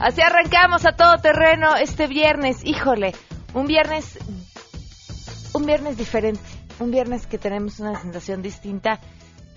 Así 0.00 0.20
arrancamos 0.22 0.86
a 0.86 0.92
todo 0.92 1.18
terreno 1.18 1.74
este 1.74 2.06
viernes. 2.06 2.64
Híjole, 2.64 3.14
un 3.52 3.66
viernes, 3.66 4.16
un 5.54 5.66
viernes 5.66 5.96
diferente, 5.96 6.40
un 6.78 6.92
viernes 6.92 7.26
que 7.26 7.36
tenemos 7.36 7.80
una 7.80 8.00
sensación 8.00 8.40
distinta 8.40 9.00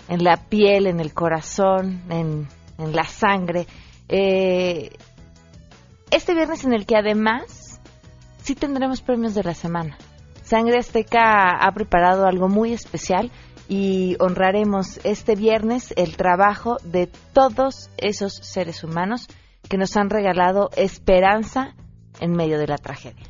en 0.08 0.24
la 0.24 0.36
piel, 0.36 0.88
en 0.88 0.98
el 0.98 1.14
corazón, 1.14 2.02
en, 2.10 2.48
en 2.78 2.96
la 2.96 3.04
sangre. 3.04 3.68
Eh, 4.08 4.90
este 6.10 6.34
viernes 6.34 6.64
en 6.64 6.72
el 6.72 6.86
que 6.86 6.96
además 6.96 7.80
sí 8.42 8.56
tendremos 8.56 9.00
premios 9.00 9.34
de 9.34 9.44
la 9.44 9.54
semana. 9.54 9.96
Sangre 10.42 10.78
Azteca 10.78 11.52
ha 11.52 11.70
preparado 11.72 12.26
algo 12.26 12.48
muy 12.48 12.72
especial 12.72 13.30
y 13.68 14.16
honraremos 14.18 14.98
este 15.04 15.36
viernes 15.36 15.94
el 15.96 16.16
trabajo 16.16 16.78
de 16.82 17.08
todos 17.32 17.90
esos 17.96 18.34
seres 18.34 18.82
humanos 18.82 19.28
que 19.72 19.78
nos 19.78 19.96
han 19.96 20.10
regalado 20.10 20.68
esperanza 20.76 21.74
en 22.20 22.32
medio 22.32 22.58
de 22.58 22.66
la 22.66 22.76
tragedia. 22.76 23.24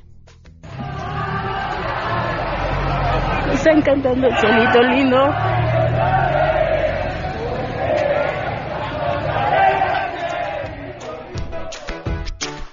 Están 3.52 3.80
cantando 3.82 4.26
el 4.26 4.36
solito 4.36 4.82
lindo. 4.82 5.18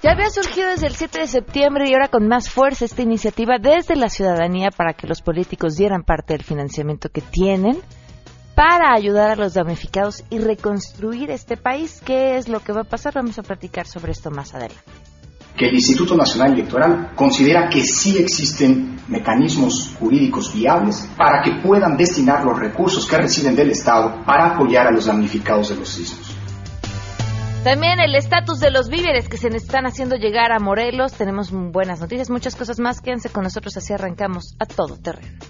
Ya 0.02 0.10
había 0.10 0.30
surgido 0.30 0.70
desde 0.70 0.88
el 0.88 0.96
7 0.96 1.20
de 1.20 1.26
septiembre 1.28 1.84
y 1.88 1.92
ahora 1.92 2.08
con 2.08 2.26
más 2.26 2.50
fuerza 2.50 2.84
esta 2.84 3.02
iniciativa 3.02 3.58
desde 3.60 3.94
la 3.94 4.08
ciudadanía 4.08 4.70
para 4.76 4.94
que 4.94 5.06
los 5.06 5.22
políticos 5.22 5.76
dieran 5.76 6.02
parte 6.02 6.32
del 6.32 6.42
financiamiento 6.42 7.08
que 7.10 7.20
tienen 7.20 7.78
para 8.60 8.92
ayudar 8.92 9.30
a 9.30 9.36
los 9.36 9.54
damnificados 9.54 10.22
y 10.28 10.38
reconstruir 10.38 11.30
este 11.30 11.56
país. 11.56 12.02
¿Qué 12.04 12.36
es 12.36 12.46
lo 12.46 12.60
que 12.60 12.74
va 12.74 12.82
a 12.82 12.84
pasar? 12.84 13.14
Vamos 13.14 13.38
a 13.38 13.42
platicar 13.42 13.86
sobre 13.86 14.12
esto 14.12 14.30
más 14.30 14.52
adelante. 14.52 14.84
Que 15.56 15.70
el 15.70 15.76
Instituto 15.76 16.14
Nacional 16.14 16.52
Electoral 16.52 17.12
considera 17.16 17.70
que 17.70 17.82
sí 17.82 18.18
existen 18.18 19.00
mecanismos 19.08 19.94
jurídicos 19.98 20.52
viables 20.52 21.08
para 21.16 21.40
que 21.42 21.52
puedan 21.66 21.96
destinar 21.96 22.44
los 22.44 22.58
recursos 22.58 23.06
que 23.06 23.16
reciben 23.16 23.56
del 23.56 23.70
Estado 23.70 24.22
para 24.26 24.54
apoyar 24.54 24.88
a 24.88 24.90
los 24.90 25.06
damnificados 25.06 25.70
de 25.70 25.76
los 25.76 25.88
sismos. 25.88 26.36
También 27.64 27.98
el 27.98 28.14
estatus 28.14 28.60
de 28.60 28.70
los 28.70 28.90
víveres 28.90 29.30
que 29.30 29.38
se 29.38 29.48
están 29.48 29.86
haciendo 29.86 30.16
llegar 30.16 30.52
a 30.52 30.58
Morelos. 30.58 31.14
Tenemos 31.14 31.50
buenas 31.50 32.00
noticias, 32.00 32.28
muchas 32.28 32.56
cosas 32.56 32.78
más. 32.78 33.00
Quédense 33.00 33.30
con 33.30 33.42
nosotros, 33.42 33.74
así 33.78 33.94
arrancamos 33.94 34.54
a 34.58 34.66
todo 34.66 34.98
terreno. 34.98 35.49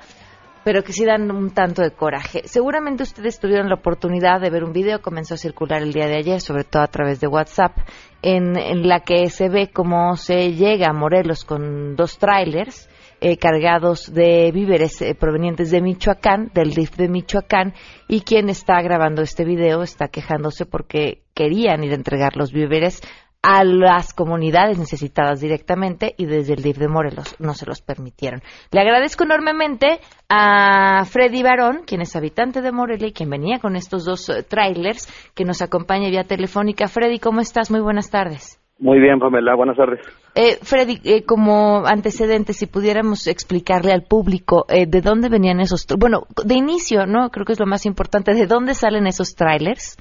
pero 0.64 0.82
que 0.82 0.92
sí 0.92 1.04
dan 1.04 1.30
un 1.30 1.50
tanto 1.50 1.82
de 1.82 1.90
coraje. 1.90 2.42
Seguramente 2.46 3.02
ustedes 3.02 3.38
tuvieron 3.40 3.68
la 3.68 3.76
oportunidad 3.76 4.40
de 4.40 4.50
ver 4.50 4.64
un 4.64 4.72
video, 4.72 5.00
comenzó 5.00 5.34
a 5.34 5.38
circular 5.38 5.82
el 5.82 5.92
día 5.92 6.06
de 6.06 6.16
ayer, 6.16 6.40
sobre 6.40 6.64
todo 6.64 6.82
a 6.82 6.88
través 6.88 7.20
de 7.20 7.26
WhatsApp, 7.26 7.76
en, 8.22 8.54
la 8.86 9.00
que 9.00 9.30
se 9.30 9.48
ve 9.48 9.70
cómo 9.72 10.16
se 10.16 10.52
llega 10.52 10.88
a 10.88 10.92
Morelos 10.92 11.44
con 11.44 11.96
dos 11.96 12.18
trailers 12.18 12.89
eh, 13.20 13.36
cargados 13.36 14.12
de 14.12 14.50
víveres 14.53 15.00
eh, 15.03 15.14
provenientes 15.14 15.70
de 15.70 15.81
Michoacán, 15.81 16.50
del 16.54 16.70
DIF 16.70 16.97
de 16.97 17.08
Michoacán, 17.08 17.75
y 18.08 18.22
quien 18.22 18.48
está 18.48 18.81
grabando 18.82 19.22
este 19.22 19.44
video 19.44 19.82
está 19.82 20.08
quejándose 20.08 20.66
porque 20.66 21.22
querían 21.34 21.84
ir 21.84 21.92
a 21.92 21.97
entregar 21.97 22.36
los 22.36 22.53
víveres 22.53 23.03
a 23.42 23.64
las 23.64 24.12
comunidades 24.12 24.78
necesitadas 24.78 25.41
directamente 25.41 26.14
y 26.19 26.26
desde 26.26 26.54
el 26.54 26.62
DIF 26.62 26.76
de 26.76 26.88
Morelos 26.88 27.36
no 27.38 27.54
se 27.54 27.66
los 27.66 27.80
permitieron. 27.80 28.42
Le 28.70 28.80
agradezco 28.80 29.25
enormemente 29.25 30.00
a 30.28 31.04
Freddy 31.06 31.42
Barón, 31.42 31.82
quien 31.86 32.03
es 32.03 32.14
habitante 32.16 32.60
de 32.60 32.72
Morelia 32.72 33.09
y 33.09 33.12
quien 33.12 33.30
venía 33.30 33.59
con 33.59 33.76
estos 33.76 34.04
dos 34.04 34.28
eh, 34.28 34.42
trailers, 34.42 35.09
que 35.34 35.44
nos 35.44 35.62
acompaña 35.62 36.10
vía 36.10 36.25
telefónica. 36.25 36.88
Freddy, 36.88 37.19
¿cómo 37.19 37.41
estás? 37.41 37.70
Muy 37.70 37.80
buenas 37.80 38.10
tardes. 38.10 38.59
Muy 38.80 38.98
bien, 38.98 39.18
Pamela, 39.18 39.54
buenas 39.54 39.76
tardes. 39.76 40.00
Eh, 40.34 40.56
Freddy, 40.62 41.00
eh, 41.04 41.24
como 41.26 41.84
antecedente, 41.86 42.54
si 42.54 42.66
pudiéramos 42.66 43.26
explicarle 43.26 43.92
al 43.92 44.04
público 44.08 44.64
eh, 44.70 44.86
de 44.88 45.02
dónde 45.02 45.28
venían 45.28 45.60
esos, 45.60 45.86
bueno, 45.98 46.22
de 46.46 46.54
inicio, 46.54 47.04
¿no? 47.04 47.28
Creo 47.28 47.44
que 47.44 47.52
es 47.52 47.60
lo 47.60 47.66
más 47.66 47.84
importante, 47.84 48.32
¿de 48.32 48.46
dónde 48.46 48.72
salen 48.72 49.06
esos 49.06 49.34
trailers? 49.36 49.98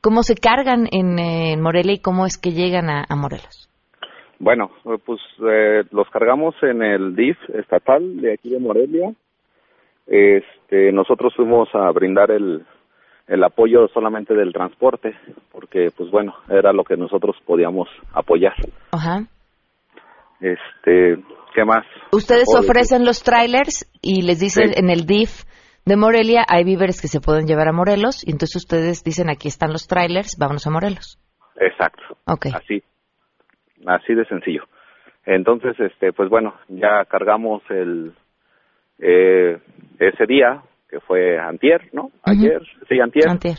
¿Cómo 0.00 0.22
se 0.22 0.36
cargan 0.36 0.86
en, 0.90 1.60
Morelia 1.60 1.94
y 1.94 2.00
cómo 2.00 2.24
es 2.24 2.38
que 2.38 2.52
llegan 2.52 2.88
a, 2.88 3.14
Morelos? 3.14 3.68
Bueno, 4.38 4.70
pues 5.04 5.20
los 5.90 6.08
cargamos 6.10 6.54
en 6.62 6.82
el 6.82 7.16
DIF 7.16 7.38
estatal 7.54 8.20
de 8.20 8.34
aquí 8.34 8.50
de 8.50 8.58
Morelia. 8.58 9.12
Este, 10.06 10.92
nosotros 10.92 11.34
fuimos 11.34 11.68
a 11.74 11.90
brindar 11.92 12.30
el, 12.30 12.66
el 13.26 13.42
apoyo 13.42 13.88
solamente 13.88 14.34
del 14.34 14.52
transporte, 14.52 15.14
porque 15.50 15.88
pues 15.96 16.10
bueno, 16.10 16.34
era 16.48 16.72
lo 16.72 16.84
que 16.84 16.96
nosotros 16.96 17.36
podíamos 17.46 17.88
apoyar. 18.12 18.54
Ajá. 18.92 19.22
Este, 20.40 21.22
¿qué 21.54 21.64
más? 21.64 21.86
Ustedes 22.12 22.48
ofrecen 22.54 23.04
los 23.04 23.22
trailers 23.22 23.90
y 24.02 24.22
les 24.22 24.40
dicen 24.40 24.72
en 24.76 24.90
el 24.90 25.06
DIF 25.06 25.44
de 25.86 25.96
Morelia 25.96 26.44
hay 26.48 26.64
víveres 26.64 27.00
que 27.00 27.08
se 27.08 27.20
pueden 27.20 27.46
llevar 27.46 27.68
a 27.68 27.72
Morelos 27.72 28.26
y 28.26 28.32
entonces 28.32 28.56
ustedes 28.56 29.04
dicen 29.04 29.30
aquí 29.30 29.48
están 29.48 29.72
los 29.72 29.86
trailers, 29.86 30.36
vámonos 30.38 30.66
a 30.66 30.70
Morelos. 30.70 31.18
Exacto. 31.56 32.02
Okay. 32.26 32.52
Así, 32.54 32.82
así 33.86 34.14
de 34.14 34.24
sencillo. 34.26 34.64
Entonces, 35.26 35.78
este, 35.80 36.12
pues 36.12 36.28
bueno, 36.28 36.54
ya 36.68 37.04
cargamos 37.06 37.62
el 37.70 38.12
eh, 38.98 39.58
ese 39.98 40.26
día 40.26 40.62
que 40.94 41.00
fue 41.00 41.40
antier, 41.40 41.88
¿no? 41.92 42.12
Ayer, 42.22 42.62
sí, 42.88 43.00
antier. 43.00 43.28
Antier. 43.28 43.56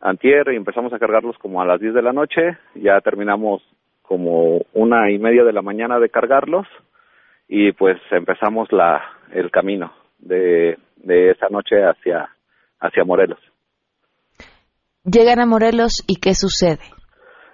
Antier 0.00 0.50
y 0.50 0.56
empezamos 0.56 0.90
a 0.94 0.98
cargarlos 0.98 1.36
como 1.36 1.60
a 1.60 1.66
las 1.66 1.78
10 1.78 1.92
de 1.92 2.00
la 2.00 2.14
noche, 2.14 2.56
ya 2.74 2.98
terminamos 3.02 3.60
como 4.00 4.64
una 4.72 5.10
y 5.10 5.18
media 5.18 5.44
de 5.44 5.52
la 5.52 5.60
mañana 5.60 5.98
de 5.98 6.08
cargarlos 6.08 6.66
y 7.48 7.72
pues 7.72 7.98
empezamos 8.12 8.72
la 8.72 9.02
el 9.30 9.50
camino 9.50 9.92
de, 10.20 10.78
de 10.96 11.32
esa 11.32 11.48
noche 11.50 11.76
hacia 11.84 12.30
hacia 12.80 13.04
Morelos. 13.04 13.40
Llegan 15.04 15.38
a 15.38 15.44
Morelos 15.44 16.02
y 16.08 16.18
qué 16.18 16.32
sucede? 16.32 16.80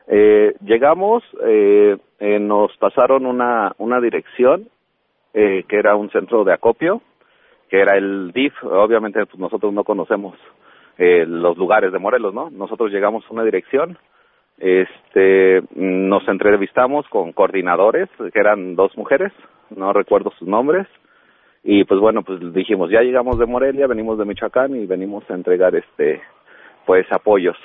Eh, 0.07 0.55
llegamos, 0.61 1.25
eh, 1.45 1.97
eh, 2.21 2.39
nos 2.39 2.71
pasaron 2.77 3.27
una, 3.27 3.73
una 3.79 4.01
dirección 4.01 4.69
que 5.33 5.77
era 5.77 5.97
un 5.97 6.11
centro 6.11 6.45
de 6.45 6.55
acopio 6.55 7.03
que 7.69 7.81
era 7.81 7.97
el 7.97 8.33
DIF. 8.33 8.53
Obviamente 8.65 9.25
pues 9.27 9.39
nosotros 9.39 9.73
no 9.73 9.85
conocemos 9.85 10.37
eh, 10.99 11.25
los 11.27 11.57
lugares 11.57 11.93
de 11.93 11.99
Morelos, 11.99 12.33
¿no? 12.33 12.51
Nosotros 12.51 12.91
llegamos 12.91 13.25
a 13.29 13.33
una 13.33 13.45
dirección, 13.45 13.99
este, 14.59 15.63
nos 15.75 16.27
entrevistamos 16.29 17.07
con 17.09 17.33
coordinadores, 17.33 18.09
que 18.33 18.41
eran 18.41 18.75
dos 18.77 18.97
mujeres, 18.97 19.33
no 19.69 19.93
recuerdo 19.93 20.33
sus 20.39 20.49
nombres, 20.49 20.87
y 21.63 21.85
pues 21.85 22.01
bueno, 22.01 22.23
pues 22.23 22.41
dijimos, 22.55 22.91
ya 22.91 23.03
llegamos 23.03 23.39
de 23.39 23.47
Morelia, 23.47 23.87
venimos 23.87 24.19
de 24.19 24.25
Michoacán 24.25 24.75
y 24.75 24.87
venimos 24.87 25.29
a 25.31 25.35
entregar 25.35 25.75
este, 25.75 26.23
pues 26.87 27.07
apoyos. 27.11 27.57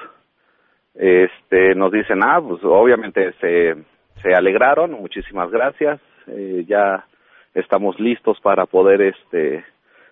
Este, 0.96 1.74
nos 1.76 1.92
dicen, 1.92 2.20
ah, 2.24 2.42
pues 2.46 2.62
obviamente 2.64 3.32
se, 3.40 3.76
se 4.22 4.34
alegraron, 4.34 4.92
muchísimas 4.92 5.50
gracias, 5.52 6.02
eh, 6.28 6.66
ya 6.68 7.06
estamos 7.54 7.98
listos 8.00 8.40
para 8.42 8.66
poder 8.66 9.02
este 9.02 9.64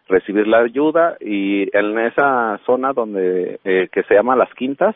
recibir 0.10 0.48
la 0.48 0.60
ayuda 0.60 1.18
y 1.20 1.70
en 1.76 1.98
esa 2.00 2.60
zona 2.66 2.94
donde 2.94 3.60
eh, 3.64 3.88
que 3.92 4.04
se 4.04 4.16
llama 4.16 4.36
Las 4.36 4.54
Quintas 4.56 4.96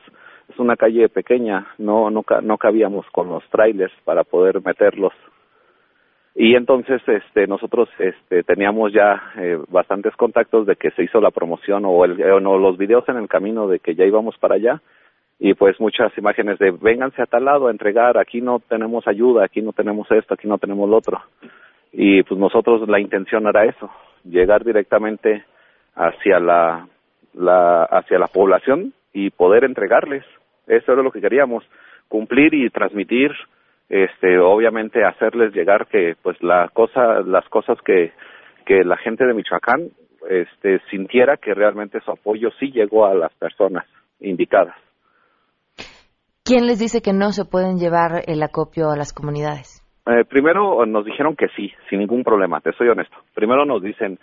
es 0.49 0.59
una 0.59 0.75
calle 0.75 1.07
pequeña, 1.07 1.67
no 1.77 2.09
no 2.09 2.25
no 2.41 2.57
cabíamos 2.57 3.05
con 3.11 3.29
los 3.29 3.47
trailers 3.49 3.93
para 4.03 4.23
poder 4.23 4.61
meterlos. 4.63 5.13
Y 6.35 6.55
entonces 6.55 7.01
este 7.07 7.47
nosotros 7.47 7.89
este 7.99 8.43
teníamos 8.43 8.91
ya 8.91 9.31
eh, 9.37 9.59
bastantes 9.69 10.15
contactos 10.15 10.65
de 10.65 10.75
que 10.75 10.91
se 10.91 11.03
hizo 11.03 11.21
la 11.21 11.31
promoción 11.31 11.83
o 11.85 12.03
el 12.03 12.21
o 12.21 12.39
no, 12.39 12.57
los 12.57 12.77
videos 12.77 13.07
en 13.07 13.17
el 13.17 13.27
camino 13.29 13.67
de 13.67 13.79
que 13.79 13.95
ya 13.95 14.05
íbamos 14.05 14.37
para 14.37 14.55
allá. 14.55 14.81
Y 15.39 15.53
pues 15.53 15.79
muchas 15.79 16.15
imágenes 16.17 16.57
de 16.59 16.71
vénganse 16.71 17.21
a 17.21 17.25
tal 17.25 17.45
lado 17.45 17.67
a 17.67 17.71
entregar 17.71 18.17
aquí 18.17 18.41
no 18.41 18.59
tenemos 18.59 19.07
ayuda 19.07 19.45
aquí 19.45 19.61
no 19.61 19.73
tenemos 19.73 20.09
esto 20.11 20.33
aquí 20.33 20.47
no 20.47 20.57
tenemos 20.57 20.89
lo 20.89 20.97
otro 20.97 21.21
y 21.91 22.23
pues 22.23 22.39
nosotros 22.39 22.87
la 22.87 22.99
intención 22.99 23.47
era 23.47 23.65
eso 23.65 23.89
llegar 24.23 24.63
directamente 24.63 25.43
hacia 25.95 26.39
la, 26.39 26.87
la 27.33 27.83
hacia 27.83 28.17
la 28.19 28.27
población 28.27 28.93
y 29.13 29.29
poder 29.29 29.63
entregarles 29.63 30.23
eso 30.67 30.93
era 30.93 31.03
lo 31.03 31.11
que 31.11 31.21
queríamos 31.21 31.63
cumplir 32.07 32.53
y 32.53 32.69
transmitir 32.69 33.31
este 33.89 34.39
obviamente 34.39 35.03
hacerles 35.03 35.53
llegar 35.53 35.87
que 35.87 36.15
pues 36.21 36.41
la 36.41 36.69
cosa 36.73 37.21
las 37.21 37.47
cosas 37.49 37.77
que 37.85 38.13
que 38.65 38.83
la 38.83 38.97
gente 38.97 39.25
de 39.25 39.33
Michoacán 39.33 39.89
este 40.29 40.79
sintiera 40.89 41.37
que 41.37 41.53
realmente 41.53 41.99
su 42.01 42.11
apoyo 42.11 42.49
sí 42.59 42.71
llegó 42.71 43.05
a 43.05 43.13
las 43.13 43.33
personas 43.33 43.85
indicadas 44.19 44.75
¿Quién 46.45 46.67
les 46.67 46.77
dice 46.77 47.01
que 47.01 47.13
no 47.13 47.31
se 47.31 47.45
pueden 47.45 47.77
llevar 47.77 48.23
el 48.27 48.43
acopio 48.43 48.89
a 48.89 48.97
las 48.97 49.13
comunidades? 49.13 49.82
Eh, 50.05 50.25
primero 50.25 50.85
nos 50.85 51.05
dijeron 51.05 51.35
que 51.35 51.47
sí, 51.55 51.71
sin 51.89 51.99
ningún 51.99 52.23
problema, 52.23 52.59
te 52.59 52.73
soy 52.73 52.89
honesto. 52.89 53.15
Primero 53.33 53.65
nos 53.65 53.81
dicen, 53.81 54.19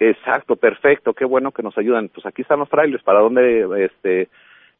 exacto, 0.00 0.56
perfecto, 0.56 1.14
qué 1.14 1.24
bueno 1.24 1.52
que 1.52 1.62
nos 1.62 1.78
ayudan. 1.78 2.08
Pues 2.08 2.26
aquí 2.26 2.42
están 2.42 2.58
los 2.58 2.68
trailers, 2.68 3.04
¿para 3.04 3.20
dónde? 3.20 3.84
Este, 3.84 4.28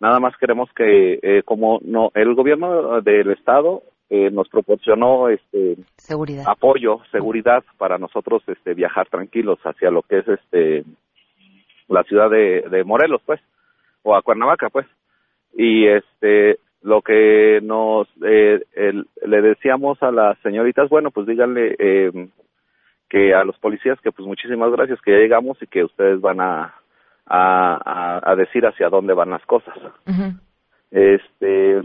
nada 0.00 0.18
más 0.18 0.36
queremos 0.36 0.68
que, 0.74 1.20
eh, 1.22 1.42
como 1.44 1.78
no, 1.84 2.10
el 2.14 2.34
gobierno 2.34 3.00
del 3.02 3.30
estado 3.30 3.82
eh, 4.10 4.30
nos 4.30 4.48
proporcionó 4.48 5.28
este 5.28 5.76
seguridad. 5.96 6.44
apoyo, 6.46 7.00
seguridad 7.12 7.62
para 7.78 7.96
nosotros 7.98 8.42
este 8.48 8.74
viajar 8.74 9.08
tranquilos 9.08 9.60
hacia 9.64 9.90
lo 9.90 10.02
que 10.02 10.18
es 10.18 10.28
este 10.28 10.84
la 11.88 12.02
ciudad 12.02 12.28
de, 12.28 12.62
de 12.68 12.84
Morelos, 12.84 13.22
pues, 13.24 13.40
o 14.02 14.16
a 14.16 14.22
Cuernavaca, 14.22 14.70
pues. 14.70 14.86
Y 15.54 15.86
este 15.86 16.58
lo 16.82 17.02
que 17.02 17.60
nos 17.62 18.08
eh, 18.24 18.60
le 19.26 19.42
decíamos 19.42 20.02
a 20.02 20.10
las 20.10 20.38
señoritas, 20.38 20.88
bueno, 20.88 21.10
pues 21.10 21.26
díganle 21.26 21.76
eh, 21.78 22.28
que 23.08 23.34
a 23.34 23.44
los 23.44 23.58
policías 23.58 24.00
que 24.00 24.10
pues 24.10 24.26
muchísimas 24.26 24.72
gracias 24.72 25.00
que 25.02 25.12
ya 25.12 25.18
llegamos 25.18 25.60
y 25.62 25.66
que 25.66 25.84
ustedes 25.84 26.20
van 26.20 26.40
a 26.40 26.74
a, 27.26 28.30
a, 28.30 28.36
decir 28.36 28.66
hacia 28.66 28.88
dónde 28.88 29.14
van 29.14 29.30
las 29.30 29.44
cosas. 29.46 29.74
Este 30.90 31.82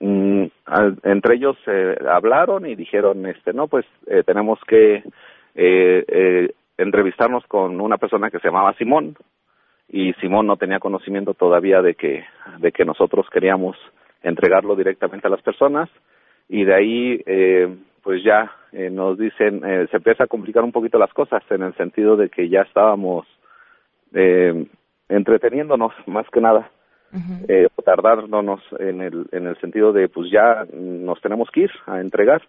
mm, 0.00 0.44
entre 1.04 1.34
ellos 1.34 1.56
eh, 1.66 1.96
hablaron 2.10 2.66
y 2.66 2.74
dijeron 2.74 3.26
este 3.26 3.52
no 3.52 3.68
pues 3.68 3.86
eh, 4.06 4.22
tenemos 4.24 4.58
que 4.66 4.96
eh, 5.54 6.04
eh, 6.08 6.54
entrevistarnos 6.78 7.44
con 7.46 7.80
una 7.80 7.98
persona 7.98 8.30
que 8.30 8.38
se 8.38 8.48
llamaba 8.48 8.74
Simón 8.74 9.16
y 9.88 10.12
Simón 10.14 10.46
no 10.46 10.56
tenía 10.56 10.80
conocimiento 10.80 11.34
todavía 11.34 11.82
de 11.82 11.94
que 11.94 12.24
de 12.58 12.72
que 12.72 12.84
nosotros 12.84 13.26
queríamos 13.30 13.76
entregarlo 14.22 14.76
directamente 14.76 15.26
a 15.26 15.30
las 15.30 15.42
personas 15.42 15.88
y 16.48 16.64
de 16.64 16.74
ahí 16.74 17.22
eh, 17.26 17.76
pues 18.02 18.22
ya 18.24 18.50
eh, 18.72 18.90
nos 18.90 19.18
dicen 19.18 19.62
eh, 19.64 19.86
se 19.90 19.96
empieza 19.96 20.24
a 20.24 20.28
complicar 20.28 20.64
un 20.64 20.72
poquito 20.72 20.98
las 20.98 21.12
cosas 21.12 21.42
en 21.50 21.62
el 21.62 21.74
sentido 21.76 22.16
de 22.16 22.28
que 22.28 22.48
ya 22.48 22.62
estábamos 22.62 23.26
eh, 24.14 24.66
entreteniéndonos 25.08 25.92
más 26.06 26.26
que 26.30 26.40
nada 26.40 26.70
eh, 27.46 27.68
tardándonos 27.84 28.60
en 28.78 29.02
el 29.02 29.26
en 29.32 29.46
el 29.46 29.60
sentido 29.60 29.92
de 29.92 30.08
pues 30.08 30.30
ya 30.30 30.64
nos 30.72 31.20
tenemos 31.20 31.50
que 31.50 31.62
ir 31.62 31.70
a 31.86 32.00
entregar. 32.00 32.42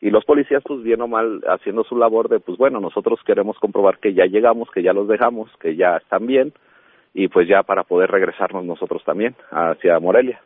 Y 0.00 0.10
los 0.10 0.24
policías 0.24 0.62
pues 0.64 0.82
bien 0.82 1.02
o 1.02 1.08
mal 1.08 1.42
haciendo 1.46 1.84
su 1.84 1.96
labor 1.96 2.28
de 2.28 2.40
pues 2.40 2.56
bueno 2.56 2.80
nosotros 2.80 3.20
queremos 3.26 3.58
comprobar 3.58 3.98
que 3.98 4.14
ya 4.14 4.24
llegamos 4.24 4.70
que 4.70 4.82
ya 4.82 4.92
los 4.92 5.08
dejamos 5.08 5.50
que 5.60 5.76
ya 5.76 5.96
están 5.96 6.26
bien 6.26 6.52
y 7.12 7.28
pues 7.28 7.48
ya 7.48 7.64
para 7.64 7.82
poder 7.82 8.10
regresarnos 8.10 8.64
nosotros 8.64 9.02
también 9.04 9.34
hacia 9.50 9.98
Morelia 9.98 10.40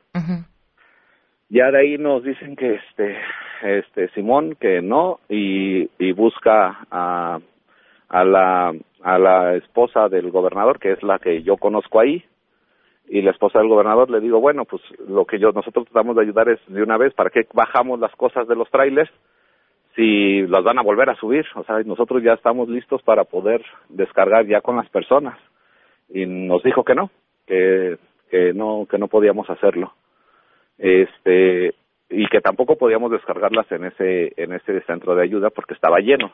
ya 1.52 1.70
de 1.70 1.78
ahí 1.78 1.98
nos 1.98 2.24
dicen 2.24 2.56
que 2.56 2.76
este 2.76 3.18
este 3.62 4.08
Simón 4.14 4.56
que 4.58 4.80
no 4.80 5.20
y, 5.28 5.86
busca 6.12 6.86
a 6.90 7.38
a 8.08 8.24
la 8.24 8.72
a 9.02 9.18
la 9.18 9.54
esposa 9.56 10.08
del 10.08 10.30
gobernador 10.30 10.78
que 10.78 10.92
es 10.92 11.02
la 11.02 11.18
que 11.18 11.42
yo 11.42 11.58
conozco 11.58 12.00
ahí. 12.00 12.24
Y 13.08 13.20
la 13.20 13.32
esposa 13.32 13.58
del 13.58 13.68
gobernador 13.68 14.08
le 14.10 14.20
digo 14.20 14.40
bueno 14.40 14.64
pues 14.64 14.80
lo 15.06 15.26
que 15.26 15.38
yo 15.38 15.52
nosotros 15.52 15.84
tratamos 15.84 16.16
de 16.16 16.22
ayudar 16.22 16.48
es 16.48 16.58
de 16.68 16.82
una 16.82 16.96
vez 16.96 17.12
para 17.12 17.28
que 17.28 17.46
bajamos 17.52 18.00
las 18.00 18.14
cosas 18.16 18.48
de 18.48 18.56
los 18.56 18.70
trailers 18.70 19.10
si 19.94 20.46
las 20.46 20.64
van 20.64 20.78
a 20.78 20.82
volver 20.82 21.10
a 21.10 21.16
subir 21.16 21.44
o 21.54 21.64
sea 21.64 21.80
nosotros 21.84 22.22
ya 22.22 22.32
estamos 22.32 22.70
listos 22.70 23.02
para 23.02 23.24
poder 23.24 23.62
descargar 23.90 24.46
ya 24.46 24.62
con 24.62 24.76
las 24.76 24.88
personas. 24.88 25.38
Y 26.08 26.24
nos 26.24 26.62
dijo 26.62 26.82
que 26.82 26.94
no 26.94 27.10
que 27.46 27.98
no 28.54 28.86
que 28.90 28.96
no 28.96 29.08
podíamos 29.08 29.50
hacerlo 29.50 29.92
este 30.82 31.74
y 32.10 32.26
que 32.26 32.40
tampoco 32.40 32.76
podíamos 32.76 33.10
descargarlas 33.10 33.70
en 33.70 33.84
ese 33.84 34.32
en 34.36 34.52
ese 34.52 34.80
centro 34.82 35.14
de 35.14 35.22
ayuda 35.22 35.48
porque 35.50 35.74
estaba 35.74 36.00
lleno. 36.00 36.32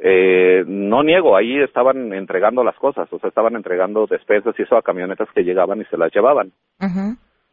Eh, 0.00 0.64
no 0.66 1.02
niego 1.02 1.36
ahí 1.36 1.60
estaban 1.60 2.12
entregando 2.12 2.64
las 2.64 2.76
cosas 2.76 3.12
o 3.12 3.18
sea 3.18 3.28
estaban 3.28 3.56
entregando 3.56 4.06
despensas 4.06 4.54
y 4.58 4.62
eso 4.62 4.76
a 4.76 4.82
camionetas 4.82 5.28
que 5.34 5.44
llegaban 5.44 5.80
y 5.80 5.84
se 5.84 5.98
las 5.98 6.12
llevaban. 6.12 6.52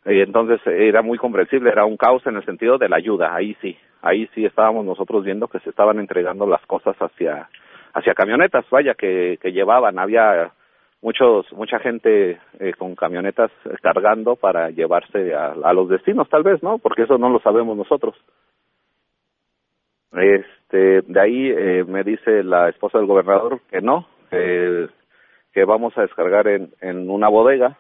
Y 0.06 0.22
entonces 0.22 0.62
era 0.66 1.02
muy 1.02 1.18
comprensible 1.18 1.72
era 1.72 1.86
un 1.86 1.98
caos 1.98 2.26
en 2.26 2.38
el 2.38 2.46
sentido 2.46 2.78
de 2.78 2.88
la 2.88 2.98
ayuda 2.98 3.36
ahí 3.36 3.56
sí 3.62 3.78
ahí 4.02 4.30
sí 4.34 4.46
estábamos 4.46 4.86
nosotros 4.86 5.26
viendo 5.26 5.48
que 5.48 5.60
se 5.60 5.72
estaban 5.72 6.00
entregando 6.00 6.48
las 6.48 6.66
cosas 6.68 6.96
hacia 7.00 7.50
hacia 7.94 8.14
camionetas 8.14 8.66
vaya 8.70 8.94
que 8.94 9.38
que 9.42 9.52
llevaban 9.52 10.00
había 10.00 10.54
muchos 11.02 11.52
mucha 11.54 11.80
gente 11.80 12.40
eh, 12.60 12.74
con 12.78 12.96
camionetas 12.96 13.52
cargando 13.82 14.36
para 14.36 14.70
llevarse 14.70 15.34
a, 15.34 15.52
a, 15.52 15.74
los 15.74 15.90
destinos 15.90 16.28
tal 16.30 16.44
vez 16.44 16.62
no 16.64 16.78
porque 16.80 17.04
eso 17.04 17.18
no 17.18 17.30
lo 17.30 17.40
sabemos 17.40 17.78
nosotros. 17.78 18.16
Este 20.12 21.02
de 21.02 21.20
ahí 21.20 21.50
eh, 21.50 21.84
me 21.88 22.04
dice 22.04 22.44
la 22.44 22.70
esposa 22.70 22.98
del 22.98 23.08
gobernador 23.08 23.60
que 23.70 23.82
no 23.82 24.08
que, 24.30 24.88
que 25.54 25.66
vamos 25.66 25.98
a 25.98 26.02
descargar 26.02 26.48
en, 26.48 26.74
en 26.82 27.10
una 27.10 27.30
bodega. 27.30 27.78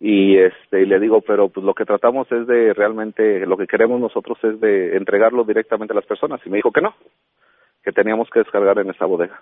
Y 0.00 0.38
este 0.38 0.82
y 0.82 0.86
le 0.86 1.00
digo 1.00 1.20
pero 1.22 1.48
pues 1.48 1.66
lo 1.66 1.74
que 1.74 1.84
tratamos 1.84 2.30
es 2.30 2.46
de 2.46 2.72
realmente 2.74 3.44
lo 3.46 3.56
que 3.56 3.66
queremos 3.66 4.00
nosotros 4.00 4.38
es 4.44 4.60
de 4.60 4.96
entregarlo 4.96 5.42
directamente 5.42 5.92
a 5.92 5.96
las 5.96 6.06
personas. 6.06 6.40
Y 6.44 6.50
me 6.50 6.58
dijo 6.58 6.70
que 6.70 6.82
no 6.82 6.94
que 7.82 7.92
teníamos 7.92 8.28
que 8.30 8.40
descargar 8.40 8.78
en 8.78 8.90
esa 8.90 9.06
bodega 9.06 9.40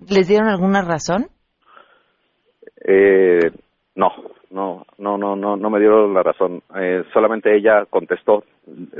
¿Les 0.00 0.28
dieron 0.28 0.48
alguna 0.48 0.82
razón? 0.82 1.26
Eh, 2.84 3.50
no, 3.94 4.10
no, 4.50 4.86
no, 4.98 5.18
no, 5.18 5.36
no, 5.36 5.56
no 5.56 5.70
me 5.70 5.80
dieron 5.80 6.14
la 6.14 6.22
razón. 6.22 6.62
Eh, 6.74 7.04
solamente 7.12 7.56
ella 7.56 7.86
contestó 7.88 8.44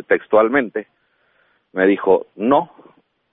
textualmente. 0.08 0.88
Me 1.72 1.86
dijo, 1.86 2.26
no, 2.36 2.70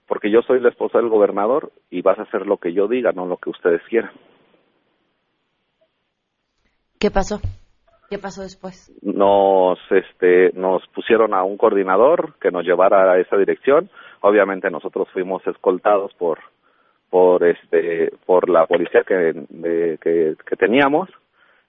porque 0.06 0.30
yo 0.30 0.42
soy 0.42 0.60
la 0.60 0.68
esposa 0.68 0.98
del 0.98 1.08
gobernador 1.08 1.72
y 1.90 2.02
vas 2.02 2.18
a 2.18 2.22
hacer 2.22 2.46
lo 2.46 2.58
que 2.58 2.72
yo 2.72 2.86
diga, 2.88 3.12
no 3.12 3.26
lo 3.26 3.38
que 3.38 3.50
ustedes 3.50 3.82
quieran. 3.88 4.12
¿Qué 7.00 7.10
pasó? 7.10 7.40
¿Qué 8.10 8.18
pasó 8.18 8.42
después? 8.42 8.92
Nos, 9.02 9.78
este, 9.90 10.52
nos 10.52 10.86
pusieron 10.88 11.34
a 11.34 11.42
un 11.42 11.56
coordinador 11.56 12.34
que 12.38 12.50
nos 12.50 12.64
llevara 12.64 13.12
a 13.12 13.18
esa 13.18 13.36
dirección. 13.36 13.90
Obviamente 14.20 14.70
nosotros 14.70 15.08
fuimos 15.12 15.46
escoltados 15.46 16.12
por 16.14 16.38
por 17.14 17.44
este 17.44 18.10
por 18.26 18.50
la 18.50 18.66
policía 18.66 19.04
que, 19.06 19.14
de, 19.48 19.98
que, 20.02 20.34
que 20.44 20.56
teníamos 20.56 21.08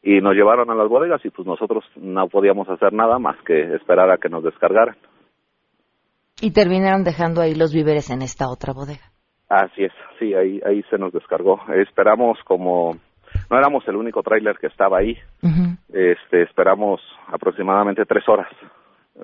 y 0.02 0.20
nos 0.20 0.34
llevaron 0.34 0.72
a 0.72 0.74
las 0.74 0.90
bodegas 0.90 1.24
y 1.24 1.30
pues 1.30 1.48
nosotros 1.48 1.84
no 1.98 2.28
podíamos 2.30 2.68
hacer 2.68 2.94
nada 2.94 3.20
más 3.20 3.38
que 3.46 3.76
esperar 3.76 4.10
a 4.10 4.18
que 4.18 4.28
nos 4.28 4.44
descargaran. 4.44 4.96
Y 6.42 6.52
terminaron 6.52 7.04
dejando 7.04 7.42
ahí 7.42 7.54
los 7.54 7.76
víveres 7.76 8.10
en 8.10 8.24
esta 8.24 8.50
otra 8.50 8.74
bodega. 8.74 9.12
Así 9.48 9.84
es, 9.84 9.92
sí, 10.18 10.34
ahí, 10.34 10.60
ahí 10.66 10.82
se 10.90 10.98
nos 10.98 11.14
descargó. 11.14 11.62
Esperamos 11.76 12.40
como 12.44 12.98
no 13.48 13.58
éramos 13.60 13.88
el 13.88 13.98
único 13.98 14.24
tráiler 14.24 14.58
que 14.58 14.66
estaba 14.66 14.98
ahí. 14.98 15.16
Este, 15.90 16.42
esperamos 16.42 17.02
aproximadamente 17.28 18.04
tres 18.06 18.28
horas 18.28 18.50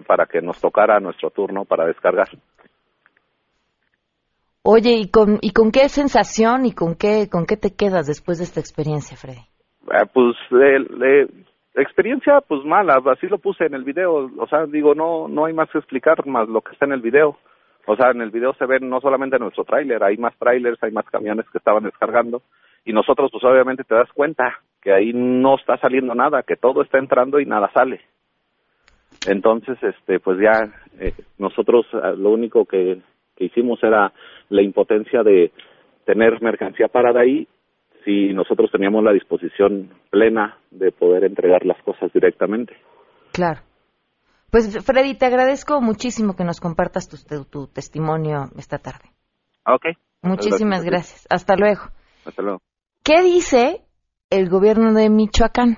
para 0.06 0.28
que 0.28 0.40
nos 0.40 0.62
tocara 0.62 1.00
nuestro 1.00 1.32
turno 1.32 1.66
para 1.66 1.88
descargar. 1.88 2.28
Oye, 4.64 4.94
¿y 4.94 5.10
con, 5.10 5.40
¿y 5.42 5.54
con 5.54 5.72
qué 5.72 5.90
sensación 5.90 6.66
y 6.66 6.74
con 6.74 6.96
qué, 6.96 7.28
con 7.32 7.46
qué 7.46 7.58
te 7.58 7.76
quedas 7.76 8.06
después 8.06 8.38
de 8.38 8.44
esta 8.44 8.60
experiencia, 8.60 9.18
Freddy? 9.18 9.42
Eh, 9.92 10.06
pues, 10.14 10.36
experiencia, 11.76 12.42
pues 12.48 12.64
mala, 12.64 13.02
así 13.12 13.28
lo 13.28 13.40
puse 13.40 13.66
en 13.66 13.74
el 13.74 13.84
video, 13.84 14.30
o 14.38 14.48
sea, 14.48 14.66
digo, 14.68 14.94
no, 14.94 15.28
no 15.28 15.46
hay 15.46 15.54
más 15.54 15.70
que 15.72 15.80
explicar 15.80 16.26
más 16.28 16.48
lo 16.48 16.62
que 16.62 16.74
está 16.74 16.86
en 16.86 16.94
el 16.94 17.02
video. 17.02 17.38
O 17.88 17.96
sea, 17.96 18.12
en 18.12 18.22
el 18.22 18.30
video 18.30 18.54
se 18.54 18.68
ve 18.68 18.80
no 18.80 19.02
solamente 19.02 19.40
nuestro 19.40 19.64
tráiler, 19.64 20.04
hay 20.04 20.16
más 20.18 20.38
trailers, 20.38 20.82
hay 20.84 20.92
más 20.92 21.06
camiones 21.06 21.50
que 21.50 21.58
estaban 21.58 21.84
descargando 21.84 22.44
y 22.86 22.94
nosotros 22.94 23.32
pues 23.32 23.44
obviamente 23.44 23.84
te 23.84 23.96
das 23.96 24.12
cuenta 24.14 24.60
que 24.82 24.94
ahí 24.94 25.12
no 25.14 25.56
está 25.56 25.78
saliendo 25.78 26.14
nada, 26.14 26.44
que 26.44 26.56
todo 26.56 26.84
está 26.84 27.00
entrando 27.00 27.40
y 27.40 27.46
nada 27.46 27.72
sale. 27.74 28.02
Entonces, 29.28 29.78
este, 29.82 30.20
pues 30.20 30.40
ya 30.40 30.72
eh, 31.00 31.14
nosotros 31.38 31.86
ah, 31.94 32.14
lo 32.16 32.30
único 32.30 32.66
que, 32.66 33.02
que 33.42 33.46
hicimos 33.48 33.84
era 33.84 34.14
la 34.50 34.62
impotencia 34.62 35.24
de 35.24 35.52
tener 36.06 36.40
mercancía 36.42 36.88
parada 36.88 37.22
ahí 37.22 37.48
si 38.06 38.34
nosotros 38.34 38.70
teníamos 38.72 39.04
la 39.04 39.14
disposición 39.14 39.90
plena 40.12 40.58
de 40.70 40.92
poder 40.92 41.24
entregar 41.24 41.66
las 41.66 41.82
cosas 41.84 42.14
directamente. 42.14 42.76
Claro. 43.34 43.62
Pues 44.52 44.86
Freddy, 44.86 45.16
te 45.18 45.26
agradezco 45.26 45.82
muchísimo 45.82 46.36
que 46.36 46.44
nos 46.44 46.60
compartas 46.60 47.10
tu, 47.10 47.46
tu, 47.46 47.68
testimonio 47.68 48.50
esta 48.58 48.78
tarde. 48.78 49.10
Ok. 49.66 49.98
Muchísimas 50.22 50.84
gracias. 50.84 51.26
Hasta 51.30 51.56
luego. 51.56 51.82
Hasta 52.26 52.44
luego. 52.44 52.62
¿Qué 53.04 53.24
dice 53.24 53.82
el 54.30 54.50
gobierno 54.50 54.94
de 54.94 55.10
Michoacán? 55.10 55.78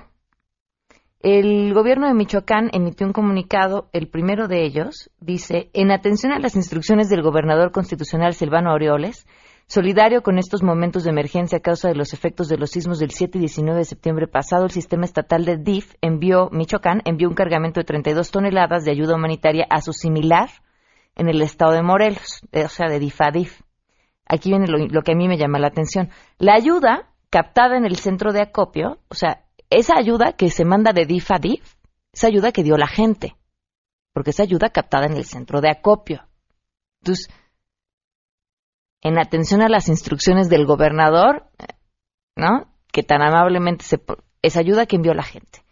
El 1.24 1.72
gobierno 1.72 2.06
de 2.06 2.12
Michoacán 2.12 2.68
emitió 2.74 3.06
un 3.06 3.14
comunicado, 3.14 3.88
el 3.94 4.08
primero 4.08 4.46
de 4.46 4.62
ellos 4.62 5.10
dice, 5.20 5.70
en 5.72 5.90
atención 5.90 6.32
a 6.32 6.38
las 6.38 6.54
instrucciones 6.54 7.08
del 7.08 7.22
gobernador 7.22 7.72
constitucional 7.72 8.34
Silvano 8.34 8.70
Aureoles, 8.70 9.26
solidario 9.66 10.22
con 10.22 10.36
estos 10.36 10.62
momentos 10.62 11.02
de 11.02 11.12
emergencia 11.12 11.56
a 11.56 11.62
causa 11.62 11.88
de 11.88 11.94
los 11.94 12.12
efectos 12.12 12.48
de 12.48 12.58
los 12.58 12.72
sismos 12.72 12.98
del 12.98 13.12
7 13.12 13.38
y 13.38 13.40
19 13.40 13.78
de 13.78 13.84
septiembre 13.86 14.28
pasado, 14.28 14.64
el 14.64 14.70
sistema 14.70 15.06
estatal 15.06 15.46
de 15.46 15.56
DIF 15.56 15.94
envió, 16.02 16.50
Michoacán 16.52 17.00
envió 17.06 17.30
un 17.30 17.34
cargamento 17.34 17.80
de 17.80 17.84
32 17.84 18.30
toneladas 18.30 18.84
de 18.84 18.90
ayuda 18.90 19.14
humanitaria 19.14 19.66
a 19.70 19.80
su 19.80 19.94
similar 19.94 20.50
en 21.16 21.30
el 21.30 21.40
estado 21.40 21.72
de 21.72 21.82
Morelos, 21.82 22.42
o 22.52 22.68
sea, 22.68 22.90
de 22.90 22.98
DIF 22.98 23.22
a 23.22 23.30
DIF. 23.30 23.62
Aquí 24.26 24.50
viene 24.50 24.66
lo, 24.66 24.76
lo 24.76 25.00
que 25.00 25.12
a 25.12 25.16
mí 25.16 25.26
me 25.26 25.38
llama 25.38 25.58
la 25.58 25.68
atención. 25.68 26.10
La 26.36 26.52
ayuda 26.52 27.08
captada 27.30 27.78
en 27.78 27.86
el 27.86 27.96
centro 27.96 28.34
de 28.34 28.42
acopio, 28.42 28.98
o 29.08 29.14
sea, 29.14 29.43
esa 29.78 29.96
ayuda 29.96 30.32
que 30.32 30.50
se 30.50 30.64
manda 30.64 30.92
de 30.92 31.06
DIF 31.06 31.30
a 31.30 31.38
DIF, 31.38 31.74
esa 32.12 32.28
ayuda 32.28 32.52
que 32.52 32.62
dio 32.62 32.76
la 32.76 32.86
gente, 32.86 33.36
porque 34.12 34.30
esa 34.30 34.42
ayuda 34.42 34.70
captada 34.70 35.06
en 35.06 35.16
el 35.16 35.24
centro 35.24 35.60
de 35.60 35.70
acopio. 35.70 36.26
Entonces, 37.00 37.28
en 39.02 39.18
atención 39.18 39.62
a 39.62 39.68
las 39.68 39.88
instrucciones 39.88 40.48
del 40.48 40.66
gobernador, 40.66 41.50
¿no? 42.36 42.72
Que 42.92 43.02
tan 43.02 43.22
amablemente 43.22 43.84
se 43.84 44.00
esa 44.42 44.60
ayuda 44.60 44.86
que 44.86 44.96
envió 44.96 45.14
la 45.14 45.22
gente. 45.22 45.63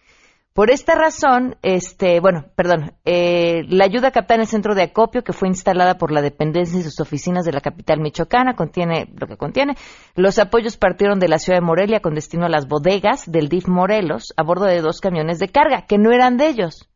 Por 0.52 0.71
esta 0.71 0.94
razón, 0.94 1.56
este, 1.62 2.21
bueno, 2.21 2.44
perdón, 2.56 2.92
eh, 3.06 3.62
la 3.68 3.87
ayuda 3.87 4.11
captada 4.11 4.35
en 4.35 4.40
el 4.42 4.47
centro 4.49 4.75
de 4.75 4.82
acopio 4.82 5.25
que 5.25 5.32
fue 5.32 5.49
instalada 5.49 5.97
por 5.97 6.12
la 6.12 6.21
dependencia 6.21 6.78
y 6.78 6.82
sus 6.82 7.00
oficinas 7.00 7.47
de 7.47 7.52
la 7.52 7.62
capital 7.62 8.00
michoacana 8.00 8.54
contiene 8.54 9.09
lo 9.18 9.26
que 9.26 9.38
contiene. 9.38 9.76
Los 10.14 10.38
apoyos 10.38 10.76
partieron 10.76 11.18
de 11.21 11.28
la 11.28 11.38
ciudad 11.38 11.59
de 11.59 11.64
Morelia 11.64 12.00
con 12.00 12.14
destino 12.14 12.44
a 12.44 12.50
las 12.50 12.68
bodegas 12.68 13.25
del 13.30 13.49
DIF 13.49 13.66
Morelos 13.66 14.35
a 14.37 14.42
bordo 14.42 14.66
de 14.66 14.82
dos 14.82 15.00
camiones 15.00 15.38
de 15.38 15.49
carga 15.49 15.87
que 15.87 15.97
no 15.97 16.12
eran 16.12 16.37
de 16.37 16.49
ellos. 16.49 16.87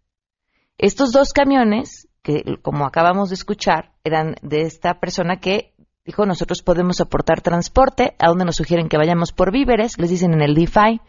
Estos 0.77 1.13
dos 1.13 1.33
camiones, 1.33 2.09
que 2.23 2.59
como 2.61 2.85
acabamos 2.85 3.31
de 3.31 3.37
escuchar, 3.37 3.93
eran 4.05 4.35
de 4.43 4.63
esta 4.63 5.01
persona 5.01 5.39
que 5.41 5.73
dijo 6.05 6.27
nosotros 6.27 6.61
podemos 6.61 7.01
aportar 7.01 7.41
transporte, 7.41 8.17
a 8.19 8.29
donde 8.29 8.45
nos 8.45 8.57
sugieren 8.57 8.91
que 8.91 8.99
vayamos 8.99 9.33
por 9.33 9.51
víveres, 9.51 9.99
les 9.99 10.11
dicen 10.11 10.35
en 10.35 10.43
el 10.43 10.55
DIFI 10.55 11.01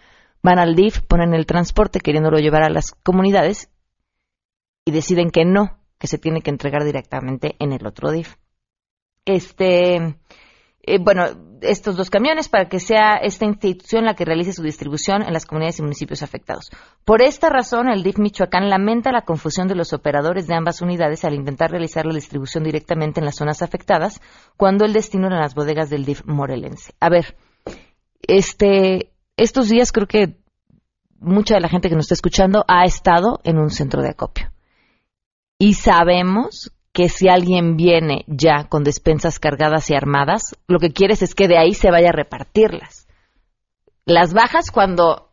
van 0.43 0.59
al 0.59 0.75
DIF, 0.75 1.01
ponen 1.01 1.33
el 1.33 1.45
transporte 1.45 1.99
queriéndolo 1.99 2.37
llevar 2.37 2.63
a 2.63 2.69
las 2.69 2.91
comunidades 2.91 3.69
y 4.85 4.91
deciden 4.91 5.31
que 5.31 5.45
no, 5.45 5.79
que 5.97 6.07
se 6.07 6.17
tiene 6.17 6.41
que 6.41 6.49
entregar 6.49 6.83
directamente 6.83 7.55
en 7.59 7.73
el 7.73 7.85
otro 7.85 8.11
DIF. 8.11 8.35
Este, 9.25 10.17
eh, 10.89 10.99
bueno, 10.99 11.25
estos 11.61 11.97
dos 11.97 12.09
camiones 12.09 12.47
para 12.47 12.69
que 12.69 12.79
sea 12.79 13.15
esta 13.15 13.45
institución 13.45 14.05
la 14.05 14.13
que 14.13 14.23
realice 14.23 14.53
su 14.53 14.63
distribución 14.63 15.21
en 15.21 15.33
las 15.33 15.45
comunidades 15.45 15.79
y 15.79 15.81
municipios 15.81 16.23
afectados. 16.23 16.71
Por 17.03 17.21
esta 17.21 17.49
razón, 17.49 17.89
el 17.89 18.03
DIF 18.03 18.19
Michoacán 18.19 18.69
lamenta 18.69 19.11
la 19.11 19.23
confusión 19.23 19.67
de 19.67 19.75
los 19.75 19.91
operadores 19.91 20.47
de 20.47 20.55
ambas 20.55 20.81
unidades 20.81 21.25
al 21.25 21.33
intentar 21.33 21.71
realizar 21.71 22.05
la 22.05 22.13
distribución 22.13 22.63
directamente 22.63 23.19
en 23.19 23.25
las 23.25 23.35
zonas 23.35 23.61
afectadas, 23.61 24.21
cuando 24.55 24.85
el 24.85 24.93
destino 24.93 25.27
eran 25.27 25.41
las 25.41 25.55
bodegas 25.55 25.89
del 25.89 26.05
DIF 26.05 26.23
morelense. 26.25 26.93
A 27.01 27.09
ver, 27.09 27.35
este, 28.21 29.11
estos 29.37 29.69
días 29.69 29.91
creo 29.91 30.07
que 30.07 30.35
mucha 31.19 31.55
de 31.55 31.61
la 31.61 31.69
gente 31.69 31.89
que 31.89 31.95
nos 31.95 32.05
está 32.05 32.15
escuchando 32.15 32.65
ha 32.67 32.85
estado 32.85 33.39
en 33.43 33.57
un 33.57 33.69
centro 33.69 34.01
de 34.01 34.09
acopio. 34.09 34.51
Y 35.59 35.75
sabemos 35.75 36.71
que 36.91 37.09
si 37.09 37.29
alguien 37.29 37.77
viene 37.77 38.25
ya 38.27 38.65
con 38.67 38.83
despensas 38.83 39.39
cargadas 39.39 39.89
y 39.89 39.95
armadas, 39.95 40.55
lo 40.67 40.79
que 40.79 40.91
quieres 40.91 41.21
es 41.21 41.35
que 41.35 41.47
de 41.47 41.57
ahí 41.57 41.73
se 41.73 41.91
vaya 41.91 42.09
a 42.09 42.15
repartirlas. 42.15 43.07
Las 44.05 44.33
bajas 44.33 44.71
cuando 44.71 45.29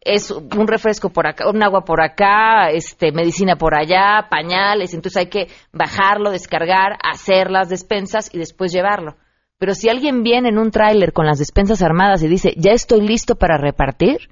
es 0.00 0.30
un 0.30 0.68
refresco 0.68 1.10
por 1.10 1.26
acá, 1.26 1.48
un 1.48 1.62
agua 1.62 1.84
por 1.84 2.00
acá, 2.00 2.70
este, 2.70 3.10
medicina 3.10 3.56
por 3.56 3.74
allá, 3.74 4.28
pañales, 4.30 4.94
entonces 4.94 5.16
hay 5.16 5.28
que 5.28 5.48
bajarlo, 5.72 6.30
descargar, 6.30 6.98
hacer 7.02 7.50
las 7.50 7.68
despensas 7.68 8.32
y 8.32 8.38
después 8.38 8.72
llevarlo. 8.72 9.16
Pero 9.58 9.74
si 9.74 9.88
alguien 9.88 10.22
viene 10.22 10.50
en 10.50 10.58
un 10.58 10.70
tráiler 10.70 11.12
con 11.12 11.26
las 11.26 11.38
despensas 11.38 11.82
armadas 11.82 12.22
y 12.22 12.28
dice, 12.28 12.54
ya 12.56 12.72
estoy 12.72 13.06
listo 13.06 13.36
para 13.36 13.56
repartir, 13.56 14.30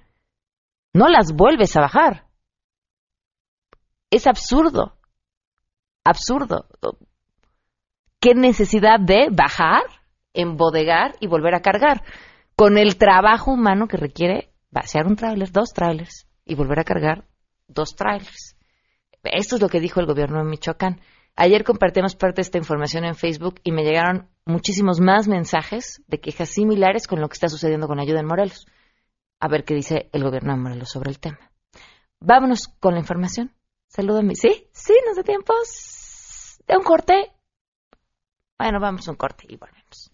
no 0.93 1.09
las 1.09 1.33
vuelves 1.33 1.77
a 1.77 1.81
bajar. 1.81 2.27
Es 4.11 4.27
absurdo. 4.27 4.97
Absurdo. 6.05 6.67
¿Qué 8.21 8.35
necesidad 8.35 9.01
de 9.01 9.29
bajar, 9.31 9.83
embodegar 10.35 11.17
y 11.21 11.27
volver 11.27 11.55
a 11.55 11.63
cargar? 11.63 12.03
Con 12.57 12.79
el 12.79 12.97
trabajo 12.97 13.53
humano 13.53 13.89
que 13.89 13.97
requiere 13.97 14.53
vaciar 14.71 15.07
un 15.07 15.17
tráiler, 15.17 15.51
dos 15.51 15.73
tráilers 15.73 16.29
y 16.45 16.55
volver 16.55 16.81
a 16.81 16.85
cargar 16.85 17.25
dos 17.69 17.95
tráilers. 17.97 18.57
Esto 19.23 19.57
es 19.57 19.63
lo 19.63 19.69
que 19.69 19.81
dijo 19.81 20.01
el 20.01 20.07
gobierno 20.07 20.39
de 20.39 20.45
Michoacán. 20.45 21.01
Ayer 21.37 21.65
compartimos 21.65 22.15
parte 22.15 22.37
de 22.37 22.43
esta 22.43 22.59
información 22.59 23.05
en 23.05 23.17
Facebook 23.17 23.61
y 23.65 23.73
me 23.73 23.83
llegaron 23.83 24.29
muchísimos 24.45 25.01
más 25.01 25.27
mensajes 25.27 26.03
de 26.07 26.21
quejas 26.21 26.49
similares 26.49 27.09
con 27.09 27.21
lo 27.21 27.29
que 27.29 27.35
está 27.35 27.49
sucediendo 27.49 27.89
con 27.89 27.99
ayuda 27.99 28.21
en 28.21 28.27
Morelos. 28.27 28.67
A 29.41 29.49
ver 29.49 29.65
qué 29.65 29.75
dice 29.75 30.09
el 30.13 30.23
gobierno 30.23 30.53
de 30.53 30.61
Morelos 30.61 30.91
sobre 30.91 31.11
el 31.11 31.19
tema. 31.19 31.51
Vámonos 32.21 32.69
con 32.69 32.95
la 32.95 33.01
información. 33.01 33.53
Salúdame. 33.89 34.37
¿Sí? 34.37 34.69
¿Sí? 34.73 34.95
¿Nos 35.07 35.17
da 35.17 35.25
tiempo? 35.25 35.55
¿De 36.67 36.77
un 36.77 36.85
corte? 36.85 37.33
Bueno, 38.57 38.79
vamos 38.81 39.09
a 39.09 39.11
un 39.11 39.17
corte 39.17 39.45
y 39.49 39.57
volvemos. 39.57 40.14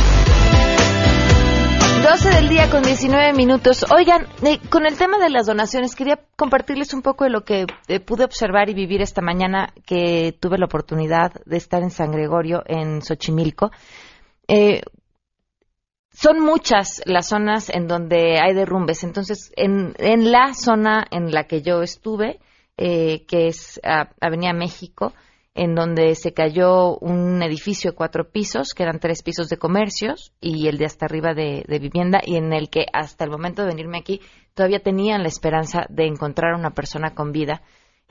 12 2.11 2.29
del 2.29 2.49
día 2.49 2.69
con 2.69 2.83
19 2.83 3.31
minutos. 3.31 3.85
Oigan, 3.89 4.27
eh, 4.43 4.59
con 4.69 4.85
el 4.85 4.97
tema 4.97 5.17
de 5.17 5.29
las 5.29 5.45
donaciones, 5.45 5.95
quería 5.95 6.19
compartirles 6.35 6.93
un 6.93 7.01
poco 7.01 7.23
de 7.23 7.29
lo 7.29 7.45
que 7.45 7.65
eh, 7.87 8.01
pude 8.01 8.25
observar 8.25 8.69
y 8.69 8.73
vivir 8.73 9.01
esta 9.01 9.21
mañana 9.21 9.73
que 9.85 10.35
tuve 10.37 10.57
la 10.57 10.65
oportunidad 10.65 11.31
de 11.45 11.55
estar 11.55 11.81
en 11.81 11.89
San 11.89 12.11
Gregorio, 12.11 12.63
en 12.65 13.01
Xochimilco. 13.01 13.71
Eh, 14.45 14.81
son 16.11 16.41
muchas 16.41 17.01
las 17.05 17.29
zonas 17.29 17.69
en 17.69 17.87
donde 17.87 18.41
hay 18.41 18.53
derrumbes. 18.53 19.05
Entonces, 19.05 19.53
en, 19.55 19.93
en 19.97 20.33
la 20.33 20.53
zona 20.53 21.07
en 21.11 21.31
la 21.31 21.45
que 21.45 21.61
yo 21.61 21.81
estuve, 21.81 22.41
que 22.75 23.27
es 23.29 23.79
Avenida 24.19 24.51
México, 24.51 25.13
en 25.53 25.75
donde 25.75 26.15
se 26.15 26.33
cayó 26.33 26.97
un 26.97 27.43
edificio 27.43 27.91
de 27.91 27.97
cuatro 27.97 28.29
pisos, 28.31 28.73
que 28.73 28.83
eran 28.83 28.99
tres 28.99 29.21
pisos 29.21 29.49
de 29.49 29.57
comercios, 29.57 30.33
y 30.39 30.67
el 30.67 30.77
de 30.77 30.85
hasta 30.85 31.05
arriba 31.05 31.33
de, 31.33 31.65
de 31.67 31.79
vivienda, 31.79 32.21
y 32.25 32.37
en 32.37 32.53
el 32.53 32.69
que 32.69 32.85
hasta 32.93 33.25
el 33.25 33.31
momento 33.31 33.61
de 33.61 33.69
venirme 33.69 33.97
aquí 33.99 34.21
todavía 34.53 34.79
tenían 34.79 35.23
la 35.23 35.27
esperanza 35.27 35.85
de 35.89 36.05
encontrar 36.05 36.53
a 36.53 36.57
una 36.57 36.71
persona 36.71 37.13
con 37.13 37.31
vida. 37.31 37.61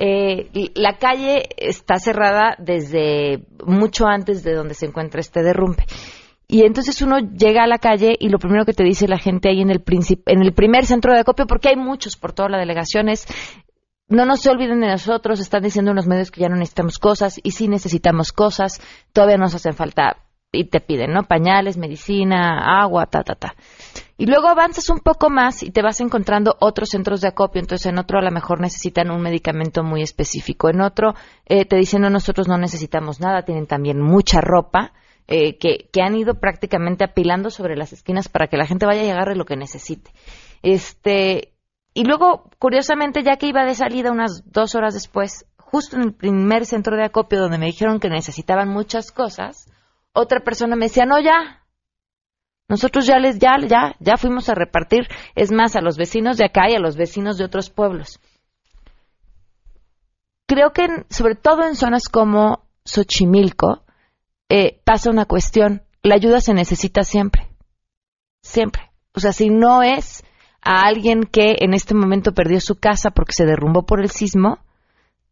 Eh, 0.02 0.50
la 0.75 0.97
calle 0.97 1.42
está 1.59 1.99
cerrada 1.99 2.56
desde 2.59 3.44
mucho 3.66 4.06
antes 4.06 4.42
de 4.42 4.54
donde 4.54 4.75
se 4.75 4.87
encuentra 4.87 5.20
este 5.20 5.42
derrumbe. 5.42 5.85
Y 6.49 6.64
entonces 6.64 7.00
uno 7.02 7.18
llega 7.18 7.62
a 7.62 7.68
la 7.68 7.78
calle 7.78 8.16
y 8.18 8.28
lo 8.28 8.38
primero 8.38 8.64
que 8.64 8.73
te 8.73 8.82
dice 8.82 9.06
la 9.06 9.18
gente 9.18 9.50
ahí 9.50 9.61
en 9.61 9.70
el, 9.70 9.85
en 10.26 10.42
el 10.42 10.52
primer 10.52 10.85
centro 10.87 11.12
de 11.12 11.20
acopio, 11.20 11.47
porque 11.47 11.68
hay 11.68 11.76
muchos 11.76 12.16
por 12.16 12.32
toda 12.32 12.49
la 12.49 12.59
delegación, 12.59 13.09
es 13.09 13.26
no 14.11 14.26
nos 14.26 14.47
olviden 14.47 14.81
de 14.81 14.88
nosotros, 14.88 15.40
están 15.40 15.62
diciendo 15.62 15.93
unos 15.93 16.07
medios 16.07 16.31
que 16.31 16.40
ya 16.40 16.49
no 16.49 16.57
necesitamos 16.57 16.99
cosas 16.99 17.40
y 17.43 17.52
sí 17.52 17.69
necesitamos 17.69 18.33
cosas, 18.33 18.81
todavía 19.12 19.38
nos 19.38 19.55
hacen 19.55 19.75
falta 19.75 20.17
y 20.52 20.64
te 20.64 20.81
piden, 20.81 21.12
¿no? 21.12 21.23
Pañales, 21.23 21.76
medicina, 21.76 22.83
agua, 22.83 23.07
ta, 23.07 23.23
ta, 23.23 23.37
ta. 23.37 23.55
Y 24.19 24.26
luego 24.26 24.49
avanzas 24.49 24.90
un 24.90 24.99
poco 24.99 25.31
más 25.31 25.62
y 25.62 25.71
te 25.71 25.81
vas 25.81 26.00
encontrando 26.00 26.57
otros 26.61 26.90
centros 26.90 27.21
de 27.21 27.29
acopio. 27.29 27.61
Entonces, 27.61 27.87
en 27.87 27.99
otro 27.99 28.19
a 28.19 28.23
lo 28.23 28.31
mejor 28.31 28.61
necesitan 28.61 29.11
un 29.11 29.23
medicamento 29.23 29.83
muy 29.83 30.02
específico. 30.02 30.69
En 30.69 30.81
otro 30.81 31.14
eh, 31.47 31.64
te 31.64 31.76
dicen, 31.76 32.02
no, 32.02 32.11
nosotros 32.11 32.49
no 32.49 32.59
necesitamos 32.59 33.21
nada. 33.21 33.45
Tienen 33.45 33.67
también 33.67 34.00
mucha 34.00 34.40
ropa 34.40 34.93
eh, 35.29 35.57
que, 35.57 35.88
que 35.93 36.02
han 36.02 36.17
ido 36.17 36.35
prácticamente 36.35 37.05
apilando 37.05 37.50
sobre 37.50 37.76
las 37.76 37.93
esquinas 37.93 38.29
para 38.29 38.49
que 38.49 38.57
la 38.57 38.67
gente 38.67 38.87
vaya 38.87 39.05
y 39.05 39.11
agarre 39.11 39.37
lo 39.37 39.45
que 39.45 39.57
necesite. 39.57 40.11
Este, 40.62 41.50
y 41.92 42.04
luego, 42.04 42.50
curiosamente, 42.59 43.23
ya 43.23 43.37
que 43.37 43.47
iba 43.47 43.64
de 43.64 43.75
salida 43.75 44.12
unas 44.12 44.42
dos 44.47 44.75
horas 44.75 44.94
después, 44.94 45.47
justo 45.56 45.97
en 45.97 46.02
el 46.02 46.14
primer 46.14 46.66
centro 46.66 46.97
de 46.97 47.04
acopio 47.04 47.40
donde 47.40 47.59
me 47.59 47.66
dijeron 47.66 48.00
que 48.00 48.09
necesitaban 48.09 48.68
muchas 48.68 49.11
cosas, 49.11 49.66
otra 50.12 50.40
persona 50.40 50.76
me 50.76 50.87
decía, 50.87 51.04
no, 51.04 51.20
ya, 51.20 51.64
nosotros 52.68 53.06
ya 53.06 53.18
les, 53.18 53.38
ya, 53.38 53.56
ya, 53.66 53.97
ya 53.99 54.16
fuimos 54.16 54.49
a 54.49 54.54
repartir, 54.54 55.09
es 55.35 55.50
más, 55.50 55.75
a 55.75 55.80
los 55.80 55.97
vecinos 55.97 56.37
de 56.37 56.44
acá 56.44 56.70
y 56.70 56.75
a 56.75 56.80
los 56.80 56.97
vecinos 56.97 57.37
de 57.37 57.44
otros 57.44 57.70
pueblos. 57.70 58.20
Creo 60.47 60.73
que, 60.73 60.87
sobre 61.11 61.35
todo 61.35 61.66
en 61.66 61.75
zonas 61.75 62.09
como 62.09 62.68
Xochimilco, 62.85 63.82
eh, 64.49 64.80
pasa 64.85 65.11
una 65.11 65.26
cuestión. 65.26 65.82
La 66.02 66.14
ayuda 66.14 66.40
se 66.40 66.54
necesita 66.54 67.02
siempre. 67.02 67.49
Siempre. 68.42 68.90
O 69.14 69.20
sea, 69.20 69.32
si 69.32 69.49
no 69.49 69.82
es 69.82 70.25
a 70.62 70.83
alguien 70.83 71.25
que 71.25 71.57
en 71.61 71.75
este 71.75 71.95
momento 71.95 72.33
perdió 72.33 72.61
su 72.61 72.76
casa 72.76 73.11
porque 73.11 73.33
se 73.33 73.47
derrumbó 73.47 73.85
por 73.85 74.00
el 74.00 74.11
sismo, 74.11 74.59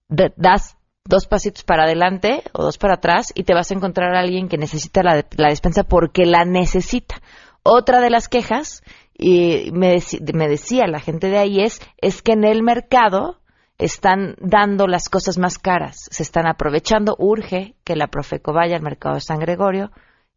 das 0.09 0.77
dos 1.05 1.27
pasitos 1.27 1.65
para 1.65 1.85
adelante 1.85 2.43
o 2.53 2.63
dos 2.63 2.79
para 2.79 2.95
atrás 2.95 3.33
y 3.35 3.45
te 3.45 3.55
vas 3.55 3.71
a 3.71 3.75
encontrar 3.75 4.15
a 4.15 4.21
alguien 4.21 4.49
que 4.49 4.59
necesita 4.59 5.03
la, 5.03 5.25
la 5.37 5.49
despensa 5.49 5.83
porque 5.85 6.27
la 6.27 6.45
necesita. 6.45 7.17
Otra 7.63 8.01
de 8.01 8.11
las 8.11 8.29
quejas, 8.29 8.83
y 9.15 9.71
me, 9.73 9.99
me 10.35 10.49
decía 10.49 10.87
la 10.87 11.01
gente 11.01 11.29
de 11.29 11.39
ahí, 11.39 11.61
es, 11.61 11.81
es 11.99 12.23
que 12.23 12.33
en 12.33 12.45
el 12.45 12.63
mercado 12.63 13.39
están 13.79 14.35
dando 14.41 14.87
las 14.87 15.09
cosas 15.09 15.39
más 15.39 15.59
caras, 15.59 16.09
se 16.11 16.23
están 16.23 16.47
aprovechando, 16.47 17.15
urge 17.19 17.75
que 17.85 17.97
la 17.97 18.09
Profeco 18.09 18.53
vaya 18.53 18.77
al 18.77 18.83
mercado 18.83 19.15
de 19.15 19.21
San 19.21 19.39
Gregorio, 19.39 19.91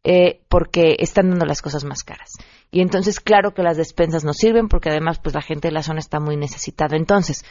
eh, 0.04 0.40
porque 0.48 0.96
están 0.98 1.30
dando 1.30 1.46
las 1.46 1.62
cosas 1.62 1.84
más 1.84 2.02
caras. 2.02 2.32
Y 2.70 2.80
entonces, 2.80 3.20
claro 3.20 3.54
que 3.54 3.62
las 3.62 3.76
despensas 3.76 4.24
no 4.24 4.32
sirven, 4.32 4.68
porque 4.68 4.90
además, 4.90 5.20
pues 5.20 5.34
la 5.34 5.42
gente 5.42 5.68
de 5.68 5.74
la 5.74 5.82
zona 5.82 6.00
está 6.00 6.20
muy 6.20 6.36
necesitada. 6.36 6.96
Entonces, 6.96 7.44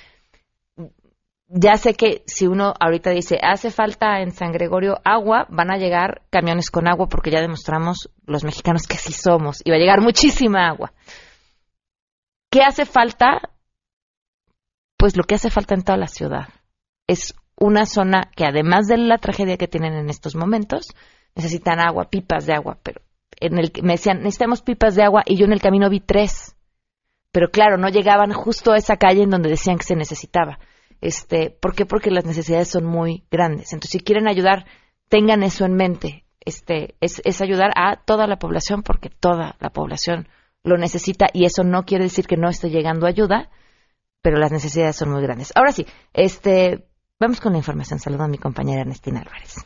ya 1.47 1.75
sé 1.75 1.93
que 1.93 2.23
si 2.27 2.47
uno 2.47 2.73
ahorita 2.79 3.11
dice, 3.11 3.37
hace 3.41 3.71
falta 3.71 4.21
en 4.21 4.31
San 4.31 4.51
Gregorio 4.51 4.99
agua, 5.03 5.47
van 5.49 5.69
a 5.71 5.77
llegar 5.77 6.23
camiones 6.29 6.71
con 6.71 6.87
agua, 6.87 7.07
porque 7.07 7.29
ya 7.29 7.41
demostramos 7.41 8.09
los 8.25 8.43
mexicanos 8.43 8.87
que 8.87 8.97
sí 8.97 9.13
somos, 9.13 9.61
y 9.63 9.69
va 9.69 9.75
a 9.75 9.79
llegar 9.79 10.01
muchísima 10.01 10.67
agua. 10.67 10.93
¿Qué 12.49 12.61
hace 12.63 12.85
falta? 12.85 13.49
Pues 14.97 15.15
lo 15.15 15.23
que 15.23 15.35
hace 15.35 15.49
falta 15.49 15.73
en 15.73 15.83
toda 15.83 15.97
la 15.97 16.07
ciudad. 16.07 16.49
Es 17.07 17.33
una 17.57 17.85
zona 17.85 18.29
que 18.35 18.45
además 18.45 18.87
de 18.87 18.97
la 18.97 19.17
tragedia 19.17 19.57
que 19.57 19.67
tienen 19.67 19.93
en 19.93 20.09
estos 20.09 20.35
momentos, 20.35 20.87
necesitan 21.35 21.79
agua, 21.79 22.09
pipas 22.09 22.45
de 22.45 22.53
agua, 22.53 22.77
pero 22.81 23.01
en 23.39 23.57
el 23.57 23.71
me 23.81 23.93
decían, 23.93 24.19
necesitamos 24.19 24.61
pipas 24.61 24.95
de 24.95 25.03
agua 25.03 25.23
y 25.25 25.37
yo 25.37 25.45
en 25.45 25.53
el 25.53 25.61
camino 25.61 25.89
vi 25.89 25.99
tres. 25.99 26.55
Pero 27.31 27.49
claro, 27.49 27.77
no 27.77 27.89
llegaban 27.89 28.33
justo 28.33 28.73
a 28.73 28.77
esa 28.77 28.97
calle 28.97 29.23
en 29.23 29.29
donde 29.29 29.49
decían 29.49 29.77
que 29.77 29.85
se 29.85 29.95
necesitaba. 29.95 30.59
Este, 30.99 31.49
¿por 31.49 31.73
qué? 31.73 31.85
Porque 31.85 32.11
las 32.11 32.25
necesidades 32.25 32.67
son 32.67 32.85
muy 32.85 33.23
grandes. 33.31 33.73
Entonces, 33.73 33.91
si 33.91 33.99
quieren 33.99 34.27
ayudar, 34.27 34.65
tengan 35.09 35.41
eso 35.43 35.65
en 35.65 35.73
mente. 35.73 36.25
Este, 36.41 36.95
es, 36.99 37.21
es 37.23 37.41
ayudar 37.41 37.71
a 37.75 38.03
toda 38.03 38.27
la 38.27 38.37
población 38.37 38.83
porque 38.83 39.09
toda 39.09 39.55
la 39.59 39.69
población 39.69 40.27
lo 40.63 40.77
necesita 40.77 41.27
y 41.33 41.45
eso 41.45 41.63
no 41.63 41.83
quiere 41.83 42.05
decir 42.05 42.27
que 42.27 42.37
no 42.37 42.49
esté 42.49 42.69
llegando 42.69 43.07
ayuda, 43.07 43.49
pero 44.21 44.37
las 44.37 44.51
necesidades 44.51 44.95
son 44.95 45.11
muy 45.11 45.21
grandes. 45.21 45.51
Ahora 45.55 45.71
sí, 45.71 45.85
este, 46.13 46.87
vamos 47.19 47.39
con 47.39 47.53
la 47.53 47.59
información. 47.59 47.99
Saludo 47.99 48.23
a 48.23 48.27
mi 48.27 48.37
compañera 48.37 48.81
Ernestina 48.81 49.21
Álvarez. 49.21 49.65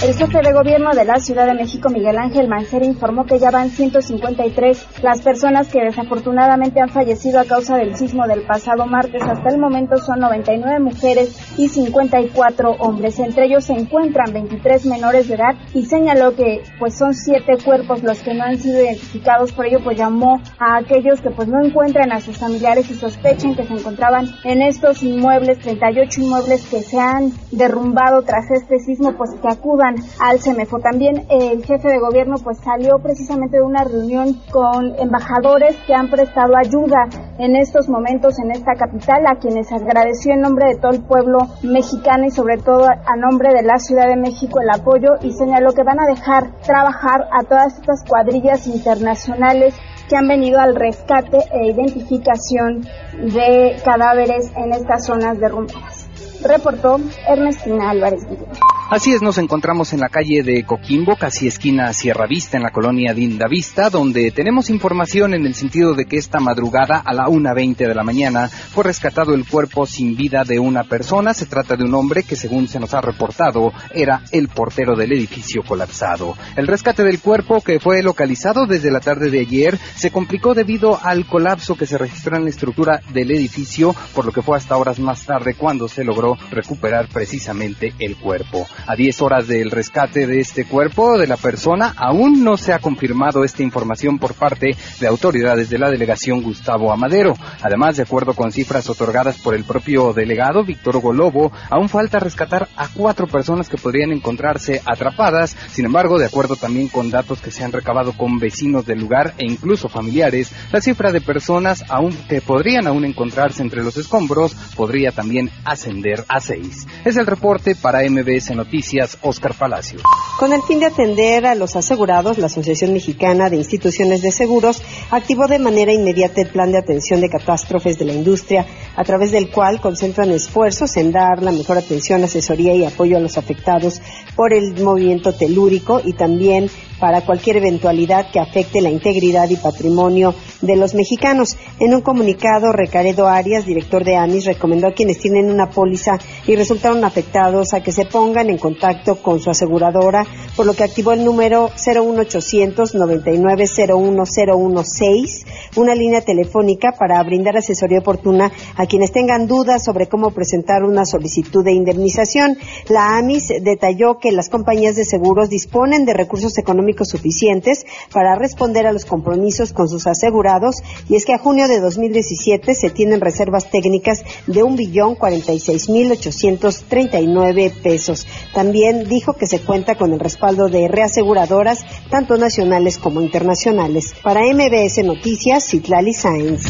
El 0.00 0.14
jefe 0.14 0.38
de 0.42 0.52
gobierno 0.52 0.92
de 0.92 1.04
la 1.04 1.18
Ciudad 1.18 1.44
de 1.44 1.54
México, 1.54 1.88
Miguel 1.90 2.18
Ángel 2.18 2.46
Mancera, 2.46 2.86
informó 2.86 3.26
que 3.26 3.40
ya 3.40 3.50
van 3.50 3.68
153 3.68 5.02
las 5.02 5.22
personas 5.22 5.66
que 5.66 5.80
desafortunadamente 5.80 6.80
han 6.80 6.88
fallecido 6.88 7.40
a 7.40 7.44
causa 7.44 7.76
del 7.76 7.96
sismo 7.96 8.24
del 8.28 8.42
pasado 8.42 8.86
martes. 8.86 9.20
Hasta 9.24 9.50
el 9.50 9.58
momento 9.58 9.98
son 9.98 10.20
99 10.20 10.78
mujeres 10.78 11.36
y 11.58 11.68
54 11.68 12.76
hombres. 12.78 13.18
Entre 13.18 13.46
ellos 13.46 13.64
se 13.64 13.72
encuentran 13.72 14.32
23 14.32 14.86
menores 14.86 15.26
de 15.26 15.34
edad 15.34 15.56
y 15.74 15.84
señaló 15.84 16.36
que 16.36 16.62
pues 16.78 16.96
son 16.96 17.12
siete 17.12 17.58
cuerpos 17.64 18.04
los 18.04 18.22
que 18.22 18.34
no 18.34 18.44
han 18.44 18.56
sido 18.56 18.80
identificados. 18.80 19.50
Por 19.50 19.66
ello 19.66 19.80
pues 19.82 19.98
llamó 19.98 20.40
a 20.60 20.76
aquellos 20.76 21.20
que 21.20 21.30
pues 21.30 21.48
no 21.48 21.60
encuentran 21.60 22.12
a 22.12 22.20
sus 22.20 22.38
familiares 22.38 22.88
y 22.88 22.94
sospechen 22.94 23.56
que 23.56 23.66
se 23.66 23.74
encontraban 23.74 24.26
en 24.44 24.62
estos 24.62 25.02
inmuebles, 25.02 25.58
38 25.58 26.20
inmuebles 26.20 26.64
que 26.68 26.82
se 26.82 27.00
han 27.00 27.32
derrumbado 27.50 28.22
tras 28.22 28.48
este 28.52 28.78
sismo, 28.78 29.16
pues 29.16 29.30
que 29.42 29.48
acudan 29.48 29.87
al 30.20 30.40
CEMEFO. 30.40 30.78
También 30.78 31.26
el 31.28 31.64
jefe 31.64 31.88
de 31.88 31.98
gobierno 31.98 32.36
pues 32.42 32.58
salió 32.58 32.98
precisamente 32.98 33.58
de 33.58 33.62
una 33.62 33.84
reunión 33.84 34.34
con 34.50 34.94
embajadores 34.98 35.76
que 35.86 35.94
han 35.94 36.08
prestado 36.10 36.56
ayuda 36.56 37.08
en 37.38 37.56
estos 37.56 37.88
momentos 37.88 38.38
en 38.38 38.50
esta 38.50 38.74
capital, 38.74 39.26
a 39.26 39.38
quienes 39.38 39.70
agradeció 39.72 40.32
en 40.32 40.40
nombre 40.40 40.66
de 40.68 40.80
todo 40.80 40.92
el 40.92 41.02
pueblo 41.02 41.38
mexicano 41.62 42.24
y 42.26 42.30
sobre 42.30 42.58
todo 42.58 42.86
a 42.86 43.16
nombre 43.16 43.52
de 43.52 43.62
la 43.62 43.78
Ciudad 43.78 44.08
de 44.08 44.16
México 44.16 44.60
el 44.60 44.70
apoyo 44.70 45.10
y 45.22 45.32
señaló 45.32 45.72
que 45.72 45.82
van 45.82 46.00
a 46.00 46.06
dejar 46.06 46.52
trabajar 46.62 47.28
a 47.32 47.44
todas 47.44 47.78
estas 47.78 48.04
cuadrillas 48.04 48.66
internacionales 48.66 49.74
que 50.08 50.16
han 50.16 50.26
venido 50.26 50.58
al 50.58 50.74
rescate 50.74 51.38
e 51.52 51.70
identificación 51.70 52.80
de 53.12 53.76
cadáveres 53.84 54.50
en 54.56 54.72
estas 54.72 55.06
zonas 55.06 55.38
derrumbadas. 55.38 56.08
Reportó 56.42 56.98
Ernestina 57.28 57.90
Álvarez 57.90 58.24
Guillén. 58.26 58.77
Así 58.90 59.12
es, 59.12 59.20
nos 59.20 59.36
encontramos 59.36 59.92
en 59.92 60.00
la 60.00 60.08
calle 60.08 60.42
de 60.42 60.64
Coquimbo, 60.64 61.14
casi 61.16 61.46
esquina 61.46 61.92
Sierra 61.92 62.26
Vista, 62.26 62.56
en 62.56 62.62
la 62.62 62.70
colonia 62.70 63.12
Linda 63.12 63.46
Vista, 63.46 63.90
donde 63.90 64.30
tenemos 64.30 64.70
información 64.70 65.34
en 65.34 65.44
el 65.44 65.54
sentido 65.54 65.92
de 65.92 66.06
que 66.06 66.16
esta 66.16 66.40
madrugada 66.40 67.02
a 67.04 67.12
la 67.12 67.26
1.20 67.26 67.76
de 67.76 67.94
la 67.94 68.02
mañana 68.02 68.48
fue 68.48 68.84
rescatado 68.84 69.34
el 69.34 69.46
cuerpo 69.46 69.84
sin 69.84 70.16
vida 70.16 70.42
de 70.42 70.58
una 70.58 70.84
persona. 70.84 71.34
Se 71.34 71.44
trata 71.44 71.76
de 71.76 71.84
un 71.84 71.92
hombre 71.92 72.22
que, 72.22 72.34
según 72.34 72.66
se 72.66 72.80
nos 72.80 72.94
ha 72.94 73.02
reportado, 73.02 73.74
era 73.92 74.22
el 74.32 74.48
portero 74.48 74.96
del 74.96 75.12
edificio 75.12 75.62
colapsado. 75.62 76.34
El 76.56 76.66
rescate 76.66 77.04
del 77.04 77.20
cuerpo, 77.20 77.60
que 77.60 77.80
fue 77.80 78.02
localizado 78.02 78.64
desde 78.64 78.90
la 78.90 79.00
tarde 79.00 79.28
de 79.28 79.40
ayer, 79.40 79.78
se 79.96 80.10
complicó 80.10 80.54
debido 80.54 80.98
al 81.02 81.26
colapso 81.26 81.76
que 81.76 81.84
se 81.84 81.98
registró 81.98 82.38
en 82.38 82.44
la 82.44 82.50
estructura 82.50 83.02
del 83.12 83.32
edificio, 83.32 83.94
por 84.14 84.24
lo 84.24 84.32
que 84.32 84.40
fue 84.40 84.56
hasta 84.56 84.78
horas 84.78 84.98
más 84.98 85.26
tarde 85.26 85.56
cuando 85.58 85.88
se 85.88 86.04
logró 86.04 86.38
recuperar 86.50 87.06
precisamente 87.08 87.92
el 87.98 88.16
cuerpo. 88.16 88.66
A 88.86 88.94
10 88.94 89.22
horas 89.22 89.46
del 89.46 89.70
rescate 89.70 90.26
de 90.26 90.40
este 90.40 90.64
cuerpo 90.64 91.18
de 91.18 91.26
la 91.26 91.36
persona, 91.36 91.94
aún 91.96 92.44
no 92.44 92.56
se 92.56 92.72
ha 92.72 92.78
confirmado 92.78 93.44
esta 93.44 93.62
información 93.62 94.18
por 94.18 94.34
parte 94.34 94.76
de 95.00 95.06
autoridades 95.06 95.68
de 95.68 95.78
la 95.78 95.90
delegación 95.90 96.42
Gustavo 96.42 96.92
Amadero. 96.92 97.34
Además, 97.62 97.96
de 97.96 98.04
acuerdo 98.04 98.34
con 98.34 98.52
cifras 98.52 98.88
otorgadas 98.88 99.38
por 99.38 99.54
el 99.54 99.64
propio 99.64 100.12
delegado 100.12 100.64
Víctor 100.64 101.00
Golobo, 101.00 101.52
aún 101.70 101.88
falta 101.88 102.18
rescatar 102.18 102.68
a 102.76 102.88
cuatro 102.88 103.26
personas 103.26 103.68
que 103.68 103.76
podrían 103.76 104.12
encontrarse 104.12 104.80
atrapadas. 104.84 105.56
Sin 105.70 105.84
embargo, 105.84 106.18
de 106.18 106.26
acuerdo 106.26 106.56
también 106.56 106.88
con 106.88 107.10
datos 107.10 107.40
que 107.40 107.50
se 107.50 107.64
han 107.64 107.72
recabado 107.72 108.12
con 108.12 108.38
vecinos 108.38 108.86
del 108.86 109.00
lugar 109.00 109.34
e 109.38 109.44
incluso 109.46 109.88
familiares, 109.88 110.52
la 110.72 110.80
cifra 110.80 111.12
de 111.12 111.20
personas 111.20 111.84
aún 111.88 112.16
que 112.28 112.40
podrían 112.40 112.86
aún 112.86 113.04
encontrarse 113.04 113.62
entre 113.62 113.82
los 113.82 113.96
escombros 113.96 114.54
podría 114.76 115.12
también 115.12 115.50
ascender 115.64 116.24
a 116.28 116.40
seis. 116.40 116.86
Es 117.04 117.16
el 117.16 117.26
reporte 117.26 117.74
para 117.74 118.08
MBS 118.08 118.54
Noticias. 118.54 118.67
Noticias, 118.68 119.16
Oscar 119.22 119.54
Palacio. 119.54 120.00
Con 120.38 120.52
el 120.52 120.60
fin 120.60 120.78
de 120.78 120.84
atender 120.84 121.46
a 121.46 121.54
los 121.54 121.74
asegurados, 121.74 122.36
la 122.36 122.46
Asociación 122.46 122.92
Mexicana 122.92 123.48
de 123.48 123.56
Instituciones 123.56 124.20
de 124.20 124.30
Seguros 124.30 124.82
activó 125.10 125.46
de 125.46 125.58
manera 125.58 125.90
inmediata 125.90 126.42
el 126.42 126.50
plan 126.50 126.70
de 126.70 126.76
atención 126.76 127.22
de 127.22 127.30
catástrofes 127.30 127.98
de 127.98 128.04
la 128.04 128.12
industria, 128.12 128.66
a 128.94 129.04
través 129.04 129.32
del 129.32 129.50
cual 129.50 129.80
concentran 129.80 130.30
esfuerzos 130.32 130.98
en 130.98 131.12
dar 131.12 131.42
la 131.42 131.50
mejor 131.50 131.78
atención, 131.78 132.22
asesoría 132.22 132.74
y 132.74 132.84
apoyo 132.84 133.16
a 133.16 133.20
los 133.20 133.38
afectados 133.38 134.02
por 134.36 134.52
el 134.52 134.78
movimiento 134.84 135.32
telúrico 135.32 136.02
y 136.04 136.12
también 136.12 136.68
para 137.00 137.22
cualquier 137.22 137.56
eventualidad 137.58 138.30
que 138.30 138.40
afecte 138.40 138.80
la 138.80 138.90
integridad 138.90 139.48
y 139.50 139.56
patrimonio 139.56 140.34
de 140.60 140.76
los 140.76 140.94
mexicanos. 140.94 141.56
En 141.80 141.94
un 141.94 142.00
comunicado, 142.00 142.72
Recaredo 142.72 143.28
Arias, 143.28 143.66
director 143.66 144.04
de 144.04 144.16
AMIS, 144.16 144.46
recomendó 144.46 144.88
a 144.88 144.92
quienes 144.92 145.18
tienen 145.18 145.50
una 145.50 145.70
póliza 145.70 146.18
y 146.46 146.56
resultaron 146.56 147.04
afectados 147.04 147.74
a 147.74 147.82
que 147.82 147.92
se 147.92 148.06
pongan 148.06 148.48
en 148.50 148.58
contacto 148.58 149.22
con 149.22 149.40
su 149.40 149.50
aseguradora, 149.50 150.26
por 150.56 150.66
lo 150.66 150.74
que 150.74 150.82
activó 150.84 151.12
el 151.12 151.24
número 151.24 151.70
01800 151.76 152.94
9901016, 152.94 155.44
una 155.76 155.94
línea 155.94 156.22
telefónica 156.22 156.92
para 156.98 157.22
brindar 157.22 157.56
asesoría 157.56 158.00
oportuna 158.00 158.50
a 158.76 158.86
quienes 158.86 159.12
tengan 159.12 159.46
dudas 159.46 159.84
sobre 159.84 160.08
cómo 160.08 160.32
presentar 160.32 160.82
una 160.82 161.04
solicitud 161.04 161.64
de 161.64 161.70
indemnización. 161.72 162.58
La 162.88 163.18
AMIS 163.18 163.52
detalló 163.62 164.18
que 164.18 164.32
las 164.32 164.48
compañías 164.48 164.96
de 164.96 165.04
seguros 165.04 165.50
disponen 165.50 166.04
de 166.04 166.14
recursos 166.14 166.58
económicos 166.58 166.87
suficientes 167.04 167.84
para 168.12 168.34
responder 168.34 168.86
a 168.86 168.92
los 168.92 169.04
compromisos 169.04 169.72
con 169.72 169.88
sus 169.88 170.06
asegurados 170.06 170.76
y 171.08 171.16
es 171.16 171.24
que 171.24 171.34
a 171.34 171.38
junio 171.38 171.68
de 171.68 171.80
2017 171.80 172.74
se 172.74 172.90
tienen 172.90 173.20
reservas 173.20 173.70
técnicas 173.70 174.22
de 174.46 174.62
un 174.62 174.76
billón 174.76 175.14
cuarenta 175.14 175.52
y 175.52 175.60
seis 175.60 175.88
mil 175.88 176.10
ochocientos 176.10 176.84
treinta 176.88 177.20
y 177.20 177.26
nueve 177.26 177.72
pesos. 177.82 178.26
También 178.54 179.08
dijo 179.08 179.34
que 179.34 179.46
se 179.46 179.60
cuenta 179.60 179.96
con 179.96 180.12
el 180.12 180.20
respaldo 180.20 180.68
de 180.68 180.88
reaseguradoras 180.88 181.84
tanto 182.10 182.36
nacionales 182.36 182.98
como 182.98 183.20
internacionales. 183.20 184.14
Para 184.22 184.42
MBS 184.42 185.04
Noticias, 185.04 185.64
Citlali 185.68 186.14
Sáenz. 186.14 186.62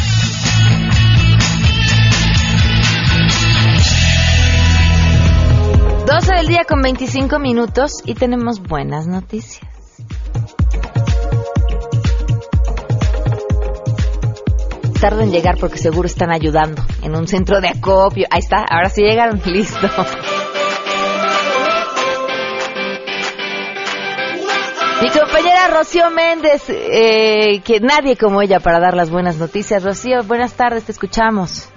12 6.07 6.35
del 6.37 6.47
día 6.47 6.65
con 6.67 6.81
25 6.81 7.39
minutos 7.39 7.93
y 8.07 8.15
tenemos 8.15 8.63
buenas 8.63 9.07
noticias. 9.07 9.78
Tardo 15.01 15.21
en 15.21 15.31
llegar 15.31 15.57
porque 15.61 15.79
seguro 15.79 16.07
están 16.07 16.33
ayudando 16.33 16.83
en 17.05 17.15
un 17.15 17.29
centro 17.29 17.61
de 17.61 17.69
acopio. 17.69 18.27
Ahí 18.31 18.41
está, 18.41 18.65
ahora 18.69 18.89
sí 18.89 19.03
llegaron, 19.03 19.41
listo. 19.47 19.87
Mi 25.01 25.09
compañera 25.11 25.69
Rocío 25.73 26.11
Méndez, 26.11 26.69
eh, 26.71 27.61
que 27.65 27.79
nadie 27.79 28.17
como 28.17 28.43
ella 28.43 28.59
para 28.59 28.81
dar 28.81 28.95
las 28.95 29.11
buenas 29.11 29.39
noticias. 29.39 29.85
Rocío, 29.85 30.25
buenas 30.25 30.57
tardes, 30.57 30.87
te 30.87 30.93
escuchamos. 30.93 31.73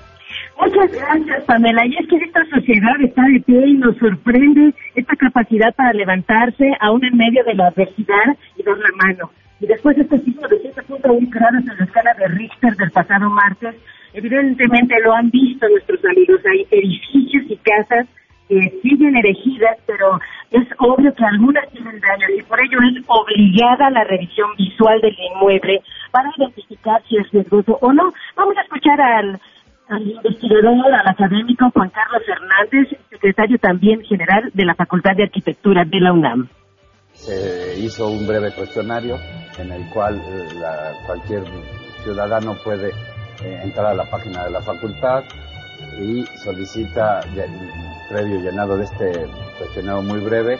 Muchas 0.59 0.91
gracias, 0.91 1.43
Pamela. 1.45 1.85
Y 1.85 1.97
es 1.97 2.07
que 2.09 2.15
esta 2.17 2.43
sociedad 2.45 2.99
está 3.03 3.21
de 3.31 3.39
pie 3.41 3.67
y 3.67 3.73
nos 3.75 3.95
sorprende 3.97 4.73
esta 4.95 5.15
capacidad 5.15 5.73
para 5.75 5.93
levantarse 5.93 6.71
aún 6.79 7.05
en 7.05 7.15
medio 7.15 7.43
de 7.43 7.53
la 7.53 7.67
adversidad 7.67 8.35
y 8.57 8.63
dar 8.63 8.77
la 8.77 8.89
mano. 9.05 9.31
Y 9.61 9.67
después 9.67 9.95
de 9.95 10.01
este 10.01 10.17
signo 10.19 10.47
de 10.47 10.57
7.1 10.73 11.29
grados 11.29 11.61
en 11.61 11.77
la 11.77 11.85
escala 11.85 12.13
de 12.15 12.27
Richter 12.29 12.75
del 12.77 12.89
pasado 12.89 13.29
martes, 13.29 13.75
evidentemente 14.11 14.95
lo 15.03 15.13
han 15.13 15.29
visto 15.29 15.69
nuestros 15.69 16.03
amigos. 16.03 16.41
Hay 16.51 16.65
edificios 16.71 17.43
y 17.47 17.55
casas 17.57 18.07
que 18.49 18.79
siguen 18.81 19.15
erigidas, 19.15 19.77
pero 19.85 20.19
es 20.49 20.67
obvio 20.79 21.13
que 21.13 21.23
algunas 21.23 21.69
tienen 21.69 21.99
daño 21.99 22.25
y 22.35 22.41
por 22.41 22.59
ello 22.59 22.79
es 22.81 23.03
obligada 23.05 23.91
la 23.91 24.03
revisión 24.03 24.49
visual 24.57 24.99
del 24.99 25.15
inmueble 25.31 25.83
para 26.09 26.31
identificar 26.37 26.99
si 27.07 27.17
es 27.17 27.29
riesgoso 27.29 27.77
o 27.81 27.93
no. 27.93 28.11
Vamos 28.35 28.57
a 28.57 28.61
escuchar 28.61 28.99
al, 28.99 29.39
al 29.89 30.07
investigador, 30.07 30.91
al 30.91 31.07
académico 31.07 31.69
Juan 31.69 31.91
Carlos 31.91 32.23
Hernández, 32.27 32.97
secretario 33.11 33.59
también 33.59 34.03
general 34.05 34.49
de 34.55 34.65
la 34.65 34.73
Facultad 34.73 35.15
de 35.15 35.23
Arquitectura 35.23 35.85
de 35.85 35.99
la 35.99 36.13
UNAM. 36.13 36.49
Se 37.25 37.77
hizo 37.79 38.07
un 38.07 38.25
breve 38.27 38.51
cuestionario 38.53 39.17
en 39.57 39.71
el 39.71 39.87
cual 39.89 40.15
eh, 40.19 40.47
la- 40.59 40.93
cualquier 41.05 41.43
ciudadano 42.03 42.55
puede 42.63 42.89
eh, 43.43 43.59
entrar 43.63 43.87
a 43.87 43.93
la 43.93 44.05
página 44.09 44.43
de 44.45 44.51
la 44.51 44.61
facultad 44.61 45.23
y 45.99 46.25
solicita, 46.37 47.23
previo 48.09 48.39
llenado 48.39 48.77
de 48.77 48.83
este 48.85 49.27
cuestionario 49.57 50.01
muy 50.01 50.19
breve, 50.19 50.57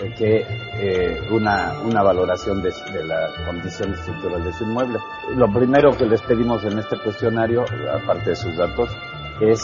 eh, 0.00 0.12
que 0.16 1.20
una, 1.30 1.80
una 1.84 2.02
valoración 2.02 2.60
de, 2.62 2.70
de 2.92 3.04
la 3.04 3.28
condición 3.46 3.94
estructural 3.94 4.42
de 4.44 4.52
su 4.52 4.64
inmueble. 4.64 4.98
Lo 5.36 5.48
primero 5.52 5.96
que 5.96 6.04
les 6.06 6.20
pedimos 6.22 6.64
en 6.64 6.78
este 6.78 6.98
cuestionario, 6.98 7.64
aparte 7.92 8.30
de 8.30 8.36
sus 8.36 8.56
datos, 8.56 8.90
es 9.40 9.60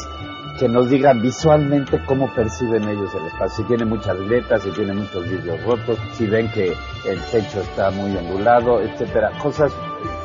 que 0.61 0.68
nos 0.68 0.90
digan 0.90 1.23
visualmente 1.23 1.99
cómo 2.05 2.29
perciben 2.35 2.87
ellos 2.87 3.14
el 3.14 3.27
espacio, 3.29 3.64
si 3.64 3.64
tiene 3.64 3.87
muchas 3.87 4.14
grietas, 4.20 4.62
si 4.62 4.70
tiene 4.73 4.92
muchos 4.92 5.27
vidrios 5.27 5.64
rotos, 5.64 5.99
si 6.12 6.27
ven 6.27 6.51
que 6.51 6.75
el 7.07 7.18
techo 7.33 7.62
está 7.62 7.90
muy 7.90 8.14
ondulado, 8.14 8.79
etcétera, 8.83 9.31
cosas 9.42 9.73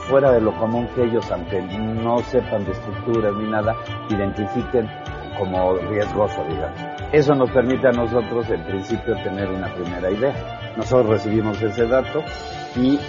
fuera 0.10 0.34
de 0.34 0.42
lo 0.42 0.54
común 0.58 0.90
que 0.94 1.06
ellos, 1.06 1.32
aunque 1.32 1.62
no 1.62 2.20
sepan 2.20 2.66
de 2.66 2.74
estructuras 2.74 3.34
ni 3.38 3.50
nada, 3.50 3.78
identifiquen 4.10 4.90
como 5.40 5.78
riesgoso, 5.78 6.44
digamos. 6.50 6.82
Eso 7.14 7.34
nos 7.34 7.50
permite 7.52 7.88
a 7.88 7.92
nosotros, 7.92 8.50
en 8.50 8.62
principio, 8.66 9.16
tener 9.24 9.48
una 9.50 9.74
primera 9.74 10.12
idea. 10.12 10.74
Nosotros 10.76 11.12
recibimos 11.12 11.62
ese 11.62 11.88
dato 11.88 12.22
y 12.76 13.00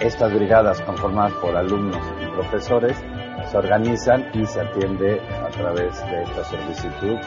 estas 0.00 0.34
brigadas 0.34 0.82
conformadas 0.82 1.32
por 1.34 1.56
alumnos 1.56 2.02
y 2.20 2.26
profesores 2.34 2.96
se 3.50 3.56
organizan 3.56 4.26
y 4.34 4.44
se 4.46 4.60
atiende 4.60 5.20
través 5.56 6.06
de 6.10 6.22
esta 6.22 6.44
solicitud. 6.44 7.18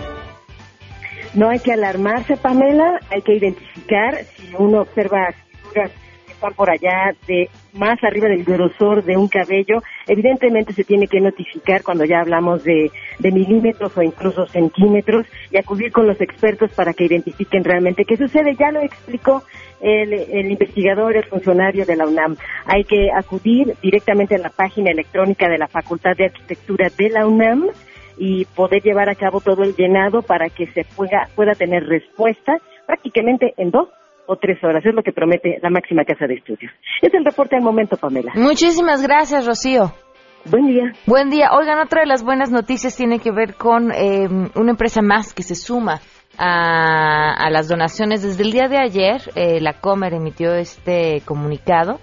No 1.33 1.49
hay 1.49 1.59
que 1.59 1.73
alarmarse, 1.73 2.37
Pamela, 2.37 2.99
hay 3.11 3.21
que 3.21 3.35
identificar 3.35 4.23
si 4.35 4.51
uno 4.57 4.81
observa 4.81 5.31
figuras 5.61 5.91
que 6.25 6.31
están 6.31 6.53
por 6.53 6.69
allá 6.69 7.13
de 7.27 7.49
más 7.73 8.03
arriba 8.03 8.27
del 8.29 8.43
grosor 8.43 9.03
de 9.03 9.15
un 9.15 9.27
cabello, 9.27 9.83
evidentemente 10.07 10.73
se 10.73 10.83
tiene 10.83 11.07
que 11.07 11.19
notificar 11.19 11.83
cuando 11.83 12.05
ya 12.05 12.21
hablamos 12.21 12.63
de, 12.63 12.91
de 13.19 13.31
milímetros 13.31 13.95
o 13.95 14.01
incluso 14.01 14.47
centímetros 14.47 15.27
y 15.51 15.57
acudir 15.57 15.91
con 15.91 16.07
los 16.07 16.19
expertos 16.19 16.71
para 16.71 16.93
que 16.93 17.05
identifiquen 17.05 17.63
realmente 17.63 18.05
qué 18.05 18.17
sucede. 18.17 18.55
Ya 18.55 18.71
lo 18.71 18.81
explicó 18.81 19.43
el, 19.81 20.13
el 20.13 20.51
investigador, 20.51 21.15
el 21.15 21.25
funcionario 21.25 21.85
de 21.85 21.95
la 21.95 22.07
UNAM. 22.07 22.37
Hay 22.65 22.85
que 22.85 23.09
acudir 23.15 23.75
directamente 23.81 24.35
a 24.35 24.39
la 24.39 24.49
página 24.49 24.91
electrónica 24.91 25.47
de 25.47 25.57
la 25.57 25.67
Facultad 25.67 26.15
de 26.17 26.25
Arquitectura 26.25 26.87
de 26.97 27.09
la 27.09 27.27
UNAM 27.27 27.67
y 28.19 28.43
poder 28.45 28.83
llevar 28.83 29.09
a 29.09 29.15
cabo 29.15 29.39
todo 29.39 29.63
el 29.63 29.73
llenado 29.75 30.21
para 30.21 30.49
que 30.49 30.67
se 30.67 30.83
pueda, 30.95 31.29
pueda 31.35 31.53
tener 31.53 31.85
respuesta 31.85 32.57
prácticamente 32.85 33.53
en 33.57 33.71
dos 33.71 33.87
o 34.27 34.35
tres 34.35 34.61
horas. 34.63 34.85
Es 34.85 34.93
lo 34.93 35.01
que 35.01 35.13
promete 35.13 35.57
la 35.63 35.69
máxima 35.69 36.03
casa 36.03 36.27
de 36.27 36.35
estudios. 36.35 36.71
Es 37.01 37.13
el 37.13 37.23
reporte 37.23 37.55
al 37.55 37.63
momento, 37.63 37.95
Pamela. 37.95 38.33
Muchísimas 38.35 39.01
gracias, 39.01 39.47
Rocío. 39.47 39.93
Buen 40.45 40.67
día. 40.67 40.93
Buen 41.05 41.29
día. 41.29 41.49
Oigan, 41.53 41.79
otra 41.79 42.01
de 42.01 42.07
las 42.07 42.23
buenas 42.23 42.51
noticias 42.51 42.95
tiene 42.95 43.19
que 43.19 43.31
ver 43.31 43.55
con 43.55 43.91
eh, 43.91 44.27
una 44.55 44.71
empresa 44.71 45.01
más 45.01 45.33
que 45.33 45.43
se 45.43 45.55
suma 45.55 45.99
a, 46.37 47.33
a 47.33 47.49
las 47.49 47.69
donaciones. 47.69 48.21
Desde 48.21 48.43
el 48.43 48.51
día 48.51 48.67
de 48.67 48.77
ayer, 48.77 49.21
eh, 49.35 49.59
la 49.61 49.73
Comer 49.79 50.13
emitió 50.13 50.53
este 50.55 51.21
comunicado 51.25 51.99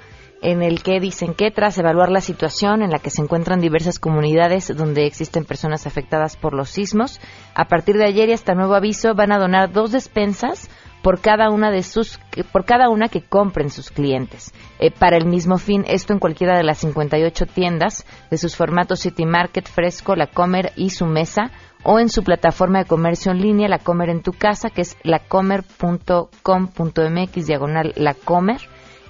en 0.47 0.63
el 0.63 0.83
que 0.85 1.01
dicen 1.01 1.35
que 1.35 1.51
tras 1.51 1.77
evaluar 1.77 2.09
la 2.09 2.21
situación 2.21 2.83
en 2.83 2.93
la 2.93 3.01
que 3.01 3.11
se 3.11 3.21
encuentran 3.21 3.61
diversas 3.61 3.99
comunidades 3.99 4.73
donde 4.77 5.05
existen 5.05 5.45
personas 5.45 5.89
afectadas 5.89 6.37
por 6.37 6.55
los 6.55 6.71
sismos, 6.71 7.21
a 7.57 7.65
partir 7.65 7.97
de 7.97 8.05
ayer 8.05 8.29
y 8.29 8.33
hasta 8.33 8.55
nuevo 8.55 8.77
aviso 8.77 9.17
van 9.17 9.33
a 9.33 9.41
donar 9.41 9.73
dos 9.73 9.91
despensas 9.91 10.71
por 11.03 11.21
cada 11.21 11.51
una 11.51 11.73
de 11.73 11.83
sus 11.83 12.21
por 12.53 12.65
cada 12.65 12.91
una 12.91 13.09
que 13.09 13.23
compren 13.23 13.71
sus 13.71 13.91
clientes. 13.91 14.55
Eh, 14.79 14.93
para 14.93 15.17
el 15.17 15.27
mismo 15.27 15.59
fin 15.59 15.85
esto 15.89 16.13
en 16.13 16.21
cualquiera 16.21 16.57
de 16.57 16.63
las 16.63 16.79
58 16.79 17.47
tiendas 17.47 18.07
de 18.31 18.39
sus 18.39 18.55
formatos 18.55 19.01
City 19.01 19.27
Market 19.27 19.69
Fresco 19.69 20.15
La 20.15 20.29
Comer 20.29 20.71
y 20.77 20.91
su 20.91 21.07
mesa 21.07 21.51
o 21.83 21.99
en 21.99 22.09
su 22.09 22.23
plataforma 22.23 22.79
de 22.79 22.85
comercio 22.85 23.33
en 23.33 23.41
línea 23.41 23.69
La 23.69 23.81
Comer 23.81 24.11
en 24.11 24.23
tu 24.23 24.31
casa 24.31 24.71
que 24.71 24.83
es 24.83 24.97
lacomer.com.mx 25.03 27.47
diagonal 27.47 27.93
La 27.97 28.15
Comer 28.15 28.61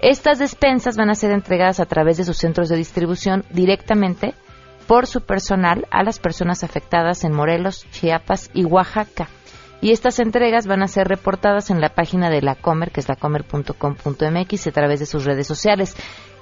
estas 0.01 0.39
despensas 0.39 0.97
van 0.97 1.11
a 1.11 1.15
ser 1.15 1.31
entregadas 1.31 1.81
a 1.81 1.87
través 1.87 2.17
de 2.17 2.25
sus 2.25 2.37
centros 2.37 2.69
de 2.69 2.77
distribución 2.77 3.45
directamente 3.51 4.35
por 4.87 5.07
su 5.07 5.23
personal 5.23 5.87
a 5.91 6.03
las 6.03 6.19
personas 6.19 6.63
afectadas 6.65 7.25
en 7.25 7.33
Morelos, 7.33 7.87
Chiapas 7.91 8.51
y 8.55 8.65
Oaxaca. 8.65 9.29
Y 9.81 9.93
estas 9.93 10.19
entregas 10.21 10.67
van 10.67 10.83
a 10.83 10.89
ser 10.89 11.07
reportadas 11.07 11.71
en 11.71 11.81
la 11.81 11.91
página 11.91 12.31
de 12.31 12.41
la 12.41 12.55
Comer, 12.55 12.91
que 12.91 13.01
es 13.01 13.09
lacomer.com.mx, 13.09 14.67
a 14.67 14.73
través 14.73 15.01
de 15.01 15.07
sus 15.07 15.25
redes 15.25 15.47
sociales. 15.47 15.95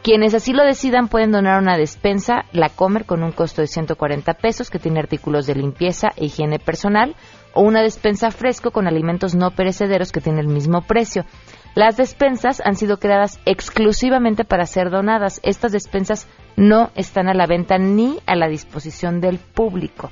Quienes 0.03 0.35
así 0.35 0.53
lo 0.53 0.63
decidan 0.63 1.09
pueden 1.09 1.33
donar 1.33 1.61
una 1.61 1.77
despensa, 1.77 2.45
la 2.53 2.69
Comer, 2.69 3.07
con 3.07 3.23
un 3.25 3.33
costo 3.33 3.61
de 3.61 3.67
140 3.67 4.35
pesos, 4.35 4.71
que 4.71 4.79
tiene 4.79 5.01
artículos 5.01 5.47
de 5.47 5.57
limpieza 5.57 6.11
e 6.17 6.27
higiene 6.27 6.59
personal, 6.59 7.17
o 7.55 7.63
una 7.63 7.83
despensa 7.83 8.31
fresco 8.31 8.71
con 8.71 8.87
alimentos 8.87 9.35
no 9.35 9.51
perecederos 9.51 10.13
que 10.13 10.21
tiene 10.21 10.41
el 10.41 10.49
mismo 10.49 10.83
precio. 10.83 11.25
Las 11.75 11.97
despensas 11.97 12.63
han 12.65 12.77
sido 12.77 12.99
creadas 12.99 13.41
exclusivamente 13.47 14.45
para 14.45 14.67
ser 14.67 14.91
donadas. 14.91 15.41
Estas 15.43 15.73
despensas 15.73 16.29
no 16.57 16.91
están 16.95 17.29
a 17.29 17.35
la 17.35 17.47
venta 17.47 17.79
ni 17.79 18.19
a 18.27 18.37
la 18.37 18.49
disposición 18.49 19.21
del 19.21 19.39
público. 19.39 20.11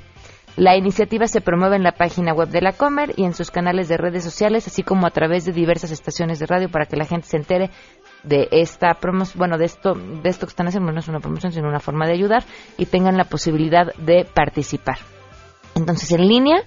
La 0.56 0.76
iniciativa 0.76 1.26
se 1.28 1.40
promueve 1.40 1.76
en 1.76 1.82
la 1.82 1.92
página 1.92 2.34
web 2.34 2.48
de 2.48 2.60
la 2.60 2.72
Comer 2.72 3.14
y 3.16 3.24
en 3.24 3.32
sus 3.32 3.50
canales 3.50 3.88
de 3.88 3.96
redes 3.96 4.22
sociales, 4.22 4.66
así 4.66 4.82
como 4.82 5.06
a 5.06 5.10
través 5.10 5.44
de 5.44 5.52
diversas 5.52 5.92
estaciones 5.92 6.40
de 6.40 6.46
radio 6.46 6.68
para 6.68 6.84
que 6.84 6.96
la 6.96 7.06
gente 7.06 7.26
se 7.26 7.38
entere 7.38 7.70
de 8.22 8.48
esta 8.50 8.92
promoción, 8.94 9.38
bueno, 9.38 9.56
de 9.56 9.64
esto, 9.64 9.94
de 9.94 10.28
esto 10.28 10.46
que 10.46 10.50
están 10.50 10.66
haciendo, 10.66 10.92
no 10.92 10.98
es 10.98 11.08
una 11.08 11.20
promoción, 11.20 11.52
sino 11.52 11.68
una 11.68 11.80
forma 11.80 12.06
de 12.06 12.12
ayudar 12.12 12.44
y 12.76 12.86
tengan 12.86 13.16
la 13.16 13.24
posibilidad 13.24 13.94
de 13.94 14.26
participar. 14.26 14.98
Entonces, 15.74 16.10
en 16.12 16.28
línea 16.28 16.64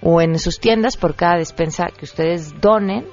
o 0.00 0.20
en 0.20 0.38
sus 0.38 0.60
tiendas, 0.60 0.96
por 0.96 1.16
cada 1.16 1.36
despensa 1.36 1.86
que 1.86 2.04
ustedes 2.04 2.60
donen, 2.60 3.04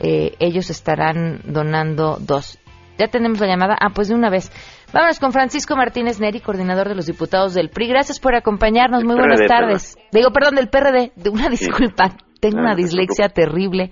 eh, 0.00 0.34
ellos 0.38 0.70
estarán 0.70 1.40
donando 1.44 2.18
dos. 2.20 2.58
Ya 2.98 3.08
tenemos 3.08 3.40
la 3.40 3.46
llamada. 3.46 3.76
Ah, 3.78 3.90
pues 3.94 4.08
de 4.08 4.14
una 4.14 4.30
vez. 4.30 4.50
Vámonos 4.92 5.18
con 5.18 5.32
Francisco 5.32 5.76
Martínez 5.76 6.20
Neri, 6.20 6.40
coordinador 6.40 6.88
de 6.88 6.94
los 6.94 7.06
diputados 7.06 7.54
del 7.54 7.68
PRI. 7.68 7.88
Gracias 7.88 8.20
por 8.20 8.34
acompañarnos. 8.34 9.04
Muy 9.04 9.16
buenas 9.16 9.40
tardes. 9.46 9.96
Digo, 10.12 10.30
perdón, 10.30 10.54
del 10.54 10.68
PRD. 10.68 11.12
De 11.16 11.30
una 11.30 11.48
disculpa. 11.48 12.16
Tengo 12.40 12.58
una 12.58 12.74
dislexia 12.74 13.28
terrible. 13.28 13.90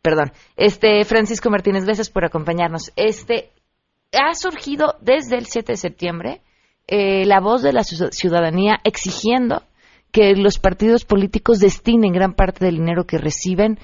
Perdón. 0.00 0.32
Este, 0.56 1.04
Francisco 1.04 1.50
Martínez, 1.50 1.84
gracias 1.84 2.10
por 2.10 2.24
acompañarnos. 2.24 2.92
Este, 2.96 3.50
ha 4.12 4.34
surgido 4.34 4.96
desde 5.00 5.36
el 5.36 5.46
7 5.46 5.72
de 5.72 5.76
septiembre 5.76 6.40
eh, 6.86 7.26
la 7.26 7.40
voz 7.40 7.62
de 7.62 7.72
la 7.72 7.82
ciudadanía 7.82 8.78
exigiendo 8.84 9.62
que 10.12 10.34
los 10.36 10.58
partidos 10.58 11.04
políticos 11.04 11.58
destinen 11.58 12.12
gran 12.12 12.34
parte 12.34 12.64
del 12.64 12.76
dinero 12.76 13.04
que 13.04 13.18
reciben 13.18 13.78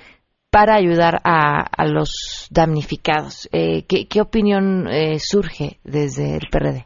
para 0.52 0.74
ayudar 0.74 1.20
a, 1.24 1.64
los 1.86 2.46
damnificados. 2.52 3.48
Eh, 3.52 3.84
¿qué, 3.88 4.20
opinión 4.20 4.86
eh, 4.86 5.18
surge 5.18 5.78
desde 5.82 6.36
el 6.36 6.46
PRD? 6.52 6.84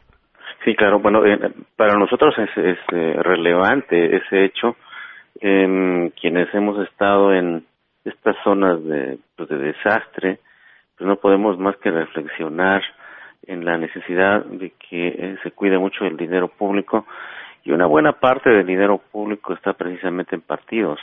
Sí, 0.63 0.73
claro. 0.73 0.99
Bueno, 0.99 1.25
eh, 1.25 1.37
para 1.75 1.95
nosotros 1.95 2.33
es, 2.37 2.79
relevante 2.89 4.15
ese 4.15 4.45
hecho. 4.45 4.77
quienes 5.39 6.53
hemos 6.53 6.79
estado 6.87 7.33
en 7.33 7.65
estas 8.05 8.37
zonas 8.41 8.81
de, 8.85 9.17
pues, 9.35 9.49
de 9.49 9.57
desastre, 9.57 10.39
pues 10.97 11.05
no 11.05 11.17
podemos 11.17 11.59
más 11.59 11.75
que 11.77 11.91
reflexionar 11.91 12.81
en 13.47 13.65
la 13.65 13.77
necesidad 13.77 14.45
de 14.45 14.71
que 14.89 15.37
se 15.43 15.51
cuide 15.51 15.77
mucho 15.77 16.05
el 16.05 16.15
dinero 16.15 16.47
público 16.47 17.05
y 17.65 17.71
una 17.71 17.85
buena 17.85 18.13
parte 18.13 18.49
del 18.49 18.65
dinero 18.65 19.01
público 19.11 19.53
está 19.53 19.73
precisamente 19.73 20.35
en 20.35 20.41
partidos 20.41 20.99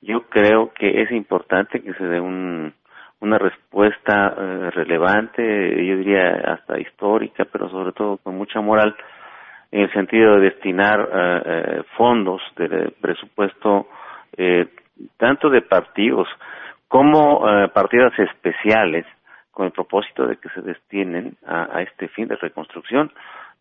yo 0.00 0.22
creo 0.28 0.72
que 0.72 1.02
es 1.02 1.10
importante 1.10 1.82
que 1.82 1.94
se 1.94 2.04
dé 2.04 2.20
un, 2.20 2.72
una 3.20 3.38
respuesta 3.38 4.34
eh, 4.36 4.70
relevante, 4.70 5.42
yo 5.86 5.96
diría 5.96 6.34
hasta 6.44 6.78
histórica, 6.78 7.44
pero 7.50 7.68
sobre 7.68 7.92
todo 7.92 8.18
con 8.18 8.36
mucha 8.36 8.60
moral, 8.60 8.94
en 9.70 9.82
el 9.82 9.92
sentido 9.92 10.34
de 10.34 10.50
destinar 10.50 11.00
eh, 11.00 11.42
eh, 11.44 11.82
fondos 11.96 12.40
de 12.56 12.92
presupuesto 13.00 13.88
tanto 15.16 15.48
de 15.48 15.62
partidos 15.62 16.28
como 16.88 17.40
partidas 17.72 18.12
especiales 18.18 19.06
con 19.50 19.64
el 19.64 19.72
propósito 19.72 20.26
de 20.26 20.36
que 20.36 20.50
se 20.50 20.60
destinen 20.60 21.36
a 21.46 21.80
este 21.80 22.08
fin 22.08 22.28
de 22.28 22.36
reconstrucción 22.36 23.10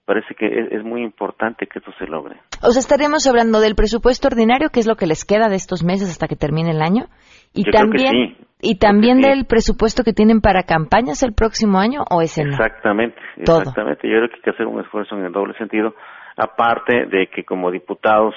parece 0.06 0.36
que 0.36 0.46
es, 0.72 0.84
muy 0.84 1.02
importante 1.02 1.68
que 1.68 1.80
esto 1.80 1.91
se 1.98 2.06
logre. 2.06 2.36
O 2.62 2.72
sea, 2.72 2.80
estaríamos 2.80 3.28
hablando 3.28 3.60
del 3.60 3.76
presupuesto 3.76 4.28
ordinario, 4.28 4.70
que 4.70 4.80
es 4.80 4.88
lo 4.88 4.96
que 4.96 5.08
les 5.08 5.26
queda 5.26 5.50
de 5.50 5.56
estos 5.56 5.84
meses 5.84 6.10
hasta 6.10 6.28
que 6.28 6.36
termine 6.36 6.72
el 6.72 6.82
año, 6.82 7.08
y 7.54 7.70
también 7.72 8.38
y 8.62 8.80
también 8.80 9.22
del 9.22 9.46
presupuesto 9.46 10.04
que 10.04 10.13
tienen 10.13 10.41
para 10.41 10.63
campañas 10.63 11.22
el 11.24 11.34
próximo 11.34 11.80
año 11.80 12.04
o 12.10 12.22
ese 12.22 12.44
no. 12.44 12.52
Exactamente, 12.52 13.18
exactamente. 13.38 14.08
Yo 14.08 14.18
creo 14.18 14.30
que 14.30 14.36
hay 14.36 14.41
que 14.41 14.50
hacer 14.52 14.65
un 14.65 14.82
esfuerzo 14.82 15.15
en 15.15 15.26
el 15.26 15.32
doble 15.32 15.54
sentido, 15.58 15.94
aparte 16.38 17.06
de 17.06 17.28
que 17.28 17.44
como 17.44 17.70
diputados 17.70 18.34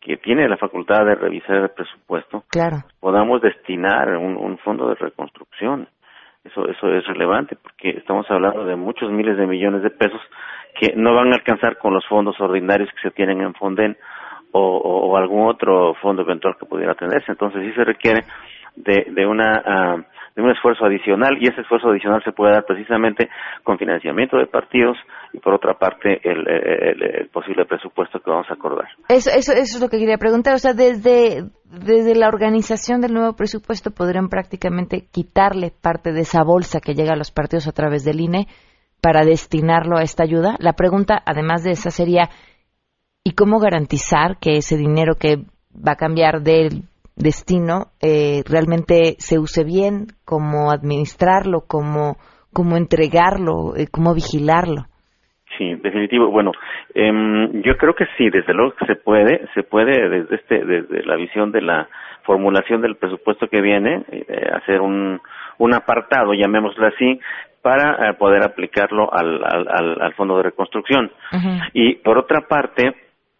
que 0.00 0.16
tienen 0.16 0.50
la 0.50 0.56
facultad 0.56 1.04
de 1.06 1.14
revisar 1.14 1.56
el 1.56 1.70
presupuesto, 1.70 2.42
claro. 2.50 2.78
podamos 3.00 3.40
destinar 3.40 4.16
un, 4.16 4.36
un 4.36 4.58
fondo 4.58 4.88
de 4.88 4.96
reconstrucción. 4.96 5.88
Eso, 6.44 6.68
eso 6.68 6.92
es 6.92 7.06
relevante 7.06 7.56
porque 7.56 7.90
estamos 7.90 8.28
hablando 8.30 8.64
de 8.64 8.74
muchos 8.74 9.10
miles 9.10 9.36
de 9.36 9.46
millones 9.46 9.82
de 9.82 9.90
pesos 9.90 10.20
que 10.78 10.94
no 10.96 11.14
van 11.14 11.32
a 11.32 11.36
alcanzar 11.36 11.78
con 11.78 11.94
los 11.94 12.04
fondos 12.06 12.40
ordinarios 12.40 12.90
que 12.90 13.08
se 13.08 13.14
tienen 13.14 13.40
en 13.42 13.54
Fonden 13.54 13.96
o, 14.54 15.16
algún 15.16 15.48
otro 15.48 15.94
fondo 15.94 16.22
eventual 16.22 16.56
que 16.58 16.66
pudiera 16.66 16.94
tenerse. 16.94 17.32
Entonces 17.32 17.62
sí 17.62 17.72
se 17.72 17.84
requiere 17.84 18.24
de, 18.76 19.06
de 19.10 19.26
una 19.26 19.62
ah, 19.64 19.96
de 20.34 20.42
un 20.42 20.50
esfuerzo 20.50 20.84
adicional 20.84 21.36
y 21.40 21.48
ese 21.48 21.60
esfuerzo 21.60 21.88
adicional 21.88 22.22
se 22.24 22.32
puede 22.32 22.52
dar 22.52 22.64
precisamente 22.64 23.28
con 23.62 23.78
financiamiento 23.78 24.36
de 24.36 24.46
partidos 24.46 24.96
y 25.32 25.38
por 25.38 25.54
otra 25.54 25.74
parte 25.74 26.20
el, 26.22 26.46
el, 26.48 27.28
posible 27.28 27.64
presupuesto 27.64 28.20
que 28.20 28.30
vamos 28.30 28.46
a 28.50 28.54
acordar. 28.54 28.88
Eso, 29.08 29.30
eso, 29.30 29.52
eso, 29.52 29.76
es 29.76 29.80
lo 29.80 29.88
que 29.88 29.98
quería 29.98 30.18
preguntar. 30.18 30.54
O 30.54 30.58
sea, 30.58 30.74
desde, 30.74 31.44
desde 31.64 32.14
la 32.14 32.28
organización 32.28 33.00
del 33.00 33.14
nuevo 33.14 33.34
presupuesto 33.34 33.90
podrían 33.90 34.28
prácticamente 34.28 35.06
quitarle 35.10 35.70
parte 35.70 36.12
de 36.12 36.20
esa 36.20 36.42
bolsa 36.44 36.80
que 36.80 36.94
llega 36.94 37.12
a 37.12 37.16
los 37.16 37.30
partidos 37.30 37.68
a 37.68 37.72
través 37.72 38.04
del 38.04 38.20
INE 38.20 38.46
para 39.00 39.24
destinarlo 39.24 39.96
a 39.96 40.02
esta 40.02 40.22
ayuda. 40.22 40.56
La 40.60 40.74
pregunta, 40.74 41.22
además 41.26 41.64
de 41.64 41.72
esa, 41.72 41.90
sería, 41.90 42.28
¿y 43.24 43.32
cómo 43.32 43.58
garantizar 43.58 44.38
que 44.38 44.56
ese 44.56 44.76
dinero 44.76 45.14
que 45.18 45.38
va 45.74 45.92
a 45.92 45.96
cambiar 45.96 46.42
del 46.42 46.84
destino 47.16 47.92
eh, 48.00 48.42
realmente 48.48 49.16
se 49.18 49.38
use 49.38 49.64
bien? 49.64 50.08
¿Cómo 50.24 50.70
administrarlo? 50.70 51.62
¿Cómo, 51.68 52.16
cómo 52.52 52.76
entregarlo? 52.76 53.76
Eh, 53.76 53.86
¿Cómo 53.90 54.14
vigilarlo? 54.14 54.86
Sí, 55.58 55.74
definitivo. 55.82 56.30
Bueno, 56.30 56.52
em, 56.94 57.62
yo 57.62 57.76
creo 57.76 57.94
que 57.94 58.06
sí, 58.16 58.30
desde 58.30 58.54
luego 58.54 58.74
que 58.74 58.86
se 58.86 58.96
puede, 58.96 59.46
se 59.54 59.62
puede 59.62 60.08
desde 60.08 60.36
este, 60.36 60.64
desde 60.64 61.04
la 61.04 61.16
visión 61.16 61.52
de 61.52 61.60
la 61.60 61.88
formulación 62.24 62.80
del 62.80 62.96
presupuesto 62.96 63.48
que 63.48 63.60
viene, 63.60 64.04
eh, 64.10 64.50
hacer 64.54 64.80
un, 64.80 65.20
un 65.58 65.74
apartado, 65.74 66.32
llamémoslo 66.32 66.86
así, 66.86 67.20
para 67.60 68.10
eh, 68.10 68.14
poder 68.14 68.42
aplicarlo 68.42 69.12
al, 69.12 69.42
al, 69.44 70.02
al, 70.02 70.14
fondo 70.14 70.36
de 70.36 70.44
reconstrucción. 70.44 71.10
Y 71.72 71.96
por 71.96 72.18
otra 72.18 72.42
parte, 72.48 72.94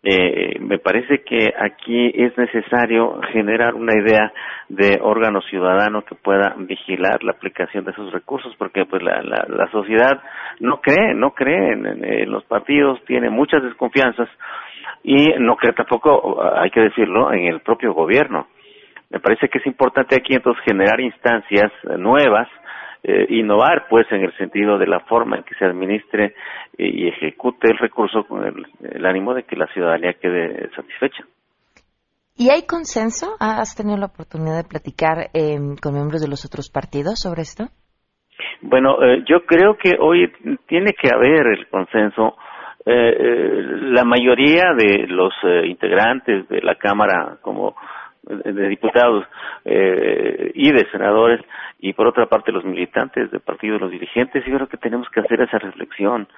eh, 0.04 0.58
me 0.58 0.78
parece 0.78 1.22
que 1.22 1.54
aquí 1.56 2.10
es 2.14 2.36
necesario 2.36 3.20
generar 3.32 3.74
una 3.74 3.94
idea 3.94 4.32
de 4.68 4.98
órgano 5.00 5.40
ciudadano 5.42 6.02
que 6.02 6.16
pueda 6.16 6.56
vigilar 6.58 7.22
la 7.22 7.32
aplicación 7.32 7.84
de 7.84 7.92
esos 7.92 8.12
recursos, 8.12 8.52
porque 8.56 8.84
pues 8.84 9.00
la, 9.00 9.22
la, 9.22 9.70
sociedad 9.70 10.20
no 10.58 10.80
cree, 10.80 11.14
no 11.14 11.30
cree 11.34 11.72
en, 11.74 12.30
los 12.30 12.42
partidos, 12.44 13.00
tiene 13.06 13.30
muchas 13.30 13.62
desconfianzas 13.62 14.28
y 15.04 15.34
no 15.38 15.54
cree 15.54 15.72
tampoco, 15.72 16.42
hay 16.56 16.70
que 16.70 16.80
decirlo, 16.80 17.32
en 17.32 17.46
el 17.46 17.60
propio 17.60 17.94
gobierno. 17.94 18.48
Me 19.08 19.20
parece 19.20 19.48
que 19.48 19.58
es 19.58 19.66
importante 19.66 20.16
aquí 20.16 20.34
entonces 20.34 20.64
generar 20.64 21.00
instancias 21.00 21.70
nuevas 21.96 22.48
eh, 23.04 23.26
innovar 23.30 23.86
pues 23.90 24.06
en 24.12 24.22
el 24.22 24.32
sentido 24.36 24.78
de 24.78 24.86
la 24.86 25.00
forma 25.00 25.36
en 25.36 25.42
que 25.42 25.56
se 25.56 25.64
administre 25.64 26.36
eh, 26.78 26.88
y 26.88 27.08
ejecute 27.08 27.72
el 27.72 27.78
recurso 27.78 28.22
con 28.22 28.44
el, 28.44 29.04
ánimo 29.04 29.34
de 29.34 29.42
que 29.42 29.56
la 29.56 29.66
ciudadanía 29.72 30.12
quede 30.14 30.70
satisfecha. 30.76 31.24
¿Y 32.36 32.50
hay 32.50 32.64
consenso? 32.64 33.34
¿Has 33.40 33.74
tenido 33.74 33.96
la 33.96 34.06
oportunidad 34.06 34.56
de 34.56 34.68
platicar 34.68 35.30
em, 35.34 35.74
con 35.82 35.94
miembros 35.94 36.22
de 36.22 36.28
los 36.28 36.44
otros 36.44 36.70
partidos 36.70 37.18
sobre 37.18 37.42
esto? 37.42 37.64
Bueno, 38.60 39.02
eh, 39.02 39.24
yo 39.28 39.46
creo 39.46 39.76
que 39.76 39.94
hoy 39.98 40.32
tiene 40.68 40.92
que 40.92 41.10
haber 41.12 41.58
el 41.58 41.68
consenso. 41.68 42.36
la 42.84 44.04
mayoría 44.04 44.74
de 44.76 45.06
los 45.06 45.32
integrantes 45.64 46.48
de 46.48 46.60
la 46.62 46.74
Cámara, 46.76 47.38
como 47.40 47.74
de 48.22 48.68
diputados 48.68 49.24
y 49.64 50.72
de 50.72 50.86
senadores, 50.90 51.40
y 51.82 51.92
por 51.94 52.06
otra 52.06 52.26
parte 52.26 52.52
los 52.52 52.64
militantes 52.64 53.30
del 53.32 53.40
partido, 53.40 53.76
los 53.76 53.90
dirigentes, 53.90 54.44
yo 54.46 54.54
creo 54.54 54.68
que 54.68 54.76
tenemos 54.76 55.08
que 55.10 55.20
hacer 55.20 55.40
esa 55.40 55.58
reflexión. 55.58 56.28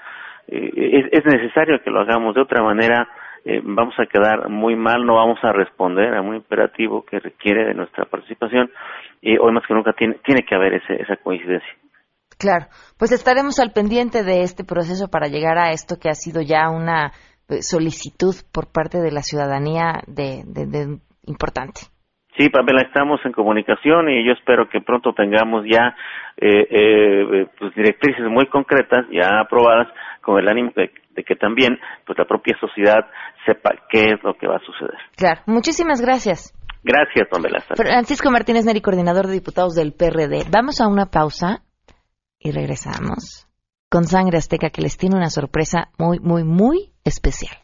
Eh, 0.49 1.09
es, 1.13 1.25
necesario 1.25 1.83
que 1.85 1.91
lo 1.91 2.01
hagamos 2.01 2.35
de 2.35 2.41
otra 2.41 2.63
manera. 2.63 3.07
Eh, 3.45 3.61
vamos 3.63 3.95
a 3.99 4.07
quedar 4.07 4.49
muy 4.49 4.75
mal, 4.75 5.05
no 5.05 5.17
vamos 5.17 5.39
a 5.43 5.53
responder 5.53 6.15
a 6.15 6.23
un 6.23 6.35
imperativo 6.37 7.05
que 7.05 7.21
requiere 7.21 7.67
de 7.67 7.75
nuestra 7.75 8.07
participación 8.07 8.71
y 9.21 9.37
hoy 9.37 9.53
más 9.53 9.67
que 9.67 9.75
nunca 9.75 9.93
tiene, 9.93 10.15
tiene 10.25 10.45
que 10.45 10.55
haber 10.55 10.75
ese, 10.75 10.95
esa 10.95 11.17
coincidencia. 11.17 11.69
Claro, 12.39 12.67
pues 12.99 13.13
estaremos 13.13 13.61
al 13.61 13.73
pendiente 13.73 14.25
de 14.25 14.43
este 14.43 14.65
proceso 14.65 15.09
para 15.09 15.29
llegar 15.29 15.59
a 15.59 15.73
esto 15.73 15.97
que 16.01 16.09
ha 16.09 16.15
sido 16.15 16.41
ya 16.41 16.71
una 16.71 17.13
eh, 17.51 17.61
solicitud 17.61 18.35
por 18.51 18.73
parte 18.73 18.99
de 19.03 19.13
la 19.13 19.21
ciudadanía 19.21 20.01
de 20.07 20.43
importante. 21.27 21.83
Sí, 22.37 22.49
Pamela, 22.49 22.83
estamos 22.83 23.21
en 23.25 23.33
comunicación 23.33 24.09
y 24.09 24.27
yo 24.27 24.33
espero 24.33 24.69
que 24.69 24.81
pronto 24.81 25.13
tengamos 25.13 25.65
ya 25.71 25.95
eh, 26.37 26.67
eh, 26.69 27.47
pues 27.59 27.73
directrices 27.77 28.27
muy 28.29 28.47
concretas, 28.47 29.07
ya 29.13 29.41
aprobadas, 29.41 29.87
con 30.21 30.41
el 30.41 30.49
ánimo 30.49 30.73
de, 30.75 30.91
que 31.23 31.37
también 31.37 31.79
pues 32.05 32.19
la 32.19 32.25
propia 32.25 32.57
sociedad 32.59 33.07
sepa 33.47 33.71
qué 33.89 34.07
es 34.07 34.25
lo 34.25 34.35
que 34.35 34.49
va 34.49 34.57
a 34.57 34.67
suceder. 34.67 34.99
Claro, 35.17 35.43
muchísimas 35.47 36.01
gracias. 36.01 36.53
Gracias, 36.83 37.29
Pamela. 37.31 37.61
Francisco 37.61 38.31
Martínez 38.31 38.65
Neri, 38.65 38.81
coordinador 38.81 39.27
de 39.27 39.33
diputados 39.33 39.75
del 39.75 39.93
PRD. 39.93 40.45
Vamos 40.51 40.81
a 40.81 40.89
una 40.89 41.07
pausa 41.07 41.63
y 42.39 42.51
regresamos 42.51 43.47
con 43.89 44.05
Sangre 44.05 44.39
Azteca 44.39 44.71
que 44.71 44.83
les 44.83 44.99
tiene 44.99 45.17
una 45.17 45.31
sorpresa 45.31 45.89
muy, 45.99 46.19
muy, 46.19 46.43
muy 46.43 46.93
especial. 47.05 47.64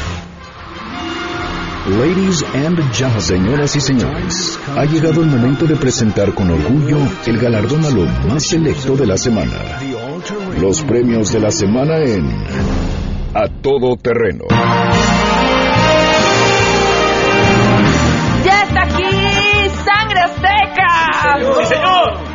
Ladies 1.87 2.43
and 2.53 2.77
gentlemen, 2.93 3.21
señoras 3.21 3.75
y 3.75 3.81
señores, 3.81 4.59
ha 4.77 4.85
llegado 4.85 5.21
el 5.21 5.27
momento 5.27 5.65
de 5.65 5.75
presentar 5.75 6.31
con 6.35 6.51
orgullo 6.51 6.99
el 7.25 7.39
galardón 7.39 7.83
a 7.83 7.89
lo 7.89 8.05
más 8.29 8.45
selecto 8.45 8.95
de 8.95 9.07
la 9.07 9.17
semana. 9.17 9.79
Los 10.59 10.83
premios 10.83 11.33
de 11.33 11.39
la 11.39 11.49
semana 11.49 11.97
en 11.97 12.29
A 13.33 13.47
Todo 13.63 13.97
Terreno. 13.97 14.45
¡Ya 18.45 18.61
está 18.61 18.83
aquí! 18.83 19.69
¡Sangre 19.83 20.19
Azteca! 20.19 21.39
¡Sí, 21.39 21.65
señor! 21.65 22.31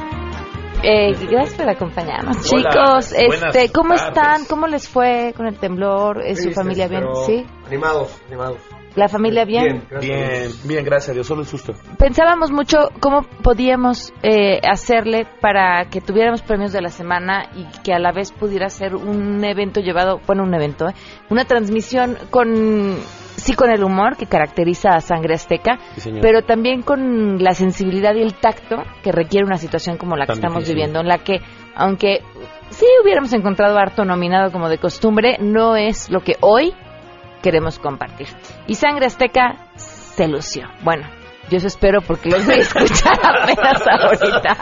Eh, 0.82 1.12
gracias 1.30 1.54
por 1.54 1.70
acompañarnos, 1.70 2.40
chicos. 2.42 3.12
Este, 3.12 3.70
¿cómo 3.70 3.94
están? 3.94 4.44
¿Cómo 4.46 4.66
les 4.66 4.88
fue 4.88 5.32
con 5.36 5.46
el 5.46 5.56
temblor? 5.56 6.20
¿Es 6.24 6.42
su 6.42 6.50
familia 6.50 6.88
bien? 6.88 7.04
¿Sí? 7.24 7.46
Animados, 7.66 8.10
animados. 8.26 8.58
¿La 8.96 9.08
familia 9.08 9.44
bien? 9.44 9.82
Bien, 10.00 10.50
bien, 10.64 10.82
gracias 10.82 11.10
a 11.10 11.12
Dios, 11.12 11.26
solo 11.26 11.42
el 11.42 11.46
susto. 11.46 11.74
Pensábamos 11.98 12.50
mucho 12.50 12.78
cómo 12.98 13.26
podíamos 13.42 14.14
eh, 14.22 14.58
hacerle 14.66 15.26
para 15.42 15.84
que 15.90 16.00
tuviéramos 16.00 16.40
premios 16.40 16.72
de 16.72 16.80
la 16.80 16.88
semana 16.88 17.50
y 17.54 17.66
que 17.82 17.92
a 17.92 17.98
la 17.98 18.10
vez 18.12 18.32
pudiera 18.32 18.70
ser 18.70 18.96
un 18.96 19.44
evento 19.44 19.80
llevado, 19.80 20.20
bueno, 20.26 20.44
un 20.44 20.54
evento, 20.54 20.88
¿eh? 20.88 20.94
una 21.28 21.44
transmisión 21.44 22.16
con, 22.30 22.96
sí, 23.36 23.52
con 23.52 23.70
el 23.70 23.84
humor 23.84 24.16
que 24.16 24.24
caracteriza 24.24 24.88
a 24.94 25.00
Sangre 25.00 25.34
Azteca, 25.34 25.78
pero 26.22 26.40
también 26.40 26.80
con 26.80 27.36
la 27.44 27.52
sensibilidad 27.52 28.14
y 28.14 28.22
el 28.22 28.32
tacto 28.32 28.76
que 29.02 29.12
requiere 29.12 29.44
una 29.44 29.58
situación 29.58 29.98
como 29.98 30.16
la 30.16 30.24
que 30.24 30.32
estamos 30.32 30.66
viviendo, 30.66 31.00
en 31.00 31.08
la 31.08 31.18
que, 31.18 31.42
aunque 31.74 32.22
sí 32.70 32.86
hubiéramos 33.04 33.34
encontrado 33.34 33.76
harto 33.76 34.06
nominado 34.06 34.50
como 34.50 34.70
de 34.70 34.78
costumbre, 34.78 35.36
no 35.38 35.76
es 35.76 36.08
lo 36.08 36.20
que 36.20 36.36
hoy 36.40 36.72
queremos 37.46 37.78
compartir. 37.78 38.26
Y 38.66 38.74
Sangre 38.74 39.06
Azteca 39.06 39.54
se 39.76 40.26
lució. 40.26 40.64
Bueno, 40.82 41.06
yo 41.48 41.58
eso 41.58 41.68
espero 41.68 42.00
porque 42.00 42.28
los 42.28 42.44
voy 42.44 42.56
a 42.56 42.58
escuchar 42.58 43.20
apenas 43.22 43.82
ahorita. 43.86 44.56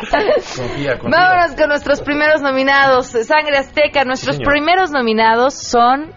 Vámonos 1.03 1.57
con 1.57 1.69
nuestros 1.71 2.03
primeros 2.03 2.43
nominados. 2.43 3.07
Sangre 3.07 3.57
Azteca, 3.57 4.05
nuestros 4.05 4.37
primeros 4.37 4.91
nominados 4.91 5.55
son 5.55 6.13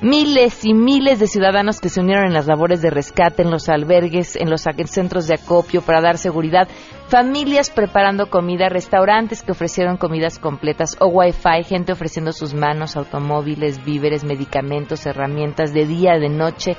miles 0.00 0.64
y 0.64 0.72
miles 0.72 1.18
de 1.18 1.26
ciudadanos 1.26 1.80
que 1.80 1.90
se 1.90 2.00
unieron 2.00 2.24
en 2.24 2.32
las 2.32 2.46
labores 2.46 2.80
de 2.80 2.88
rescate, 2.88 3.42
en 3.42 3.50
los 3.50 3.68
albergues, 3.68 4.36
en 4.36 4.48
los 4.48 4.62
centros 4.86 5.26
de 5.26 5.34
acopio 5.34 5.82
para 5.82 6.00
dar 6.00 6.16
seguridad, 6.16 6.66
familias 7.08 7.70
preparando 7.70 8.28
comida, 8.30 8.68
restaurantes 8.68 9.42
que 9.42 9.52
ofrecieron 9.52 9.96
comidas 9.96 10.38
completas 10.38 10.96
o 11.00 11.06
wifi, 11.06 11.64
gente 11.64 11.92
ofreciendo 11.92 12.32
sus 12.32 12.54
manos, 12.54 12.96
automóviles, 12.96 13.84
víveres, 13.84 14.24
medicamentos, 14.24 15.06
herramientas 15.06 15.72
de 15.72 15.86
día, 15.86 16.18
de 16.18 16.28
noche, 16.28 16.76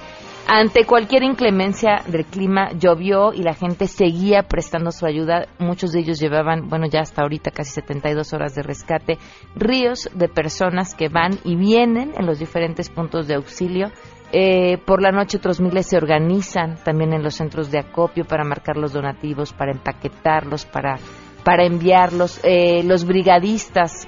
ante 0.49 0.85
cualquier 0.85 1.23
inclemencia 1.23 2.03
del 2.07 2.23
clima, 2.23 2.71
llovió 2.71 3.33
y 3.33 3.43
la 3.43 3.53
gente 3.53 3.85
seguía 3.85 4.43
prestando 4.43 4.93
su 4.93 5.05
ayuda. 5.05 5.45
Muchos 5.59 5.91
de 5.91 5.99
ellos 5.99 6.21
llevaban, 6.21 6.69
bueno, 6.69 6.85
ya 6.87 7.01
hasta 7.01 7.21
ahorita 7.21 7.51
casi 7.51 7.71
72 7.71 8.31
horas 8.31 8.55
de 8.55 8.63
rescate. 8.63 9.17
Ríos 9.57 10.09
de 10.13 10.29
personas 10.29 10.95
que 10.95 11.09
van 11.09 11.37
y 11.43 11.57
vienen 11.57 12.13
en 12.17 12.25
los 12.25 12.39
diferentes 12.39 12.89
puntos 12.89 13.27
de 13.27 13.35
auxilio. 13.35 13.91
Eh, 14.31 14.77
por 14.85 15.01
la 15.01 15.11
noche 15.11 15.37
otros 15.37 15.61
miles 15.61 15.87
se 15.87 15.97
organizan 15.97 16.75
también 16.83 17.13
en 17.13 17.23
los 17.23 17.35
centros 17.35 17.71
de 17.71 17.79
acopio 17.79 18.25
para 18.25 18.43
marcar 18.43 18.75
los 18.75 18.91
donativos, 18.91 19.53
para 19.53 19.71
empaquetarlos, 19.71 20.65
para, 20.65 20.97
para 21.43 21.65
enviarlos. 21.65 22.41
Eh, 22.43 22.83
los 22.83 23.05
brigadistas 23.05 24.05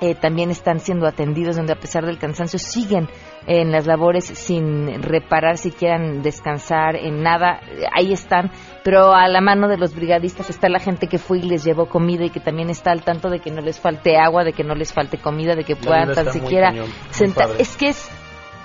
eh, 0.00 0.14
también 0.14 0.50
están 0.50 0.80
siendo 0.80 1.06
atendidos, 1.06 1.56
donde 1.56 1.72
a 1.72 1.76
pesar 1.76 2.04
del 2.04 2.18
cansancio 2.18 2.58
siguen 2.58 3.08
en 3.46 3.72
las 3.72 3.86
labores 3.86 4.26
sin 4.26 5.02
reparar 5.02 5.56
si 5.56 5.70
quieran 5.70 6.22
descansar 6.22 6.94
en 6.94 7.22
nada, 7.22 7.60
ahí 7.92 8.12
están, 8.12 8.50
pero 8.84 9.14
a 9.14 9.26
la 9.26 9.40
mano 9.40 9.68
de 9.68 9.76
los 9.76 9.94
brigadistas 9.94 10.50
está 10.50 10.68
la 10.68 10.78
gente 10.78 11.06
que 11.06 11.18
fue 11.18 11.38
y 11.38 11.42
les 11.42 11.64
llevó 11.64 11.86
comida 11.86 12.24
y 12.24 12.30
que 12.30 12.40
también 12.40 12.70
está 12.70 12.92
al 12.92 13.02
tanto 13.02 13.30
de 13.30 13.40
que 13.40 13.50
no 13.50 13.60
les 13.60 13.80
falte 13.80 14.16
agua, 14.16 14.44
de 14.44 14.52
que 14.52 14.64
no 14.64 14.74
les 14.74 14.92
falte 14.92 15.18
comida, 15.18 15.54
de 15.54 15.64
que 15.64 15.76
puedan 15.76 16.12
tan 16.12 16.32
siquiera 16.32 16.72
sentar. 17.10 17.50
Es 17.58 17.76
que 17.76 17.88
es 17.88 18.08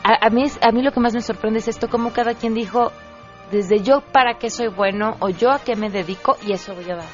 a, 0.04 0.30
mí 0.30 0.44
a 0.62 0.72
mí 0.72 0.82
lo 0.82 0.92
que 0.92 1.00
más 1.00 1.14
me 1.14 1.22
sorprende 1.22 1.60
es 1.60 1.68
esto, 1.68 1.88
como 1.90 2.12
cada 2.12 2.34
quien 2.34 2.54
dijo 2.54 2.92
desde 3.52 3.82
yo 3.82 4.02
para 4.02 4.38
qué 4.38 4.50
soy 4.50 4.68
bueno 4.68 5.16
o 5.20 5.30
yo 5.30 5.52
a 5.52 5.60
qué 5.60 5.76
me 5.76 5.90
dedico 5.90 6.38
y 6.46 6.54
eso 6.54 6.76
voy 6.76 6.90
a 6.92 6.96
dar. 6.96 7.08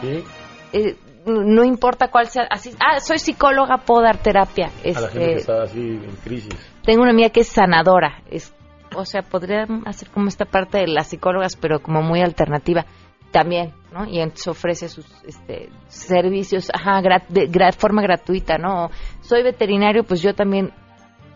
Sí. 0.00 0.24
Eh, 0.72 0.96
no 1.26 1.64
importa 1.64 2.08
cuál 2.08 2.26
sea, 2.26 2.46
así, 2.50 2.74
ah, 2.80 3.00
soy 3.00 3.18
psicóloga, 3.18 3.78
puedo 3.78 4.02
dar 4.02 4.18
terapia. 4.18 4.66
a 4.66 5.00
la 5.00 5.08
gente 5.08 5.18
que 5.18 5.24
este, 5.24 5.34
está 5.36 5.62
así 5.62 5.80
en 5.80 6.16
crisis. 6.22 6.54
Tengo 6.82 7.02
una 7.02 7.12
amiga 7.12 7.30
que 7.30 7.40
es 7.40 7.48
sanadora, 7.48 8.22
es, 8.30 8.54
o 8.94 9.04
sea, 9.04 9.22
podría 9.22 9.66
hacer 9.86 10.10
como 10.10 10.28
esta 10.28 10.44
parte 10.44 10.78
de 10.78 10.88
las 10.88 11.08
psicólogas, 11.08 11.56
pero 11.56 11.80
como 11.80 12.02
muy 12.02 12.20
alternativa 12.20 12.84
también, 13.30 13.72
¿no? 13.92 14.06
Y 14.06 14.20
entonces 14.20 14.46
ofrece 14.46 14.88
sus 14.88 15.06
este, 15.24 15.68
servicios, 15.88 16.70
ajá, 16.72 17.02
de 17.28 17.72
forma 17.76 18.02
gratuita, 18.02 18.58
¿no? 18.58 18.90
Soy 19.22 19.42
veterinario, 19.42 20.04
pues 20.04 20.22
yo 20.22 20.34
también, 20.34 20.72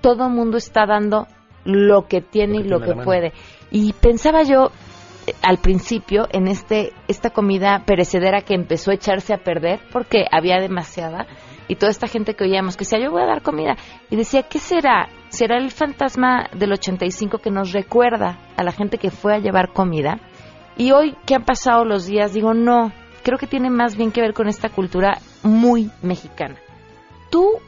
todo 0.01 0.27
el 0.27 0.33
mundo 0.33 0.57
está 0.57 0.87
dando 0.87 1.27
lo 1.65 2.07
que 2.07 2.21
tiene 2.21 2.59
y 2.59 2.63
lo 2.63 2.81
que 2.81 2.95
puede. 2.95 3.33
Y 3.71 3.93
pensaba 3.93 4.43
yo, 4.43 4.71
al 5.43 5.59
principio 5.59 6.27
en 6.31 6.49
este 6.49 6.93
esta 7.07 7.31
comida 7.31 7.83
perecedera 7.85 8.43
que 8.43 8.55
empezó 8.55 8.91
a 8.91 8.95
echarse 8.95 9.35
a 9.35 9.39
perder 9.39 9.81
porque 9.93 10.25
había 10.31 10.59
demasiada 10.59 11.27
y 11.69 11.77
toda 11.77 11.91
esta 11.91 12.07
gente 12.07 12.33
que 12.33 12.45
oíamos 12.45 12.79
que 12.79 12.85
decía 12.85 12.99
yo 12.99 13.11
voy 13.11 13.21
a 13.21 13.27
dar 13.27 13.43
comida 13.43 13.77
y 14.09 14.17
decía 14.17 14.45
qué 14.45 14.59
será 14.59 15.11
será 15.29 15.59
el 15.59 15.71
fantasma 15.71 16.49
del 16.55 16.73
85 16.73 17.41
que 17.41 17.51
nos 17.51 17.73
recuerda 17.73 18.39
a 18.57 18.63
la 18.65 18.73
gente 18.73 18.97
que 18.97 19.11
fue 19.11 19.35
a 19.35 19.39
llevar 19.39 19.75
comida 19.75 20.19
y 20.79 20.93
hoy 20.93 21.15
que 21.27 21.35
han 21.35 21.45
pasado 21.45 21.85
los 21.85 22.07
días 22.07 22.33
digo 22.33 22.55
no 22.55 22.91
creo 23.23 23.39
que 23.39 23.47
tiene 23.47 23.69
más 23.69 23.97
bien 23.97 24.11
que 24.13 24.23
ver 24.23 24.33
con 24.33 24.49
esta 24.49 24.71
cultura 24.71 25.19
muy 25.43 25.91
mexicana. 26.01 26.57
Tú 27.31 27.59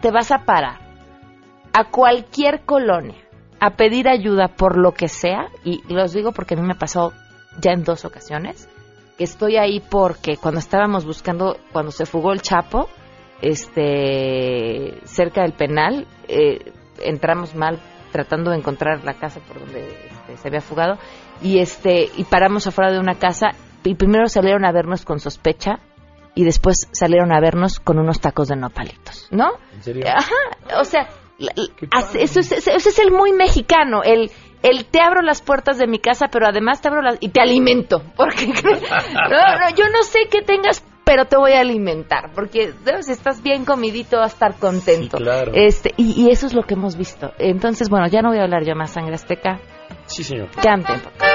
te 0.00 0.10
vas 0.10 0.30
a 0.32 0.46
parar 0.46 0.87
a 1.72 1.90
cualquier 1.90 2.64
colonia 2.64 3.28
a 3.60 3.70
pedir 3.70 4.08
ayuda 4.08 4.48
por 4.48 4.78
lo 4.78 4.92
que 4.92 5.08
sea, 5.08 5.48
y 5.64 5.82
los 5.92 6.12
digo 6.12 6.32
porque 6.32 6.54
a 6.54 6.56
mí 6.56 6.66
me 6.66 6.74
pasó 6.74 7.12
ya 7.60 7.72
en 7.72 7.82
dos 7.82 8.04
ocasiones, 8.04 8.68
que 9.16 9.24
estoy 9.24 9.56
ahí 9.56 9.80
porque 9.80 10.36
cuando 10.36 10.60
estábamos 10.60 11.04
buscando, 11.04 11.56
cuando 11.72 11.90
se 11.90 12.06
fugó 12.06 12.32
el 12.32 12.40
Chapo, 12.40 12.88
este, 13.42 15.00
cerca 15.04 15.42
del 15.42 15.52
penal, 15.52 16.06
eh, 16.28 16.72
entramos 17.02 17.54
mal 17.54 17.80
tratando 18.12 18.50
de 18.50 18.58
encontrar 18.58 19.04
la 19.04 19.14
casa 19.14 19.40
por 19.40 19.60
donde 19.60 19.88
este, 19.88 20.36
se 20.36 20.48
había 20.48 20.60
fugado 20.60 20.98
y 21.42 21.58
este 21.58 22.08
y 22.16 22.24
paramos 22.24 22.66
afuera 22.66 22.90
de 22.90 22.98
una 22.98 23.16
casa 23.16 23.50
y 23.84 23.94
primero 23.94 24.28
salieron 24.28 24.64
a 24.64 24.72
vernos 24.72 25.04
con 25.04 25.20
sospecha 25.20 25.80
y 26.34 26.44
después 26.44 26.88
salieron 26.92 27.32
a 27.32 27.40
vernos 27.40 27.80
con 27.80 27.98
unos 27.98 28.20
tacos 28.20 28.48
de 28.48 28.56
nopalitos, 28.56 29.28
¿no? 29.30 29.50
¿En 29.74 29.82
serio? 29.82 30.04
Ajá, 30.08 30.80
o 30.80 30.84
sea, 30.84 31.08
eso 31.38 32.40
es, 32.40 32.52
es 32.66 32.98
el 32.98 33.12
muy 33.12 33.32
mexicano, 33.32 34.02
el, 34.02 34.30
el 34.62 34.84
te 34.86 35.00
abro 35.00 35.22
las 35.22 35.42
puertas 35.42 35.78
de 35.78 35.86
mi 35.86 35.98
casa, 35.98 36.26
pero 36.30 36.46
además 36.46 36.80
te 36.80 36.88
abro 36.88 37.02
las 37.02 37.16
y 37.20 37.28
te 37.28 37.40
alimento, 37.40 38.02
porque 38.16 38.46
yo 38.46 39.84
no 39.88 40.02
sé 40.02 40.20
qué 40.30 40.42
tengas, 40.42 40.84
pero 41.04 41.26
te 41.26 41.36
voy 41.36 41.52
a 41.52 41.60
alimentar, 41.60 42.32
porque 42.34 42.72
si 43.00 43.12
estás 43.12 43.42
bien 43.42 43.64
comidito 43.64 44.18
vas 44.18 44.32
a 44.32 44.34
estar 44.34 44.54
contento. 44.58 45.18
Este 45.52 45.94
y, 45.96 46.24
y, 46.24 46.30
eso 46.30 46.46
es 46.46 46.54
lo 46.54 46.62
que 46.62 46.74
hemos 46.74 46.96
visto. 46.96 47.32
Entonces, 47.38 47.88
bueno, 47.88 48.08
ya 48.08 48.20
no 48.20 48.28
voy 48.28 48.38
a 48.38 48.42
hablar 48.42 48.64
yo 48.64 48.74
más 48.74 48.90
sangre 48.90 49.14
azteca. 49.14 49.60
Sí, 50.06 50.24
señor. 50.24 50.48
Canten. 50.62 51.00
Porque 51.00 51.27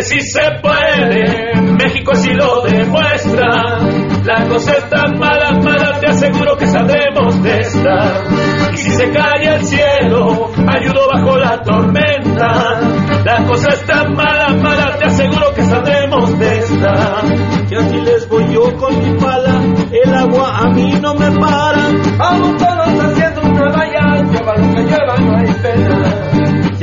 si 0.00 0.20
se 0.20 0.42
puede, 0.62 1.60
México 1.72 2.12
así 2.12 2.30
lo 2.32 2.62
demuestra 2.62 3.78
La 4.24 4.44
cosa 4.46 4.72
está 4.72 5.06
mala, 5.18 5.52
mala, 5.62 5.98
te 6.00 6.08
aseguro 6.08 6.56
que 6.56 6.66
saldremos 6.66 7.42
de 7.42 7.60
esta. 7.60 8.24
Y 8.72 8.76
si 8.76 8.90
se 8.90 9.10
cae 9.10 9.54
el 9.54 9.64
cielo, 9.64 10.50
ayudo 10.66 11.08
bajo 11.12 11.36
la 11.38 11.62
tormenta. 11.62 12.80
La 13.24 13.44
cosa 13.44 13.68
está 13.72 14.04
mala, 14.10 14.48
mala, 14.62 14.96
te 14.98 15.06
aseguro 15.06 15.52
que 15.54 15.62
saldremos 15.62 16.38
de 16.38 16.58
esta. 16.58 17.22
Y 17.70 17.74
aquí 17.74 18.00
les 18.00 18.28
voy 18.28 18.52
yo 18.52 18.76
con 18.76 18.98
mi 18.98 19.18
pala, 19.18 19.62
el 20.04 20.14
agua 20.14 20.58
a 20.58 20.68
mí 20.70 20.92
no 21.00 21.14
me 21.14 21.30
para. 21.32 21.88
Vamos 22.18 22.56
todos 22.56 23.04
haciendo 23.04 23.42
una 23.42 23.72
valla, 23.72 24.22
lleva 24.30 24.56
lo 24.56 24.74
que 24.74 24.82
lleva, 24.82 25.16
no 25.16 25.36
hay 25.38 25.52
pena. 25.62 26.17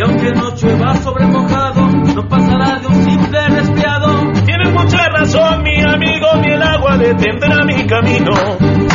Aunque 0.06 0.32
no 0.34 0.56
llueva 0.56 0.95
sobre 0.97 1.26
mojado, 1.26 1.82
no 1.88 2.30
pasará 2.30 2.80
de 2.80 2.88
un 2.88 3.03
simple 3.06 3.47
resfriado. 3.49 4.32
Tienes 4.45 4.72
mucha 4.72 5.10
razón, 5.10 5.64
mi 5.64 5.82
amigo, 5.82 6.28
ni 6.41 6.53
el 6.53 6.62
agua 6.62 6.95
detendrá 6.97 7.66
mi 7.66 7.88
camino. 7.88 8.32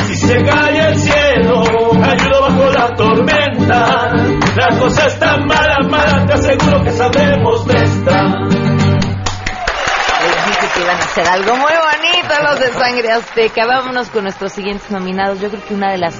Si 0.06 0.14
se 0.14 0.36
cae 0.44 0.88
el 0.88 0.96
cielo, 0.96 1.62
ayudo 2.00 2.40
bajo 2.42 2.70
la 2.70 2.94
tormenta. 2.94 4.12
La 4.56 4.78
cosa 4.78 5.06
está 5.06 5.36
mala, 5.38 5.78
mala, 5.88 6.26
te 6.26 6.32
aseguro 6.34 6.80
que 6.84 6.90
saldremos 6.90 7.66
de 7.66 7.74
esta. 7.74 8.24
Que 10.74 10.80
iban 10.82 10.96
a 10.96 11.00
hacer 11.00 11.26
algo 11.26 11.56
muy 11.56 11.72
bonito 11.72 12.34
los 12.48 12.60
de 12.60 12.68
Sangre 12.68 13.10
Azteca. 13.10 13.66
Vámonos 13.66 14.10
con 14.10 14.22
nuestros 14.22 14.52
siguientes 14.52 14.88
nominados. 14.92 15.40
Yo 15.40 15.48
creo 15.48 15.64
que 15.66 15.74
una 15.74 15.90
de 15.90 15.98
las 15.98 16.14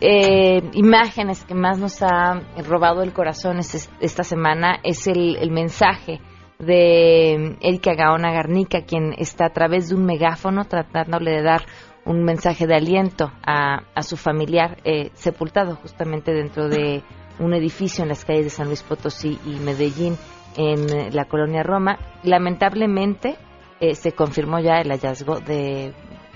eh, 0.00 0.62
imágenes 0.74 1.44
que 1.44 1.54
más 1.54 1.78
nos 1.78 2.02
ha 2.02 2.40
robado 2.66 3.02
el 3.02 3.12
corazón 3.12 3.58
es- 3.58 3.90
esta 4.00 4.22
semana 4.24 4.78
es 4.82 5.06
el, 5.06 5.36
el 5.36 5.50
mensaje 5.50 6.20
de 6.58 7.56
Erika 7.60 7.94
Gaona 7.94 8.32
Garnica, 8.32 8.82
quien 8.82 9.12
está 9.18 9.46
a 9.46 9.52
través 9.52 9.88
de 9.88 9.96
un 9.96 10.04
megáfono 10.04 10.64
tratándole 10.64 11.32
de 11.32 11.42
dar 11.42 11.62
un 12.04 12.22
mensaje 12.22 12.66
de 12.66 12.76
aliento 12.76 13.32
a, 13.46 13.82
a 13.94 14.02
su 14.02 14.16
familiar 14.16 14.78
eh, 14.84 15.10
sepultado 15.14 15.76
justamente 15.76 16.32
dentro 16.32 16.68
de 16.68 17.02
un 17.38 17.54
edificio 17.54 18.02
en 18.02 18.08
las 18.10 18.24
calles 18.24 18.44
de 18.44 18.50
San 18.50 18.66
Luis 18.66 18.82
Potosí 18.82 19.38
y 19.46 19.58
Medellín 19.58 20.16
en 20.56 21.12
la 21.14 21.24
colonia 21.24 21.62
Roma. 21.62 21.98
Lamentablemente 22.22 23.36
eh, 23.80 23.94
se 23.94 24.12
confirmó 24.12 24.60
ya 24.60 24.80
el 24.80 24.90
hallazgo 24.90 25.40
de, 25.40 25.92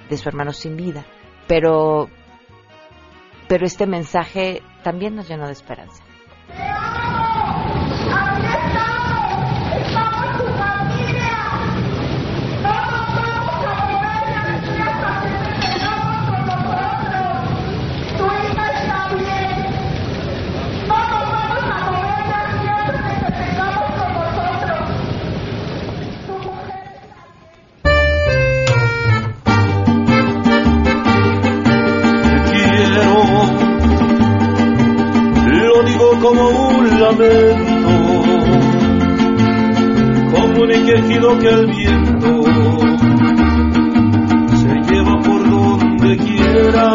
de 0.09 0.17
su 0.17 0.29
hermano 0.29 0.53
sin 0.53 0.77
vida, 0.77 1.05
pero, 1.47 2.09
pero 3.49 3.67
este 3.67 3.87
mensaje 3.87 4.63
también 4.83 5.17
nos 5.17 5.29
llenó 5.29 5.47
de 5.47 5.53
esperanza. 5.53 6.03
Digo 35.89 36.19
como 36.21 36.49
un 36.49 37.01
lamento, 37.01 37.91
como 40.33 40.63
un 40.63 40.87
quejido 40.87 41.39
que 41.39 41.49
el 41.49 41.67
viento 41.67 42.43
se 44.61 44.75
lleva 44.93 45.19
por 45.23 45.51
donde 45.51 46.17
quiera. 46.19 46.89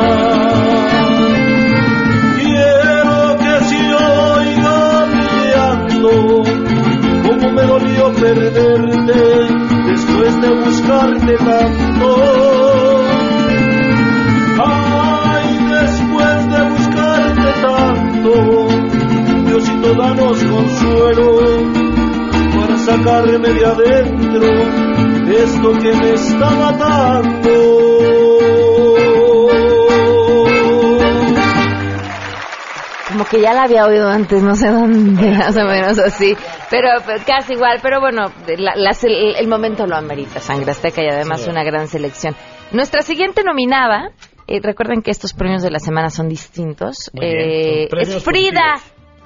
Quiero 2.40 3.38
que 3.44 3.54
se 3.70 3.82
oiga 3.96 5.06
mi 5.14 5.28
llanto, 5.52 6.14
como 7.28 7.52
me 7.52 7.64
dolió 7.64 8.14
perderte 8.14 9.22
después 9.88 10.42
de 10.42 10.50
buscarte 10.66 11.34
tanto. 11.38 12.53
Danos 19.98 20.44
consuelo 20.44 21.38
para 22.56 22.78
sacarme 22.78 23.50
de 23.50 23.66
adentro 23.66 24.48
esto 25.32 25.72
que 25.80 25.94
me 25.94 26.14
está 26.14 26.50
matando. 26.52 27.54
Como 33.10 33.26
que 33.26 33.42
ya 33.42 33.54
la 33.54 33.64
había 33.64 33.86
oído 33.86 34.10
antes, 34.10 34.42
no 34.42 34.56
sé 34.56 34.70
dónde, 34.72 35.32
más 35.38 35.56
o 35.56 35.64
menos 35.66 36.00
así, 36.00 36.36
pero, 36.72 36.90
pero 37.06 37.24
casi 37.26 37.54
igual, 37.54 37.78
pero 37.82 38.00
bueno, 38.00 38.26
la- 38.58 38.76
las- 38.76 39.04
el, 39.04 39.36
el 39.36 39.48
momento 39.48 39.86
lo 39.86 39.96
amerita, 39.96 40.40
Sangre 40.40 40.72
Azteca, 40.72 41.04
y 41.04 41.08
además 41.10 41.42
Sí. 41.42 41.50
una 41.52 41.64
gran 41.64 41.88
selección. 41.88 42.36
Nuestra 42.72 43.04
siguiente 43.04 43.44
nominada, 43.44 44.10
eh, 44.48 44.60
recuerden 44.64 45.04
que 45.04 45.12
estos 45.12 45.34
premios 45.34 45.62
de 45.62 45.70
la 45.70 45.78
semana 45.80 46.10
son 46.10 46.28
distintos, 46.28 47.12
bien, 47.14 47.34
eh, 47.38 47.88
son 47.92 48.00
es 48.00 48.24
Frida, 48.24 48.78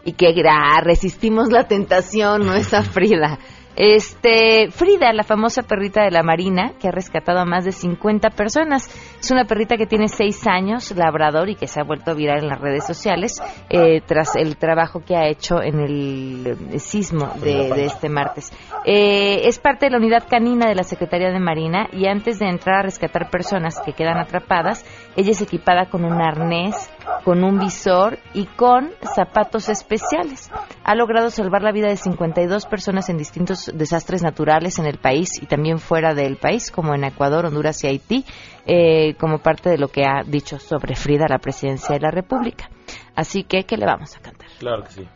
y 0.08 0.14
que 0.14 0.34
gra- 0.34 0.82
resistimos 0.82 1.52
la 1.52 1.66
tentación, 1.68 2.46
no 2.46 2.54
Frida. 2.94 3.38
Este, 3.76 4.72
Frida, 4.72 5.14
la 5.14 5.24
famosa 5.24 5.62
perrita 5.62 6.02
de 6.04 6.10
la 6.10 6.24
Marina, 6.24 6.72
que 6.80 6.88
ha 6.88 6.92
rescatado 6.92 7.40
a 7.40 7.46
más 7.46 7.64
de 7.64 7.72
50 7.74 8.32
personas. 8.32 8.88
Es 9.20 9.30
una 9.30 9.44
perrita 9.46 9.78
que 9.78 9.86
tiene 9.86 10.08
6 10.08 10.48
años, 10.48 10.92
labrador, 10.96 11.50
y 11.50 11.56
que 11.56 11.68
se 11.68 11.80
ha 11.80 11.84
vuelto 11.84 12.16
viral 12.16 12.40
en 12.40 12.48
las 12.48 12.60
redes 12.60 12.88
sociales 12.88 13.34
eh, 13.70 14.02
tras 14.04 14.36
el 14.36 14.58
trabajo 14.58 15.02
que 15.06 15.16
ha 15.16 15.28
hecho 15.28 15.62
en 15.62 15.80
el 15.80 16.58
eh, 16.72 16.80
sismo 16.80 17.28
de, 17.36 17.70
de 17.72 17.86
este 17.86 18.10
martes. 18.10 18.52
Eh, 18.84 19.42
es 19.44 19.60
parte 19.60 19.86
de 19.88 19.92
la 19.92 19.98
unidad 19.98 20.24
canina 20.28 20.68
de 20.68 20.74
la 20.74 20.84
Secretaría 20.84 21.30
de 21.30 21.40
Marina 21.40 21.88
y 21.92 22.08
antes 22.08 22.40
de 22.40 22.48
entrar 22.50 22.78
a 22.80 22.84
rescatar 22.84 23.30
personas 23.30 23.80
que 23.86 23.94
quedan 23.94 24.18
atrapadas, 24.18 24.86
ella 25.18 25.32
es 25.32 25.42
equipada 25.42 25.90
con 25.90 26.06
un 26.06 26.22
arnés, 26.22 26.92
con 27.26 27.44
un 27.44 27.58
visor 27.58 28.20
y 28.36 28.46
con 28.46 28.92
zapatos 29.16 29.68
especiales. 29.68 30.52
Ha 30.84 30.94
logrado 30.94 31.32
salvar 31.32 31.64
la 31.64 31.72
vida 31.72 31.88
de 31.88 31.98
52 31.98 32.68
personas 32.68 33.10
en 33.10 33.18
distintos 33.18 33.72
desastres 33.74 34.22
naturales 34.22 34.78
en 34.78 34.86
el 34.86 35.00
país 35.00 35.42
y 35.42 35.48
también 35.48 35.80
fuera 35.80 36.14
del 36.14 36.38
país, 36.38 36.70
como 36.70 36.94
en 36.94 37.04
Ecuador, 37.04 37.48
Honduras 37.48 37.84
y 37.84 37.88
Haití, 37.88 38.26
eh, 38.68 39.16
como 39.16 39.40
parte 39.40 39.72
de 39.72 39.80
lo 39.80 39.88
que 39.88 40.04
ha 40.04 40.22
dicho 40.24 40.60
sobre 40.60 40.96
Frida, 40.96 41.26
la 41.28 41.40
presidencia 41.40 41.96
de 41.96 42.02
la 42.02 42.12
República. 42.12 42.70
Así 43.16 43.44
que, 43.44 43.64
¿qué 43.64 43.76
le 43.76 43.88
vamos 43.88 44.16
a 44.16 44.20
cantar? 44.20 44.50
Claro 44.60 44.84
que 44.84 44.92
sí. 44.92 45.08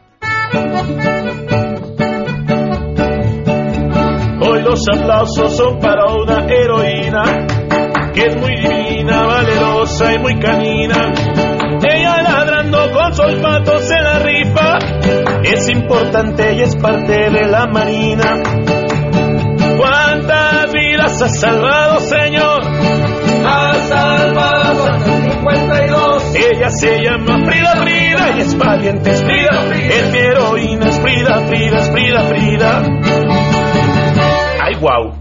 Hoy 4.43 4.63
los 4.63 4.83
aplausos 4.89 5.55
son 5.55 5.79
para 5.79 6.05
una 6.07 6.47
heroína 6.47 7.23
que 8.13 8.25
es 8.25 8.37
muy 8.37 8.55
divina, 8.55 9.40
sus 13.11 13.19
olfatos 13.19 13.83
se 13.83 13.99
la 13.99 14.19
rifa. 14.19 14.77
Es 15.43 15.69
importante 15.69 16.53
y 16.53 16.61
es 16.61 16.75
parte 16.77 17.29
de 17.29 17.47
la 17.47 17.67
marina. 17.67 18.41
¿Cuántas 19.77 20.71
vidas 20.71 21.21
ha 21.21 21.29
salvado, 21.29 21.99
señor? 21.99 22.61
Ha 23.45 23.73
salvado 23.73 24.85
hasta 24.85 25.21
52. 25.21 26.35
Ella 26.35 26.69
se 26.69 27.03
llama 27.03 27.45
Frida 27.45 27.75
Frida 27.81 28.37
y 28.37 28.41
es 28.41 28.57
valiente, 28.57 29.09
es 29.11 29.23
Frida. 29.23 29.75
Es 29.75 30.11
mi 30.11 30.17
heroína, 30.17 30.87
es 30.87 30.99
Frida, 30.99 31.47
Frida, 31.47 31.79
es 31.79 31.91
Frida, 31.91 32.21
Frida. 32.23 32.83
Ay, 34.63 34.75
wow. 34.79 35.13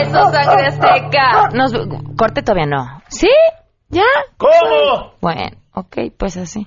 ¡Eso, 0.00 0.30
sangre 0.30 0.66
azteca! 0.66 1.50
Nos, 1.52 1.72
corte 2.16 2.42
todavía 2.42 2.66
no. 2.66 3.02
¿Sí? 3.08 3.30
¿Ya? 3.88 4.02
¿Cómo? 4.38 5.12
Bueno, 5.20 5.56
ok, 5.74 5.98
pues 6.16 6.36
así. 6.36 6.66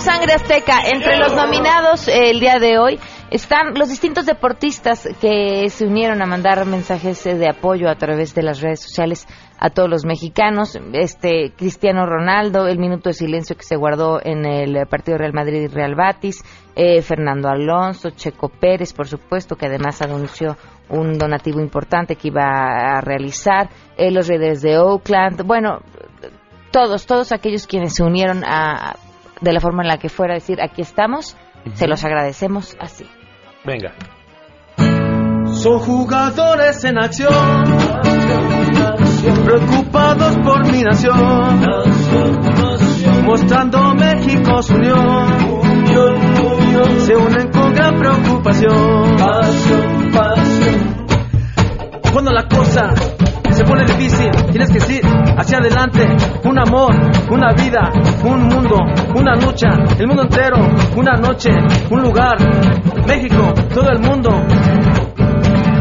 Sangre 0.00 0.34
Azteca. 0.34 0.80
Entre 0.86 1.16
los 1.18 1.32
nominados 1.34 2.08
eh, 2.08 2.30
el 2.30 2.40
día 2.40 2.58
de 2.58 2.78
hoy 2.78 2.98
Están 3.30 3.74
los 3.74 3.88
distintos 3.88 4.26
deportistas 4.26 5.08
que 5.20 5.68
se 5.68 5.86
unieron 5.86 6.22
a 6.22 6.26
mandar 6.26 6.64
mensajes 6.66 7.26
eh, 7.26 7.34
de 7.34 7.48
apoyo 7.48 7.88
a 7.88 7.96
través 7.96 8.32
de 8.32 8.42
las 8.42 8.60
redes 8.60 8.80
sociales 8.80 9.26
a 9.58 9.70
todos 9.70 9.90
los 9.90 10.04
mexicanos. 10.04 10.78
Este 10.92 11.52
Cristiano 11.56 12.06
Ronaldo, 12.06 12.68
el 12.68 12.78
minuto 12.78 13.10
de 13.10 13.14
silencio 13.14 13.56
que 13.56 13.64
se 13.64 13.74
guardó 13.76 14.20
en 14.22 14.44
el 14.44 14.86
partido 14.86 15.18
Real 15.18 15.32
Madrid 15.32 15.62
y 15.62 15.66
Real 15.66 15.96
Batis, 15.96 16.44
eh, 16.76 17.02
Fernando 17.02 17.48
Alonso, 17.48 18.10
Checo 18.10 18.48
Pérez, 18.48 18.92
por 18.92 19.08
supuesto, 19.08 19.56
que 19.56 19.66
además 19.66 20.00
anunció 20.00 20.56
un 20.88 21.18
donativo 21.18 21.60
importante 21.60 22.14
que 22.14 22.28
iba 22.28 22.44
a 22.44 23.00
realizar, 23.00 23.68
eh, 23.96 24.10
los 24.10 24.28
Raiders 24.28 24.62
de 24.62 24.78
Oakland, 24.78 25.42
bueno, 25.44 25.80
todos, 26.70 27.06
todos 27.06 27.32
aquellos 27.32 27.66
quienes 27.66 27.94
se 27.94 28.02
unieron 28.02 28.44
a, 28.44 28.94
de 29.40 29.52
la 29.52 29.60
forma 29.60 29.82
en 29.82 29.88
la 29.88 29.98
que 29.98 30.08
fuera 30.08 30.34
a 30.34 30.36
decir, 30.36 30.60
aquí 30.62 30.82
estamos, 30.82 31.36
se 31.74 31.86
los 31.86 32.04
agradecemos 32.04 32.76
así. 32.80 33.06
Venga. 33.64 33.94
Son 35.54 35.78
jugadores 35.78 36.84
en 36.84 36.98
acción, 36.98 37.64
preocupados 39.44 40.36
por 40.38 40.70
mi 40.70 40.82
nación, 40.82 41.62
mostrando 43.24 43.94
México 43.94 44.62
su 44.62 44.74
unión, 44.74 45.74
se 46.98 47.16
unen 47.16 47.50
con 47.50 47.72
gran 47.72 47.98
preocupación. 47.98 49.16
Cuando 52.12 52.32
la 52.32 52.46
cosa 52.48 52.94
se 53.54 53.64
pone 53.64 53.84
difícil, 53.84 54.30
tienes 54.50 54.70
que 54.70 54.94
ir 54.94 55.02
hacia 55.36 55.58
adelante, 55.58 56.06
un 56.44 56.58
amor, 56.58 56.92
una 57.30 57.52
vida, 57.52 57.90
un 58.24 58.48
mundo, 58.48 58.78
una 59.14 59.34
lucha, 59.36 59.68
el 59.98 60.06
mundo 60.08 60.22
entero, 60.22 60.56
una 60.96 61.12
noche, 61.12 61.50
un 61.90 62.02
lugar, 62.02 62.36
México, 63.06 63.54
todo 63.72 63.90
el 63.90 64.00
mundo. 64.00 64.30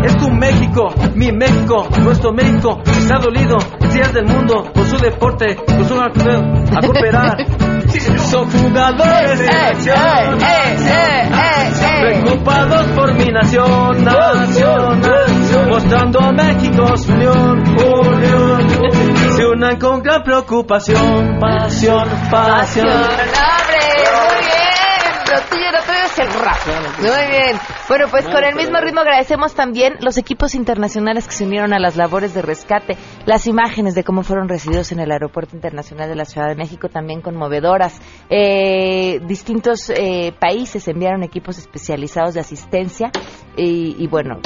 Es 0.03 0.17
tu 0.17 0.29
México, 0.29 0.93
mi 1.15 1.31
México, 1.31 1.87
nuestro 2.01 2.33
México, 2.33 2.81
está 2.85 3.17
dolido, 3.19 3.55
días 3.93 4.13
del 4.13 4.25
mundo, 4.25 4.69
por 4.73 4.85
su 4.85 4.97
deporte, 4.97 5.55
por 5.55 5.85
su 5.85 5.99
a, 5.99 6.07
a 6.07 6.81
cooperar. 6.81 7.37
Son 8.29 8.49
jugadores 8.49 9.39
de 9.39 9.49
acción, 9.49 10.37
preocupados 12.01 12.85
por 12.95 13.13
mi 13.13 13.31
nación, 13.31 14.03
nación, 14.03 14.99
nación, 14.99 15.22
mostrando 15.61 16.19
a 16.19 16.31
México 16.31 16.97
su 16.97 17.11
unión, 17.11 17.63
unión, 17.67 18.69
se 19.35 19.45
unan 19.45 19.77
con 19.79 20.01
gran 20.01 20.23
preocupación, 20.23 21.37
pasión, 21.39 22.09
pasión. 22.31 22.87
Muy 22.87 24.45
bien, 24.45 24.73
lo 25.31 25.41
tuyo, 25.49 25.71
lo 25.71 25.79
tuyo 25.83 26.03
es 26.05 26.19
el 26.19 26.27
rap. 26.33 26.57
Muy 26.99 27.27
bien. 27.29 27.57
Bueno, 27.87 28.05
pues 28.09 28.25
con 28.25 28.43
el 28.43 28.55
mismo 28.55 28.79
ritmo 28.79 29.01
agradecemos 29.01 29.53
también 29.53 29.95
los 29.99 30.17
equipos 30.17 30.55
internacionales 30.55 31.27
que 31.27 31.33
se 31.33 31.45
unieron 31.45 31.73
a 31.73 31.79
las 31.79 31.95
labores 31.95 32.33
de 32.33 32.41
rescate, 32.41 32.97
las 33.25 33.45
imágenes 33.47 33.93
de 33.95 34.03
cómo 34.03 34.23
fueron 34.23 34.49
recibidos 34.49 34.91
en 34.91 34.99
el 34.99 35.11
Aeropuerto 35.11 35.55
Internacional 35.55 36.09
de 36.09 36.15
la 36.15 36.25
Ciudad 36.25 36.47
de 36.47 36.55
México, 36.55 36.89
también 36.89 37.21
conmovedoras. 37.21 37.99
Eh, 38.29 39.19
distintos 39.27 39.89
eh, 39.89 40.33
países 40.39 40.87
enviaron 40.87 41.23
equipos 41.23 41.57
especializados 41.57 42.33
de 42.33 42.39
asistencia 42.39 43.11
y, 43.55 43.95
y 44.03 44.07
bueno, 44.07 44.39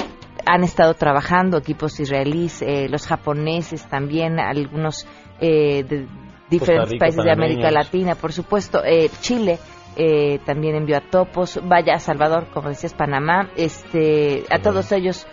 han 0.45 0.63
estado 0.63 0.93
trabajando 0.93 1.57
equipos 1.57 1.99
israelíes, 1.99 2.61
eh, 2.61 2.87
los 2.89 3.07
japoneses 3.07 3.85
también, 3.87 4.39
algunos 4.39 5.05
eh, 5.39 5.83
de 5.83 6.07
diferentes 6.49 6.91
Rica, 6.91 7.03
países 7.05 7.23
de 7.23 7.31
América. 7.31 7.71
Latina, 7.71 8.15
por 8.15 8.31
supuesto, 8.33 8.81
eh, 8.85 9.09
Chile. 9.21 9.59
eh, 9.99 10.39
también 10.45 10.75
envió 10.75 10.97
a 10.97 11.01
Topos, 11.01 11.59
vaya 11.63 11.97
Salvador, 11.97 12.49
como 12.53 12.69
decías, 12.69 12.93
Panamá, 12.93 13.49
este, 13.55 14.43
a 14.51 14.59
todos 14.59 14.91
ellos, 14.91 15.25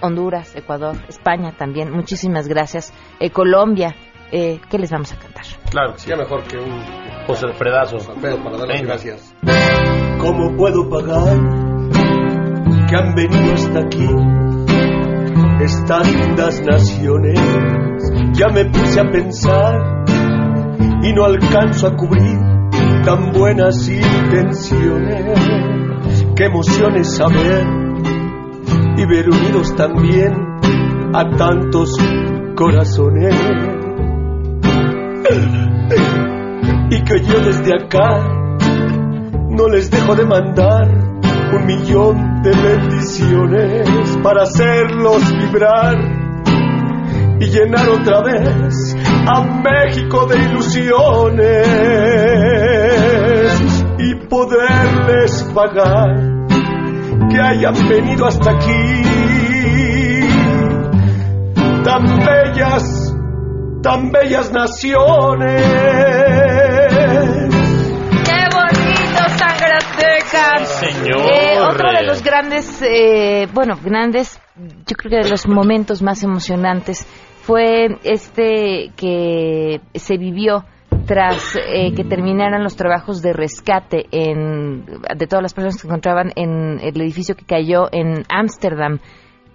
Honduras, 0.00 0.56
Ecuador, 0.56 0.96
España 1.08 1.52
también, 1.56 1.92
muchísimas 1.92 2.48
gracias, 2.48 2.92
Eh, 3.20 3.30
Colombia, 3.30 3.94
eh, 4.32 4.58
¿qué 4.68 4.76
les 4.78 4.90
vamos 4.90 5.12
a 5.12 5.16
cantar? 5.18 5.44
Claro, 5.70 5.92
sí. 5.98 6.10
mejor 6.16 6.42
que 6.48 6.58
un 6.58 6.82
José 7.28 7.46
Alfredazo. 7.46 7.96
Alfredo, 8.10 8.42
para 8.42 8.58
dar 8.58 8.66
las 8.68 8.80
Venga. 8.80 8.94
gracias. 8.94 9.34
¿Cómo 10.20 10.56
puedo 10.56 10.88
pagar 10.90 11.38
que 12.88 12.96
han 12.96 13.14
venido 13.14 13.54
hasta 13.54 13.78
aquí 13.80 14.04
estas 15.68 16.10
lindas 16.12 16.62
naciones? 16.62 17.38
Ya 18.32 18.48
me 18.48 18.64
puse 18.64 19.00
a 19.00 19.10
pensar 19.10 20.04
y 21.02 21.12
no 21.12 21.24
alcanzo 21.24 21.88
a 21.88 21.96
cubrir 21.96 22.38
tan 23.04 23.32
buenas 23.32 23.88
intenciones. 23.88 25.24
Qué 26.34 26.44
emociones 26.44 27.14
saber 27.14 27.66
y 28.96 29.06
ver 29.06 29.28
unidos 29.28 29.74
también 29.76 30.32
a 31.14 31.28
tantos 31.36 31.96
corazones. 32.56 33.34
Y 36.90 37.02
que 37.02 37.20
yo 37.20 37.40
desde 37.40 37.74
acá 37.74 38.20
no 39.50 39.68
les 39.68 39.90
dejo 39.90 40.14
de 40.14 40.24
mandar 40.24 40.88
un 41.52 41.66
millón 41.66 42.42
de 42.42 42.50
bendiciones 42.50 42.97
para 44.22 44.42
hacerlos 44.42 45.22
vibrar 45.38 45.96
y 47.40 47.46
llenar 47.46 47.88
otra 47.88 48.20
vez 48.22 48.96
a 49.26 49.40
México 49.42 50.26
de 50.26 50.38
ilusiones 50.38 51.66
y 53.98 54.14
poderles 54.28 55.42
pagar 55.54 56.14
que 57.28 57.40
hayan 57.40 57.88
venido 57.88 58.26
hasta 58.26 58.50
aquí 58.52 59.18
tan 61.84 62.04
bellas, 62.18 63.14
tan 63.82 64.12
bellas 64.12 64.52
naciones. 64.52 66.47
Señor. 70.66 71.20
Eh, 71.32 71.58
otro 71.60 71.92
de 71.92 72.02
los 72.02 72.22
grandes, 72.22 72.82
eh, 72.82 73.48
bueno, 73.52 73.78
grandes, 73.82 74.40
yo 74.56 74.96
creo 74.96 75.10
que 75.10 75.24
de 75.24 75.30
los 75.30 75.46
momentos 75.46 76.02
más 76.02 76.22
emocionantes 76.22 77.06
fue 77.42 77.98
este 78.04 78.90
que 78.96 79.80
se 79.94 80.16
vivió 80.18 80.64
tras 81.06 81.56
eh, 81.56 81.94
que 81.94 82.04
terminaran 82.04 82.62
los 82.62 82.76
trabajos 82.76 83.22
de 83.22 83.32
rescate 83.32 84.06
en, 84.10 84.84
de 84.84 85.26
todas 85.26 85.42
las 85.42 85.54
personas 85.54 85.76
que 85.76 85.80
se 85.82 85.86
encontraban 85.86 86.32
en 86.36 86.78
el 86.80 87.00
edificio 87.00 87.34
que 87.34 87.46
cayó 87.46 87.88
en 87.92 88.24
Ámsterdam 88.28 88.98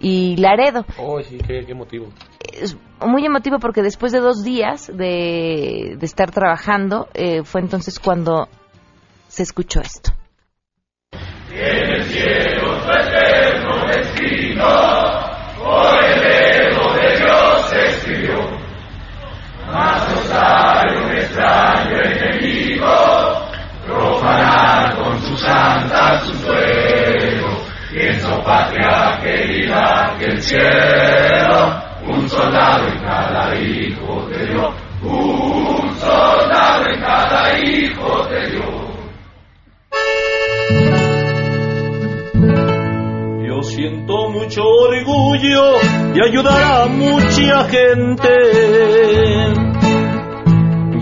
y 0.00 0.36
Laredo. 0.36 0.84
Oh, 0.98 1.22
sí, 1.22 1.38
qué, 1.38 1.64
qué 1.64 1.74
motivo. 1.74 2.08
Es 2.52 2.76
muy 3.00 3.24
emotivo 3.24 3.58
porque 3.58 3.82
después 3.82 4.12
de 4.12 4.18
dos 4.18 4.42
días 4.42 4.88
de, 4.88 5.96
de 5.98 6.06
estar 6.06 6.30
trabajando 6.30 7.08
eh, 7.14 7.44
fue 7.44 7.60
entonces 7.60 8.00
cuando 8.00 8.48
se 9.28 9.44
escuchó 9.44 9.80
esto. 9.80 10.12
Un 21.04 21.12
extraño 21.12 22.00
enemigo, 22.00 23.46
profanar 23.86 24.96
con 24.96 25.22
su 25.22 25.36
santa 25.36 26.18
su 26.20 26.34
suelo, 26.34 27.62
y 27.92 28.00
en 28.00 28.20
su 28.20 28.42
patria 28.42 29.18
querida 29.22 30.14
que 30.18 30.24
el 30.26 30.42
cielo, 30.42 31.82
un 32.06 32.28
soldado 32.28 32.88
en 32.88 32.98
cada 37.00 37.58
hijo 37.58 38.26
te 38.28 38.50
dio, 38.50 38.73
siento 43.74 44.30
mucho 44.30 44.62
orgullo 44.62 45.80
de 46.14 46.24
ayudar 46.24 46.62
a 46.62 46.86
mucha 46.86 47.64
gente 47.64 48.28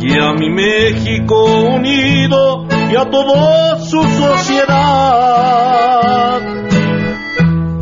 y 0.01 0.19
a 0.19 0.33
mi 0.33 0.49
México 0.49 1.45
unido 1.75 2.67
y 2.91 2.97
a 2.97 3.05
toda 3.11 3.79
su 3.79 4.03
sociedad. 4.03 4.73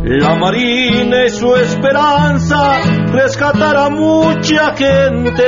La 0.03 0.34
Marina 0.34 1.22
es 1.24 1.36
su 1.36 1.55
esperanza, 1.55 2.80
rescatar 3.12 3.76
a 3.76 3.91
mucha 3.91 4.74
gente. 4.74 5.45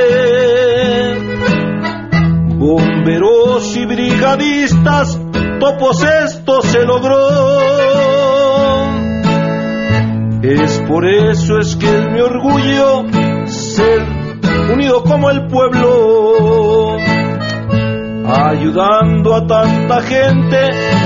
Bomberos 2.55 3.75
y 3.75 3.85
brigadistas, 3.85 5.19
topos 5.59 6.01
esto 6.01 6.61
se 6.61 6.85
logró. 6.85 8.02
Es 10.43 10.77
por 10.89 11.07
eso 11.07 11.57
es 11.57 11.77
que 11.77 11.87
es 11.87 12.11
mi 12.11 12.19
orgullo 12.19 13.05
ser 13.45 14.01
unido 14.73 15.01
como 15.03 15.29
el 15.29 15.47
pueblo, 15.47 16.97
ayudando 18.27 19.35
a 19.35 19.47
tanta 19.47 20.01
gente 20.01 20.57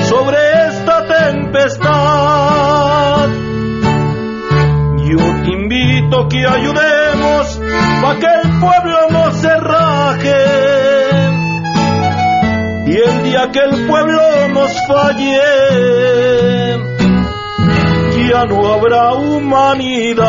sobre 0.05 0.37
esta 0.69 1.05
tempestad. 1.05 2.47
Yo 5.07 5.17
te 5.17 5.51
invito 5.51 6.27
que 6.29 6.43
ayudemos 6.43 7.61
para 8.01 8.19
que 8.19 8.25
el 8.43 8.59
pueblo 8.59 8.97
no 9.11 9.31
se 9.33 9.55
raje. 9.55 10.33
Y 12.87 12.95
el 12.97 13.23
día 13.23 13.51
que 13.51 13.59
el 13.59 13.85
pueblo 13.85 14.47
nos 14.51 14.71
falle, 14.87 16.56
ya 18.27 18.45
no 18.45 18.73
habrá 18.73 19.13
humanidad. 19.13 20.25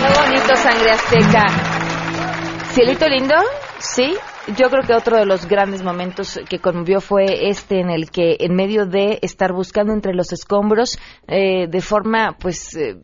Qué 0.00 0.08
bonito 0.20 0.56
sangre 0.56 0.90
azteca. 0.90 1.46
Cielito 2.72 3.08
lindo, 3.08 3.34
sí. 3.78 4.14
Yo 4.56 4.68
creo 4.68 4.82
que 4.84 4.94
otro 4.94 5.18
de 5.18 5.26
los 5.26 5.46
grandes 5.46 5.82
momentos 5.82 6.40
que 6.48 6.58
conmovió 6.58 7.00
fue 7.00 7.48
este 7.50 7.80
en 7.80 7.90
el 7.90 8.10
que 8.10 8.36
en 8.40 8.54
medio 8.54 8.86
de 8.86 9.18
estar 9.22 9.52
buscando 9.52 9.92
entre 9.92 10.14
los 10.14 10.32
escombros 10.32 10.98
eh, 11.28 11.68
de 11.68 11.80
forma 11.80 12.36
pues 12.40 12.74
eh, 12.74 12.96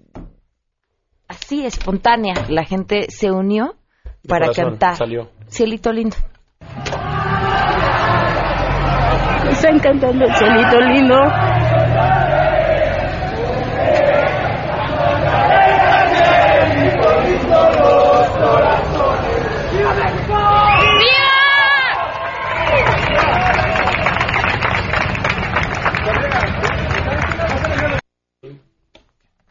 así 1.28 1.64
espontánea 1.64 2.46
la 2.48 2.64
gente 2.64 3.06
se 3.10 3.30
unió 3.30 3.76
para 4.26 4.46
corazón, 4.46 4.70
cantar 4.70 4.96
salió. 4.96 5.28
Cielito 5.48 5.92
lindo. 5.92 6.16
Están 9.50 9.78
cantando 9.78 10.24
el 10.24 10.34
cielito 10.34 10.80
lindo. 10.80 11.16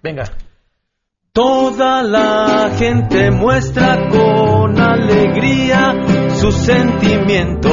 Venga. 0.01 0.25
Toda 1.31 2.03
la 2.03 2.69
gente 2.77 3.31
muestra 3.31 4.07
con 4.09 4.79
alegría 4.79 5.95
su 6.29 6.51
sentimiento. 6.51 7.71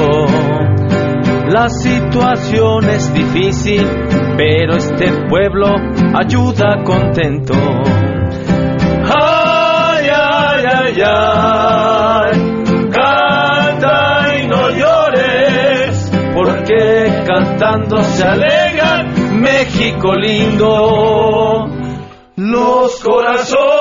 La 1.53 1.69
situación 1.69 2.89
es 2.89 3.13
difícil, 3.13 3.87
pero 4.39 4.75
este 4.75 5.13
pueblo 5.29 5.67
ayuda 6.15 6.83
contento. 6.83 7.53
Ay, 9.05 10.09
ay, 10.11 10.65
ay, 10.73 11.03
ay, 11.05 12.33
canta 12.91 14.39
y 14.39 14.47
no 14.47 14.71
llores, 14.71 16.11
porque 16.35 17.23
cantando 17.27 18.03
se 18.03 18.25
alegra 18.25 19.03
México 19.35 20.15
lindo 20.15 21.69
los 22.37 22.99
corazones. 23.05 23.72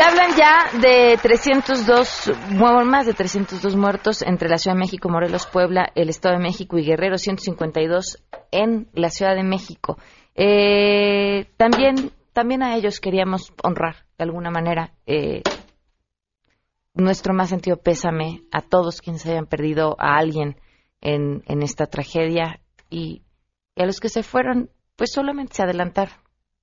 Se 0.00 0.06
hablan 0.06 0.30
ya 0.34 0.78
de 0.80 1.18
302, 1.20 2.32
bueno, 2.58 2.86
más 2.86 3.04
de 3.04 3.12
302 3.12 3.76
muertos 3.76 4.22
entre 4.22 4.48
la 4.48 4.56
Ciudad 4.56 4.74
de 4.74 4.80
México, 4.80 5.10
Morelos, 5.10 5.46
Puebla, 5.46 5.92
el 5.94 6.08
Estado 6.08 6.36
de 6.36 6.42
México 6.42 6.78
y 6.78 6.86
Guerrero, 6.86 7.18
152 7.18 8.16
en 8.50 8.88
la 8.94 9.10
Ciudad 9.10 9.34
de 9.34 9.42
México. 9.42 9.98
Eh, 10.34 11.50
también, 11.58 12.12
también 12.32 12.62
a 12.62 12.76
ellos 12.76 12.98
queríamos 12.98 13.52
honrar 13.62 14.06
de 14.16 14.24
alguna 14.24 14.50
manera 14.50 14.94
eh, 15.04 15.42
nuestro 16.94 17.34
más 17.34 17.50
sentido 17.50 17.76
pésame 17.76 18.44
a 18.52 18.62
todos 18.62 19.02
quienes 19.02 19.26
hayan 19.26 19.44
perdido 19.44 19.96
a 19.98 20.16
alguien 20.16 20.56
en, 21.02 21.42
esta 21.62 21.84
tragedia 21.84 22.58
y, 22.88 23.20
y 23.74 23.82
a 23.82 23.84
los 23.84 24.00
que 24.00 24.08
se 24.08 24.22
fueron, 24.22 24.70
pues 24.96 25.12
solamente 25.12 25.56
se 25.56 25.62
adelantar. 25.62 26.08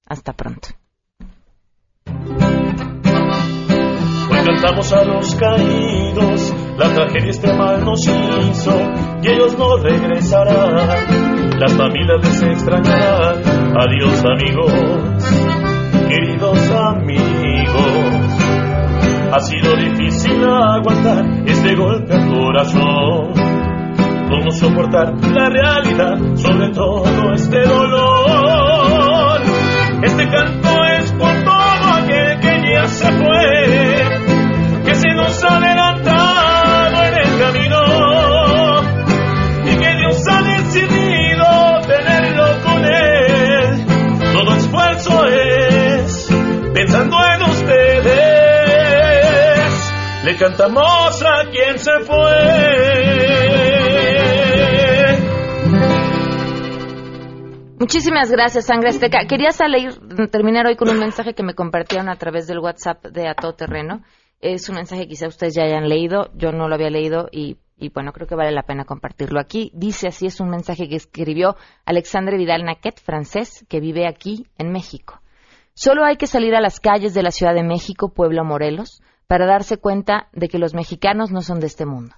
Hasta 0.07 0.33
pronto. 0.33 0.69
Hoy 4.57 4.63
cantamos 4.63 4.91
a 4.91 5.03
los 5.03 5.35
caídos, 5.35 6.55
la 6.79 6.89
tragedia 6.89 7.29
este 7.29 7.53
mal 7.53 7.85
nos 7.85 8.01
hizo 8.07 8.71
y 9.21 9.27
ellos 9.27 9.55
no 9.55 9.77
regresarán. 9.77 11.59
Las 11.59 11.73
familias 11.73 12.19
les 12.23 12.41
extrañarán. 12.41 13.43
Adiós 13.77 14.25
amigos, 14.25 14.73
queridos 16.09 16.71
amigos. 16.71 17.75
Ha 19.31 19.39
sido 19.41 19.75
difícil 19.75 20.43
aguantar 20.43 21.23
este 21.45 21.75
golpe 21.75 22.15
al 22.15 22.27
corazón. 22.27 23.33
Cómo 24.27 24.51
soportar 24.51 25.13
la 25.35 25.49
realidad, 25.49 26.17
sobre 26.35 26.69
todo 26.69 27.33
este 27.35 27.61
dolor. 27.61 29.41
Este 30.01 30.29
canto 30.29 30.83
es 30.99 31.11
por 31.13 31.33
todo 31.43 31.93
aquel 31.93 32.39
que 32.39 32.71
ya 32.71 32.87
se 32.87 33.11
fue, 33.13 33.66
Le 50.27 50.35
cantamos 50.35 51.23
a 51.23 51.49
quien 51.49 51.79
se 51.79 51.99
fue. 52.01 52.17
Muchísimas 57.79 58.29
gracias, 58.29 58.65
Sangre 58.65 58.89
Azteca. 58.89 59.19
Quería 59.25 59.51
salir, 59.51 59.93
terminar 60.29 60.65
hoy 60.65 60.75
con 60.75 60.89
un 60.89 60.99
mensaje 60.99 61.33
que 61.33 61.43
me 61.43 61.53
compartieron 61.53 62.09
a 62.09 62.17
través 62.17 62.45
del 62.45 62.59
WhatsApp 62.59 63.05
de 63.05 63.29
A 63.29 63.35
Terreno. 63.35 64.01
Es 64.41 64.67
un 64.67 64.75
mensaje 64.75 65.03
que 65.03 65.07
quizá 65.07 65.29
ustedes 65.29 65.55
ya 65.55 65.63
hayan 65.63 65.87
leído, 65.87 66.29
yo 66.35 66.51
no 66.51 66.67
lo 66.67 66.75
había 66.75 66.89
leído 66.89 67.29
y, 67.31 67.55
y 67.77 67.87
bueno, 67.87 68.11
creo 68.11 68.27
que 68.27 68.35
vale 68.35 68.51
la 68.51 68.63
pena 68.63 68.83
compartirlo 68.83 69.39
aquí. 69.39 69.71
Dice 69.73 70.09
así, 70.09 70.25
es 70.25 70.41
un 70.41 70.49
mensaje 70.49 70.89
que 70.89 70.97
escribió 70.97 71.55
Alexandre 71.85 72.35
Vidal 72.35 72.65
Naquet, 72.65 72.99
francés, 72.99 73.65
que 73.69 73.79
vive 73.79 74.05
aquí 74.05 74.45
en 74.57 74.73
México. 74.73 75.21
Solo 75.73 76.03
hay 76.03 76.17
que 76.17 76.27
salir 76.27 76.53
a 76.53 76.59
las 76.59 76.81
calles 76.81 77.13
de 77.13 77.23
la 77.23 77.31
Ciudad 77.31 77.53
de 77.53 77.63
México, 77.63 78.11
Pueblo 78.13 78.43
Morelos, 78.43 79.01
para 79.27 79.45
darse 79.45 79.77
cuenta 79.77 80.29
de 80.33 80.47
que 80.47 80.59
los 80.59 80.73
mexicanos 80.73 81.31
no 81.31 81.41
son 81.41 81.59
de 81.59 81.67
este 81.67 81.85
mundo 81.85 82.15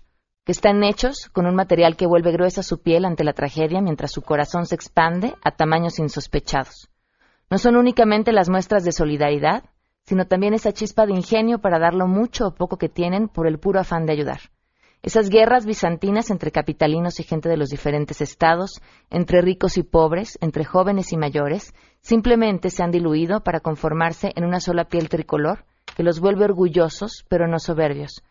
que 0.49 0.53
están 0.53 0.84
hechos 0.84 1.30
con 1.32 1.45
un 1.45 1.53
material 1.53 1.95
que 1.95 2.07
vuelve 2.07 2.32
gruesa 2.32 2.64
su 2.64 2.82
piel 2.82 3.05
ante 3.05 3.24
la 3.24 3.34
tragedia 3.34 3.82
mientras 3.82 4.12
su 4.12 4.24
corazón 4.24 4.66
se 4.66 4.74
expande 4.74 5.36
a 5.43 5.51
tamaños 5.51 5.99
insospechados. 5.99 6.89
No 7.51 7.60
son 7.60 7.76
únicamente 7.76 8.32
las 8.32 8.49
muestras 8.49 8.84
de 8.84 8.91
solidaridad, 8.91 9.64
sino 10.05 10.26
también 10.26 10.55
esa 10.55 10.72
chispa 10.72 11.05
de 11.05 11.14
ingenio 11.14 11.60
para 11.60 11.78
dar 11.78 11.93
lo 11.93 12.07
mucho 12.07 12.47
o 12.47 12.55
poco 12.55 12.80
que 12.80 12.89
tienen 12.89 13.28
por 13.28 13.45
el 13.45 13.60
puro 13.60 13.80
afán 13.80 14.07
de 14.07 14.14
ayudar. 14.14 14.39
Esas 15.03 15.30
guerras 15.30 15.68
bizantinas 15.68 16.32
entre 16.32 16.49
capitalinos 16.49 17.20
y 17.20 17.24
gente 17.26 17.47
de 17.47 17.57
los 17.57 17.70
diferentes 17.70 18.20
estados, 18.20 18.82
entre 19.12 19.43
ricos 19.43 19.78
y 19.78 19.84
pobres, 19.84 20.39
entre 20.41 20.66
jóvenes 20.66 21.14
y 21.14 21.18
mayores, 21.18 21.76
simplemente 22.01 22.72
se 22.72 22.82
han 22.82 22.89
diluido 22.89 23.43
para 23.43 23.60
conformarse 23.60 24.32
en 24.36 24.45
una 24.45 24.60
sola 24.60 24.86
piel 24.86 25.10
tricolor 25.10 25.66
que 26.00 26.04
los 26.06 26.22
vuelve 26.22 26.45
orgullosos 26.45 27.26
pero 27.28 27.45
no 27.50 27.60
soberbios, 27.60 28.24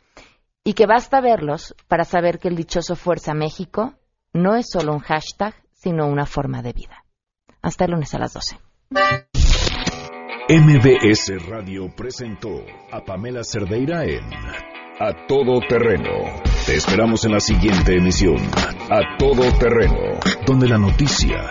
y 0.64 0.72
que 0.72 0.86
basta 0.86 1.20
verlos 1.20 1.74
para 1.86 2.04
saber 2.04 2.38
que 2.38 2.48
el 2.48 2.56
dichoso 2.56 2.96
Fuerza 2.96 3.34
México 3.34 3.92
no 4.32 4.56
es 4.56 4.70
solo 4.70 4.94
un 4.94 5.00
hashtag, 5.00 5.54
sino 5.72 6.06
una 6.06 6.24
forma 6.24 6.62
de 6.62 6.72
vida. 6.72 7.04
Hasta 7.60 7.84
el 7.84 7.90
lunes 7.90 8.14
a 8.14 8.20
las 8.20 8.32
12. 8.32 8.56
MBS 10.48 11.46
Radio 11.46 11.94
presentó 11.94 12.64
a 12.90 13.04
Pamela 13.04 13.44
Cerdeira 13.44 14.02
en 14.06 14.24
A 14.98 15.26
Todo 15.26 15.60
Terreno. 15.68 16.40
Te 16.64 16.74
esperamos 16.74 17.26
en 17.26 17.32
la 17.32 17.40
siguiente 17.40 17.98
emisión, 17.98 18.38
A 18.90 19.18
Todo 19.18 19.42
Terreno, 19.58 20.18
donde 20.46 20.68
la 20.68 20.78
noticia 20.78 21.50